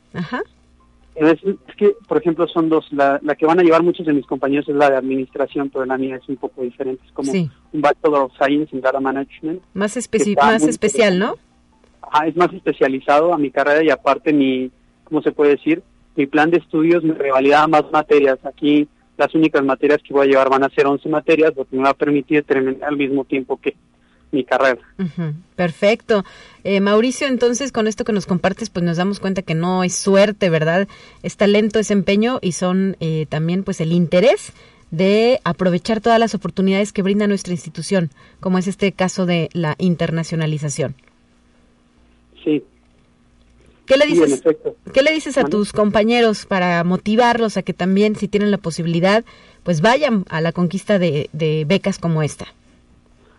Es, 1.16 1.40
que, 1.78 1.96
por 2.08 2.18
ejemplo, 2.18 2.48
son 2.48 2.70
dos. 2.70 2.88
La, 2.92 3.20
que 3.38 3.46
van 3.46 3.60
a 3.60 3.64
llevar 3.64 3.84
muchos 3.84 4.06
de 4.06 4.14
mis 4.14 4.26
compañeros 4.26 4.68
es 4.68 4.76
la 4.76 4.90
de 4.90 4.98
administración, 4.98 5.70
pero 5.70 5.86
la 5.86 5.98
mía 5.98 6.16
es 6.16 6.28
un 6.28 6.38
poco 6.38 6.64
diferente. 6.64 7.04
Es 7.06 7.12
como 7.12 7.32
un 7.32 7.82
Bachelor 7.82 8.22
of 8.22 8.34
Science 8.34 8.76
en 8.76 8.82
Data 8.82 9.00
Management. 9.00 9.62
Más, 9.74 9.96
más 10.36 10.64
especial, 10.64 11.20
¿no? 11.20 11.36
es 12.28 12.36
más 12.36 12.54
especializado 12.54 13.34
a 13.34 13.38
mi 13.38 13.50
carrera 13.50 13.84
y 13.84 13.90
aparte 13.90 14.34
mi, 14.34 14.72
¿cómo 15.04 15.22
se 15.22 15.32
puede 15.32 15.52
decir? 15.52 15.82
Mi 16.16 16.28
plan 16.28 16.52
de 16.52 16.58
estudios 16.58 17.04
me 17.04 17.14
revalida 17.14 17.68
más 17.68 17.86
materias. 17.92 18.38
Aquí 18.46 18.88
las 19.18 19.34
únicas 19.34 19.64
materias 19.64 20.00
que 20.06 20.14
voy 20.14 20.28
a 20.28 20.30
llevar 20.30 20.50
van 20.50 20.64
a 20.64 20.70
ser 20.70 20.86
11 20.86 21.10
materias, 21.10 21.54
lo 21.56 21.66
que 21.66 21.76
me 21.76 21.84
va 21.84 21.90
a 21.90 21.96
permitir 21.96 22.44
terminar 22.44 22.90
al 22.90 22.98
mismo 22.98 23.26
tiempo 23.26 23.60
que 23.60 23.76
mi 24.34 24.44
carrera. 24.44 24.80
Perfecto. 25.56 26.26
Eh, 26.64 26.82
Mauricio, 26.82 27.28
entonces 27.28 27.72
con 27.72 27.88
esto 27.88 28.04
que 28.04 28.12
nos 28.12 28.26
compartes, 28.26 28.70
pues 28.70 28.84
nos 28.84 28.98
damos 28.98 29.20
cuenta 29.20 29.44
que 29.44 29.56
no 29.56 29.84
es 29.84 29.96
suerte, 29.96 30.50
¿verdad? 30.50 30.88
Es 31.22 31.38
talento, 31.38 31.80
es 31.80 31.92
empeño 31.92 32.40
y 32.42 32.54
son 32.54 32.98
eh, 33.00 33.28
también 33.30 33.64
pues 33.64 33.80
el 33.80 33.92
interés 33.92 34.52
de 34.92 35.40
aprovechar 35.44 36.02
todas 36.02 36.20
las 36.20 36.36
oportunidades 36.36 36.94
que 36.94 37.02
brinda 37.02 37.28
nuestra 37.28 37.54
institución, 37.54 38.10
como 38.40 38.58
es 38.58 38.68
este 38.68 38.92
caso 38.92 39.26
de 39.26 39.50
la 39.54 39.76
internacionalización. 39.78 40.96
Sí. 42.44 42.64
¿Qué 43.86 43.98
le 43.98 44.06
dices, 44.06 44.42
¿qué 44.94 45.02
le 45.02 45.12
dices 45.12 45.38
a 45.38 45.44
tus 45.44 45.74
compañeros 45.74 46.46
para 46.46 46.84
motivarlos 46.84 47.58
a 47.58 47.64
que 47.64 47.74
también, 47.74 48.16
si 48.16 48.28
tienen 48.28 48.50
la 48.50 48.58
posibilidad, 48.58 49.26
pues 49.64 49.82
vayan 49.82 50.26
a 50.30 50.42
la 50.42 50.54
conquista 50.54 51.00
de 51.00 51.66
becas 51.68 52.00
como 52.00 52.24
esta? 52.24 52.48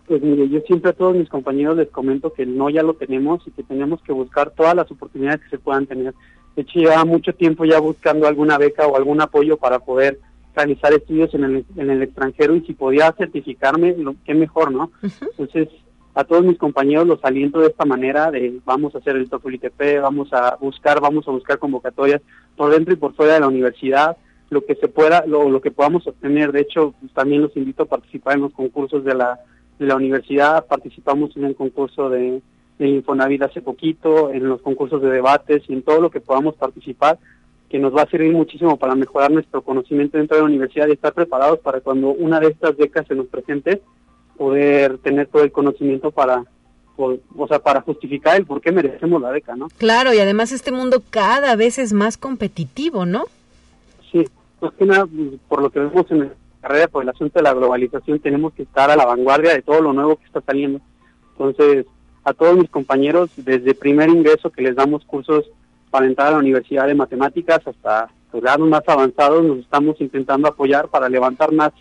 Pues 0.06 0.22
mire, 0.22 0.48
yo 0.48 0.60
siempre 0.60 0.90
a 0.90 0.94
todos 0.94 1.16
mis 1.16 1.28
compañeros 1.28 1.76
les 1.76 1.88
comento 1.88 2.32
que 2.32 2.42
el 2.42 2.56
no 2.56 2.68
ya 2.68 2.82
lo 2.82 2.94
tenemos 2.94 3.42
y 3.46 3.50
que 3.50 3.62
tenemos 3.62 4.02
que 4.02 4.12
buscar 4.12 4.50
todas 4.50 4.74
las 4.74 4.90
oportunidades 4.90 5.40
que 5.42 5.50
se 5.50 5.58
puedan 5.58 5.86
tener. 5.86 6.14
De 6.56 6.62
hecho, 6.62 6.78
lleva 6.78 7.04
mucho 7.04 7.34
tiempo 7.34 7.64
ya 7.64 7.80
buscando 7.80 8.26
alguna 8.26 8.58
beca 8.58 8.86
o 8.86 8.96
algún 8.96 9.20
apoyo 9.20 9.56
para 9.56 9.78
poder 9.78 10.20
realizar 10.54 10.92
estudios 10.92 11.34
en 11.34 11.44
el, 11.44 11.64
en 11.76 11.90
el 11.90 12.02
extranjero 12.02 12.54
y 12.54 12.60
si 12.62 12.74
podía 12.74 13.12
certificarme, 13.12 13.96
lo, 13.96 14.14
qué 14.24 14.34
mejor, 14.34 14.72
¿no? 14.72 14.92
Entonces, 15.02 15.68
a 16.14 16.22
todos 16.22 16.44
mis 16.44 16.58
compañeros 16.58 17.06
los 17.06 17.24
aliento 17.24 17.60
de 17.60 17.68
esta 17.68 17.84
manera 17.84 18.30
de 18.30 18.60
vamos 18.64 18.94
a 18.94 18.98
hacer 18.98 19.16
el 19.16 19.28
TOEFL 19.28 20.00
vamos 20.00 20.32
a 20.32 20.56
buscar, 20.60 21.00
vamos 21.00 21.26
a 21.26 21.32
buscar 21.32 21.58
convocatorias 21.58 22.22
por 22.56 22.70
dentro 22.70 22.94
y 22.94 22.96
por 22.96 23.14
fuera 23.14 23.34
de 23.34 23.40
la 23.40 23.48
universidad, 23.48 24.16
lo 24.50 24.64
que 24.64 24.76
se 24.76 24.86
pueda, 24.86 25.24
lo, 25.26 25.48
lo 25.48 25.60
que 25.60 25.72
podamos 25.72 26.06
obtener. 26.06 26.52
De 26.52 26.60
hecho, 26.60 26.94
pues, 27.00 27.12
también 27.12 27.42
los 27.42 27.56
invito 27.56 27.82
a 27.82 27.86
participar 27.86 28.36
en 28.36 28.42
los 28.42 28.52
concursos 28.52 29.02
de 29.04 29.14
la 29.14 29.40
de 29.78 29.86
la 29.86 29.96
universidad, 29.96 30.66
participamos 30.66 31.36
en 31.36 31.44
el 31.44 31.56
concurso 31.56 32.08
de, 32.08 32.40
de 32.78 32.88
Infonavit 32.88 33.42
hace 33.42 33.60
poquito, 33.60 34.30
en 34.30 34.48
los 34.48 34.60
concursos 34.62 35.02
de 35.02 35.10
debates 35.10 35.62
y 35.68 35.72
en 35.72 35.82
todo 35.82 36.00
lo 36.00 36.10
que 36.10 36.20
podamos 36.20 36.54
participar, 36.54 37.18
que 37.68 37.78
nos 37.78 37.94
va 37.94 38.02
a 38.02 38.10
servir 38.10 38.32
muchísimo 38.32 38.76
para 38.76 38.94
mejorar 38.94 39.30
nuestro 39.30 39.62
conocimiento 39.62 40.18
dentro 40.18 40.36
de 40.36 40.42
la 40.42 40.48
universidad 40.48 40.86
y 40.88 40.92
estar 40.92 41.12
preparados 41.12 41.58
para 41.58 41.80
cuando 41.80 42.10
una 42.10 42.40
de 42.40 42.48
estas 42.48 42.76
becas 42.76 43.06
se 43.06 43.14
nos 43.14 43.26
presente, 43.26 43.82
poder 44.36 44.98
tener 44.98 45.26
todo 45.28 45.42
el 45.42 45.52
conocimiento 45.52 46.10
para 46.10 46.44
o 46.96 47.48
sea, 47.48 47.58
para 47.58 47.80
justificar 47.80 48.36
el 48.36 48.46
por 48.46 48.60
qué 48.60 48.70
merecemos 48.70 49.20
la 49.20 49.30
beca, 49.30 49.56
¿no? 49.56 49.68
Claro, 49.78 50.14
y 50.14 50.20
además 50.20 50.52
este 50.52 50.70
mundo 50.70 51.02
cada 51.10 51.56
vez 51.56 51.78
es 51.78 51.92
más 51.92 52.16
competitivo, 52.16 53.04
¿no? 53.04 53.24
Sí, 54.12 54.24
más 54.60 54.72
que 54.74 54.86
nada, 54.86 55.06
pues, 55.06 55.40
por 55.48 55.62
lo 55.62 55.70
que 55.70 55.80
vemos 55.80 56.08
en 56.10 56.22
el 56.22 56.32
carrera 56.64 56.88
por 56.88 57.02
el 57.02 57.10
asunto 57.10 57.38
de 57.38 57.42
la 57.42 57.52
globalización 57.52 58.20
tenemos 58.20 58.54
que 58.54 58.62
estar 58.62 58.90
a 58.90 58.96
la 58.96 59.04
vanguardia 59.04 59.52
de 59.52 59.60
todo 59.60 59.82
lo 59.82 59.92
nuevo 59.92 60.16
que 60.16 60.24
está 60.24 60.40
saliendo. 60.40 60.80
Entonces, 61.32 61.84
a 62.24 62.32
todos 62.32 62.56
mis 62.56 62.70
compañeros, 62.70 63.30
desde 63.36 63.74
primer 63.74 64.08
ingreso 64.08 64.48
que 64.48 64.62
les 64.62 64.74
damos 64.74 65.04
cursos 65.04 65.44
para 65.90 66.06
entrar 66.06 66.28
a 66.28 66.30
la 66.32 66.38
Universidad 66.38 66.86
de 66.86 66.94
Matemáticas 66.94 67.60
hasta 67.66 68.08
grados 68.32 68.66
más 68.66 68.82
avanzados, 68.86 69.44
nos 69.44 69.58
estamos 69.58 70.00
intentando 70.00 70.48
apoyar 70.48 70.88
para 70.88 71.10
levantar 71.10 71.52
más 71.52 71.72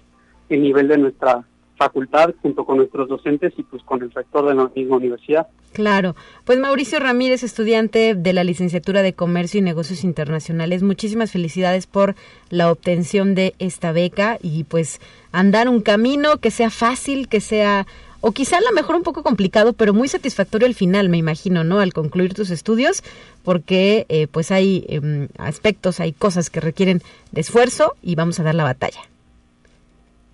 el 0.50 0.62
nivel 0.62 0.90
de 0.90 0.98
nuestra 0.98 1.46
facultad 1.78 2.34
junto 2.42 2.66
con 2.66 2.78
nuestros 2.78 3.10
docentes 3.10 3.54
y 3.58 3.64
pues 3.64 3.84
con 3.84 4.02
el 4.02 4.12
rector 4.12 4.48
de 4.48 4.56
la 4.56 4.72
misma 4.76 4.98
universidad. 4.98 5.48
Claro, 5.74 6.16
pues 6.46 6.60
Mauricio 6.60 7.00
Ramírez, 7.00 7.44
estudiante 7.44 8.14
de 8.14 8.34
la 8.34 8.44
licenciatura 8.44 9.02
de 9.02 9.14
Comercio 9.14 9.60
y 9.60 9.64
Negocios 9.64 10.04
Internacionales, 10.04 10.84
muchísimas 10.84 11.32
felicidades 11.32 11.88
por 11.88 12.16
la 12.50 12.72
obtención 12.72 13.34
de 13.34 13.56
esta 13.60 13.92
beca 13.92 14.38
y 14.42 14.66
pues 14.66 15.02
andar 15.32 15.70
un 15.70 15.82
camino 15.82 16.38
que 16.38 16.52
sea 16.52 16.70
fácil, 16.70 17.28
que 17.28 17.42
sea 17.42 17.88
o 18.26 18.32
quizá 18.32 18.58
a 18.58 18.62
lo 18.62 18.72
mejor 18.72 18.96
un 18.96 19.04
poco 19.04 19.22
complicado, 19.22 19.74
pero 19.74 19.94
muy 19.94 20.08
satisfactorio 20.08 20.66
al 20.66 20.76
final, 20.76 21.10
me 21.10 21.18
imagino, 21.18 21.66
¿no? 21.66 21.82
Al 21.82 21.92
concluir 21.92 22.34
tus 22.34 22.52
estudios, 22.52 23.04
porque 23.44 24.06
eh, 24.08 24.28
pues 24.28 24.50
hay 24.50 24.86
em, 24.88 25.28
aspectos, 25.38 26.00
hay 26.00 26.14
cosas 26.14 26.50
que 26.50 26.62
requieren 26.62 27.02
de 27.34 27.42
esfuerzo 27.42 27.96
y 28.02 28.16
vamos 28.16 28.40
a 28.40 28.44
dar 28.44 28.56
la 28.56 28.64
batalla. 28.64 29.02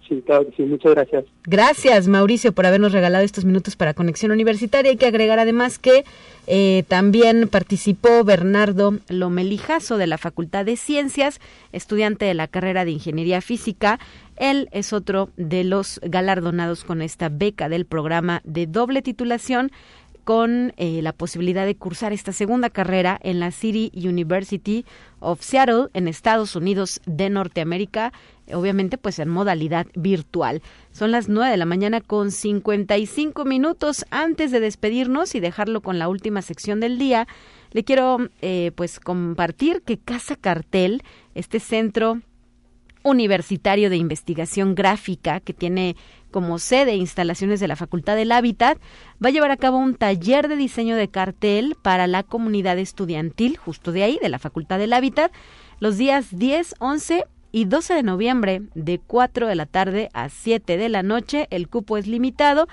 Sí. 0.10 0.64
Muchas 0.64 0.94
gracias. 0.96 1.26
Gracias, 1.44 2.08
Mauricio, 2.08 2.52
por 2.52 2.66
habernos 2.66 2.92
regalado 2.92 3.24
estos 3.24 3.46
minutos 3.46 3.76
para 3.76 3.94
Conexión 3.94 4.32
Universitaria. 4.32 4.92
Hay 4.92 4.98
que 4.98 5.06
agregar 5.06 5.40
además 5.40 5.78
que 5.78 6.04
eh, 6.48 6.84
también 6.88 7.48
participó 7.48 8.24
Bernardo 8.24 8.96
Lomelijazo 9.08 9.98
de 9.98 10.08
la 10.08 10.18
Facultad 10.18 10.66
de 10.66 10.78
Ciencias, 10.78 11.40
estudiante 11.72 12.26
de 12.26 12.34
la 12.34 12.48
carrera 12.48 12.86
de 12.86 12.92
Ingeniería 12.92 13.40
Física. 13.42 14.00
Él 14.36 14.68
es 14.72 14.94
otro 14.94 15.30
de 15.38 15.64
los 15.64 16.00
galardonados 16.04 16.84
con 16.84 17.02
esta 17.02 17.30
beca 17.30 17.70
del 17.70 17.86
programa 17.86 18.42
de 18.44 18.66
doble 18.66 19.02
titulación 19.02 19.72
con 20.30 20.74
eh, 20.78 21.02
la 21.02 21.12
posibilidad 21.12 21.66
de 21.66 21.76
cursar 21.76 22.14
esta 22.14 22.34
segunda 22.34 22.70
carrera 22.70 23.20
en 23.24 23.40
la 23.40 23.50
City 23.50 23.92
University 23.96 24.86
of 25.20 25.42
Seattle 25.42 25.88
en 25.94 26.08
Estados 26.08 26.56
Unidos 26.56 27.02
de 27.08 27.32
Norteamérica, 27.32 28.14
obviamente 28.54 28.98
pues 28.98 29.20
en 29.20 29.30
modalidad 29.30 29.88
virtual. 29.96 30.62
Son 30.92 31.12
las 31.12 31.30
9 31.30 31.52
de 31.52 31.58
la 31.58 31.66
mañana 31.66 32.02
con 32.02 32.32
55 32.32 33.46
minutos 33.46 34.06
antes 34.10 34.52
de 34.52 34.60
despedirnos 34.60 35.36
y 35.36 35.40
dejarlo 35.40 35.82
con 35.82 36.00
la 36.00 36.10
última 36.10 36.42
sección 36.42 36.80
del 36.80 36.98
día. 36.98 37.28
Le 37.72 37.84
quiero 37.84 38.18
eh, 38.42 38.72
pues 38.76 39.00
compartir 39.00 39.82
que 39.84 39.98
Casa 39.98 40.36
Cartel, 40.36 41.04
este 41.36 41.60
centro 41.60 42.22
universitario 43.04 43.90
de 43.90 43.98
investigación 43.98 44.76
gráfica 44.76 45.40
que 45.40 45.54
tiene 45.54 45.96
como 46.32 46.60
sede 46.60 46.96
instalaciones 46.96 47.60
de 47.60 47.68
la 47.68 47.76
Facultad 47.76 48.16
del 48.16 48.32
Hábitat, 48.32 48.78
va 49.24 49.30
a 49.30 49.32
llevar 49.32 49.52
a 49.52 49.58
cabo 49.58 49.78
un 49.78 49.96
taller 49.96 50.48
de 50.48 50.56
diseño 50.56 50.96
de 50.96 51.08
cartel 51.08 51.76
para 51.82 52.08
la 52.08 52.24
comunidad 52.24 52.78
estudiantil, 52.78 53.58
justo 53.58 53.92
de 53.92 54.04
ahí, 54.04 54.20
de 54.22 54.30
la 54.30 54.40
Facultad 54.40 54.78
del 54.80 54.94
Hábitat, 54.94 55.32
los 55.80 55.98
días 55.98 56.38
10, 56.38 56.76
11 56.80 57.26
y 57.52 57.66
12 57.66 57.94
de 57.94 58.04
noviembre, 58.04 58.62
de 58.76 59.00
4 59.00 59.48
de 59.48 59.56
la 59.56 59.66
tarde 59.66 60.10
a 60.14 60.30
7 60.30 60.78
de 60.78 60.90
la 60.90 61.04
noche. 61.04 61.48
El 61.50 61.68
cupo 61.68 61.98
es 61.98 62.08
limitado 62.08 62.68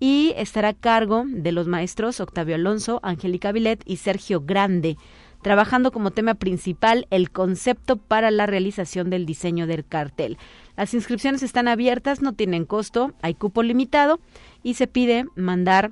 y 0.00 0.32
estará 0.36 0.68
a 0.68 0.74
cargo 0.74 1.24
de 1.26 1.52
los 1.52 1.68
maestros 1.68 2.20
Octavio 2.20 2.54
Alonso, 2.54 3.00
Angélica 3.02 3.52
Vilet 3.52 3.82
y 3.86 3.96
Sergio 3.98 4.40
Grande 4.40 4.96
trabajando 5.42 5.90
como 5.90 6.12
tema 6.12 6.34
principal 6.34 7.06
el 7.10 7.30
concepto 7.30 7.96
para 7.96 8.30
la 8.30 8.46
realización 8.46 9.10
del 9.10 9.26
diseño 9.26 9.66
del 9.66 9.84
cartel. 9.84 10.38
Las 10.76 10.94
inscripciones 10.94 11.42
están 11.42 11.68
abiertas, 11.68 12.22
no 12.22 12.32
tienen 12.32 12.64
costo, 12.64 13.12
hay 13.20 13.34
cupo 13.34 13.62
limitado 13.62 14.20
y 14.62 14.74
se 14.74 14.86
pide 14.86 15.26
mandar 15.34 15.90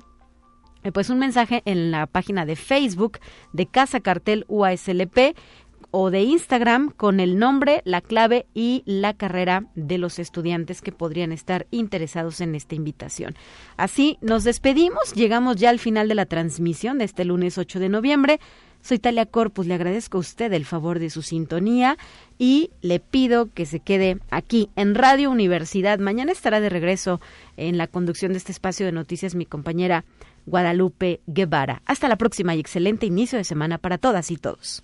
eh, 0.83 0.91
pues 0.91 1.09
un 1.09 1.19
mensaje 1.19 1.61
en 1.65 1.91
la 1.91 2.07
página 2.07 2.45
de 2.45 2.55
Facebook 2.55 3.19
de 3.53 3.67
Casa 3.67 3.99
Cartel 3.99 4.45
UASLP 4.47 5.35
o 5.91 6.09
de 6.09 6.21
Instagram 6.21 6.89
con 6.91 7.19
el 7.19 7.37
nombre, 7.37 7.81
la 7.85 8.01
clave 8.01 8.47
y 8.53 8.83
la 8.85 9.13
carrera 9.13 9.65
de 9.75 9.97
los 9.97 10.19
estudiantes 10.19 10.81
que 10.81 10.91
podrían 10.91 11.31
estar 11.31 11.67
interesados 11.69 12.41
en 12.41 12.55
esta 12.55 12.75
invitación. 12.75 13.35
Así 13.77 14.17
nos 14.21 14.43
despedimos, 14.43 15.13
llegamos 15.13 15.57
ya 15.57 15.69
al 15.69 15.79
final 15.79 16.07
de 16.07 16.15
la 16.15 16.25
transmisión 16.25 16.97
de 16.97 17.05
este 17.05 17.25
lunes 17.25 17.57
8 17.57 17.79
de 17.79 17.89
noviembre. 17.89 18.39
Soy 18.81 18.97
Talia 18.97 19.27
Corpus, 19.27 19.67
le 19.67 19.75
agradezco 19.75 20.17
a 20.17 20.21
usted 20.21 20.51
el 20.53 20.65
favor 20.65 20.97
de 20.97 21.11
su 21.11 21.21
sintonía 21.21 21.97
y 22.39 22.71
le 22.81 22.99
pido 22.99 23.51
que 23.53 23.67
se 23.67 23.79
quede 23.79 24.17
aquí 24.31 24.69
en 24.75 24.95
Radio 24.95 25.29
Universidad. 25.29 25.99
Mañana 25.99 26.31
estará 26.31 26.59
de 26.59 26.69
regreso 26.69 27.21
en 27.57 27.77
la 27.77 27.85
conducción 27.85 28.31
de 28.31 28.39
este 28.39 28.51
espacio 28.51 28.87
de 28.87 28.91
noticias 28.91 29.35
mi 29.35 29.45
compañera 29.45 30.03
Guadalupe 30.47 31.21
Guevara. 31.27 31.83
Hasta 31.85 32.07
la 32.07 32.15
próxima 32.15 32.55
y 32.55 32.59
excelente 32.59 33.05
inicio 33.05 33.37
de 33.37 33.43
semana 33.43 33.77
para 33.77 33.99
todas 33.99 34.31
y 34.31 34.37
todos. 34.37 34.83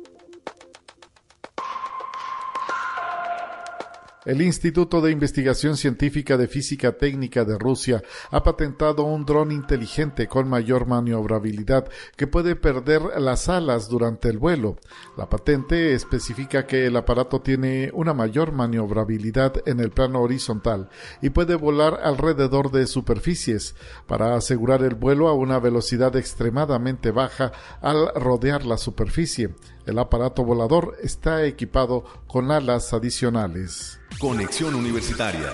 El 4.23 4.43
Instituto 4.43 5.01
de 5.01 5.09
Investigación 5.09 5.77
Científica 5.77 6.37
de 6.37 6.47
Física 6.47 6.91
Técnica 6.91 7.43
de 7.43 7.57
Rusia 7.57 8.03
ha 8.29 8.43
patentado 8.43 9.03
un 9.03 9.25
dron 9.25 9.51
inteligente 9.51 10.27
con 10.27 10.47
mayor 10.47 10.85
maniobrabilidad 10.85 11.89
que 12.15 12.27
puede 12.27 12.55
perder 12.55 13.01
las 13.19 13.49
alas 13.49 13.89
durante 13.89 14.29
el 14.29 14.37
vuelo. 14.37 14.77
La 15.17 15.27
patente 15.27 15.95
especifica 15.95 16.67
que 16.67 16.85
el 16.85 16.97
aparato 16.97 17.41
tiene 17.41 17.89
una 17.95 18.13
mayor 18.13 18.51
maniobrabilidad 18.51 19.55
en 19.65 19.79
el 19.79 19.89
plano 19.89 20.21
horizontal 20.21 20.89
y 21.23 21.31
puede 21.31 21.55
volar 21.55 22.01
alrededor 22.03 22.69
de 22.69 22.85
superficies 22.85 23.73
para 24.05 24.35
asegurar 24.35 24.83
el 24.83 24.93
vuelo 24.93 25.29
a 25.29 25.33
una 25.33 25.57
velocidad 25.57 26.15
extremadamente 26.15 27.09
baja 27.09 27.53
al 27.81 28.13
rodear 28.13 28.65
la 28.67 28.77
superficie. 28.77 29.55
El 29.91 29.99
aparato 29.99 30.45
volador 30.45 30.95
está 31.03 31.43
equipado 31.43 32.05
con 32.25 32.49
alas 32.49 32.93
adicionales. 32.93 33.99
Conexión 34.19 34.73
Universitaria. 34.73 35.51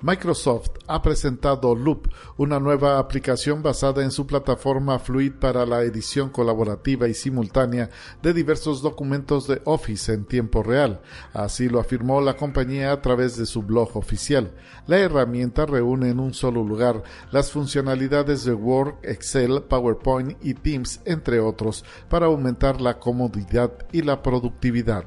Microsoft 0.00 0.70
ha 0.86 1.02
presentado 1.02 1.74
Loop, 1.74 2.06
una 2.36 2.60
nueva 2.60 3.00
aplicación 3.00 3.64
basada 3.64 4.04
en 4.04 4.12
su 4.12 4.28
plataforma 4.28 5.00
Fluid 5.00 5.32
para 5.40 5.66
la 5.66 5.82
edición 5.82 6.30
colaborativa 6.30 7.08
y 7.08 7.14
simultánea 7.14 7.90
de 8.22 8.32
diversos 8.32 8.80
documentos 8.80 9.48
de 9.48 9.60
Office 9.64 10.12
en 10.12 10.24
tiempo 10.24 10.62
real. 10.62 11.00
Así 11.32 11.68
lo 11.68 11.80
afirmó 11.80 12.20
la 12.20 12.36
compañía 12.36 12.92
a 12.92 13.02
través 13.02 13.36
de 13.36 13.44
su 13.44 13.62
blog 13.62 13.96
oficial. 13.96 14.54
La 14.86 14.98
herramienta 14.98 15.66
reúne 15.66 16.10
en 16.10 16.20
un 16.20 16.32
solo 16.32 16.62
lugar 16.62 17.02
las 17.32 17.50
funcionalidades 17.50 18.44
de 18.44 18.54
Word, 18.54 18.94
Excel, 19.02 19.62
PowerPoint 19.62 20.36
y 20.40 20.54
Teams, 20.54 21.00
entre 21.06 21.40
otros, 21.40 21.84
para 22.08 22.26
aumentar 22.26 22.80
la 22.80 23.00
comodidad 23.00 23.72
y 23.90 24.02
la 24.02 24.22
productividad. 24.22 25.06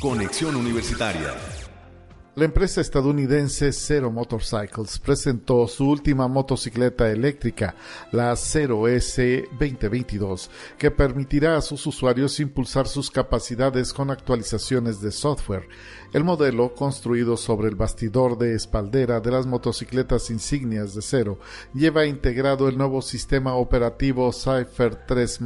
Conexión 0.00 0.54
Universitaria. 0.54 1.34
La 2.38 2.44
empresa 2.44 2.80
estadounidense 2.80 3.72
Zero 3.72 4.12
Motorcycles 4.12 5.00
presentó 5.00 5.66
su 5.66 5.90
última 5.90 6.28
motocicleta 6.28 7.10
eléctrica, 7.10 7.74
la 8.12 8.36
Zero 8.36 8.86
S 8.86 9.48
2022, 9.58 10.48
que 10.78 10.92
permitirá 10.92 11.56
a 11.56 11.60
sus 11.60 11.84
usuarios 11.84 12.38
impulsar 12.38 12.86
sus 12.86 13.10
capacidades 13.10 13.92
con 13.92 14.12
actualizaciones 14.12 15.00
de 15.00 15.10
software. 15.10 15.66
El 16.12 16.22
modelo, 16.22 16.76
construido 16.76 17.36
sobre 17.36 17.68
el 17.68 17.74
bastidor 17.74 18.38
de 18.38 18.54
espaldera 18.54 19.18
de 19.18 19.32
las 19.32 19.44
motocicletas 19.44 20.30
insignias 20.30 20.94
de 20.94 21.02
Zero, 21.02 21.40
lleva 21.74 22.06
integrado 22.06 22.68
el 22.68 22.78
nuevo 22.78 23.02
sistema 23.02 23.56
operativo 23.56 24.32
Cypher 24.32 24.94
3 24.94 25.40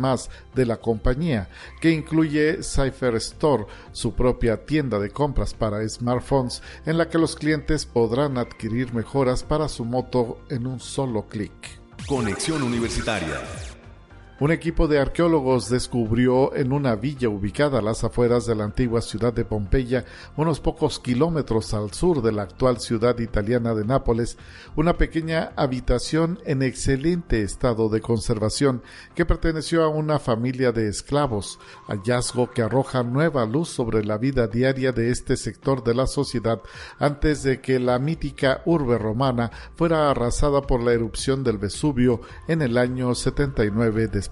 de 0.55 0.67
la 0.67 0.77
compañía, 0.77 1.49
que 1.81 1.91
incluye 1.91 2.63
Cypher 2.63 3.15
Store, 3.15 3.65
su 3.93 4.13
propia 4.13 4.67
tienda 4.67 4.99
de 4.99 5.09
compras 5.09 5.55
para 5.55 5.89
smartphones, 5.89 6.63
en 6.87 6.99
la 6.99 7.09
que 7.09 7.19
los 7.19 7.37
clientes 7.37 7.87
podrán 7.87 8.39
adquirir 8.39 8.93
mejoras 8.93 9.43
para 9.43 9.69
su 9.69 9.85
moto 9.85 10.39
en 10.51 10.67
un 10.67 10.81
solo 10.81 11.29
clic. 11.29 11.53
Conexión 12.07 12.63
Universitaria. 12.63 13.41
Un 14.43 14.51
equipo 14.51 14.89
de 14.89 14.99
arqueólogos 14.99 15.71
descubrió 15.71 16.53
en 16.57 16.73
una 16.73 16.97
villa 16.97 17.29
ubicada 17.29 17.79
a 17.79 17.81
las 17.81 18.03
afueras 18.03 18.45
de 18.45 18.57
la 18.57 18.65
antigua 18.65 19.01
ciudad 19.01 19.33
de 19.33 19.45
Pompeya, 19.45 20.05
unos 20.37 20.59
pocos 20.59 20.99
kilómetros 20.99 21.73
al 21.75 21.93
sur 21.93 22.23
de 22.23 22.33
la 22.33 22.43
actual 22.43 22.81
ciudad 22.81 23.17
italiana 23.21 23.73
de 23.73 23.85
Nápoles, 23.85 24.37
una 24.75 24.99
pequeña 24.99 25.53
habitación 25.55 26.41
en 26.45 26.63
excelente 26.63 27.43
estado 27.43 27.89
de 27.89 28.01
conservación 28.01 28.83
que 29.15 29.25
perteneció 29.25 29.85
a 29.85 29.89
una 29.89 30.19
familia 30.19 30.73
de 30.73 30.89
esclavos, 30.89 31.61
hallazgo 31.87 32.51
que 32.51 32.63
arroja 32.63 33.05
nueva 33.05 33.47
luz 33.47 33.69
sobre 33.69 34.05
la 34.05 34.19
vida 34.19 34.49
diaria 34.49 34.91
de 34.91 35.13
este 35.13 35.37
sector 35.37 35.85
de 35.85 35.95
la 35.95 36.09
sociedad 36.09 36.61
antes 36.99 37.45
de 37.45 37.61
que 37.61 37.79
la 37.79 38.01
mítica 38.01 38.63
urbe 38.65 38.99
romana 38.99 39.53
fuera 39.77 40.11
arrasada 40.11 40.63
por 40.63 40.83
la 40.83 40.95
erupción 40.95 41.45
del 41.45 41.59
Vesubio 41.59 42.23
en 42.49 42.61
el 42.61 42.77
año 42.77 43.15
79 43.15 44.09
después 44.09 44.32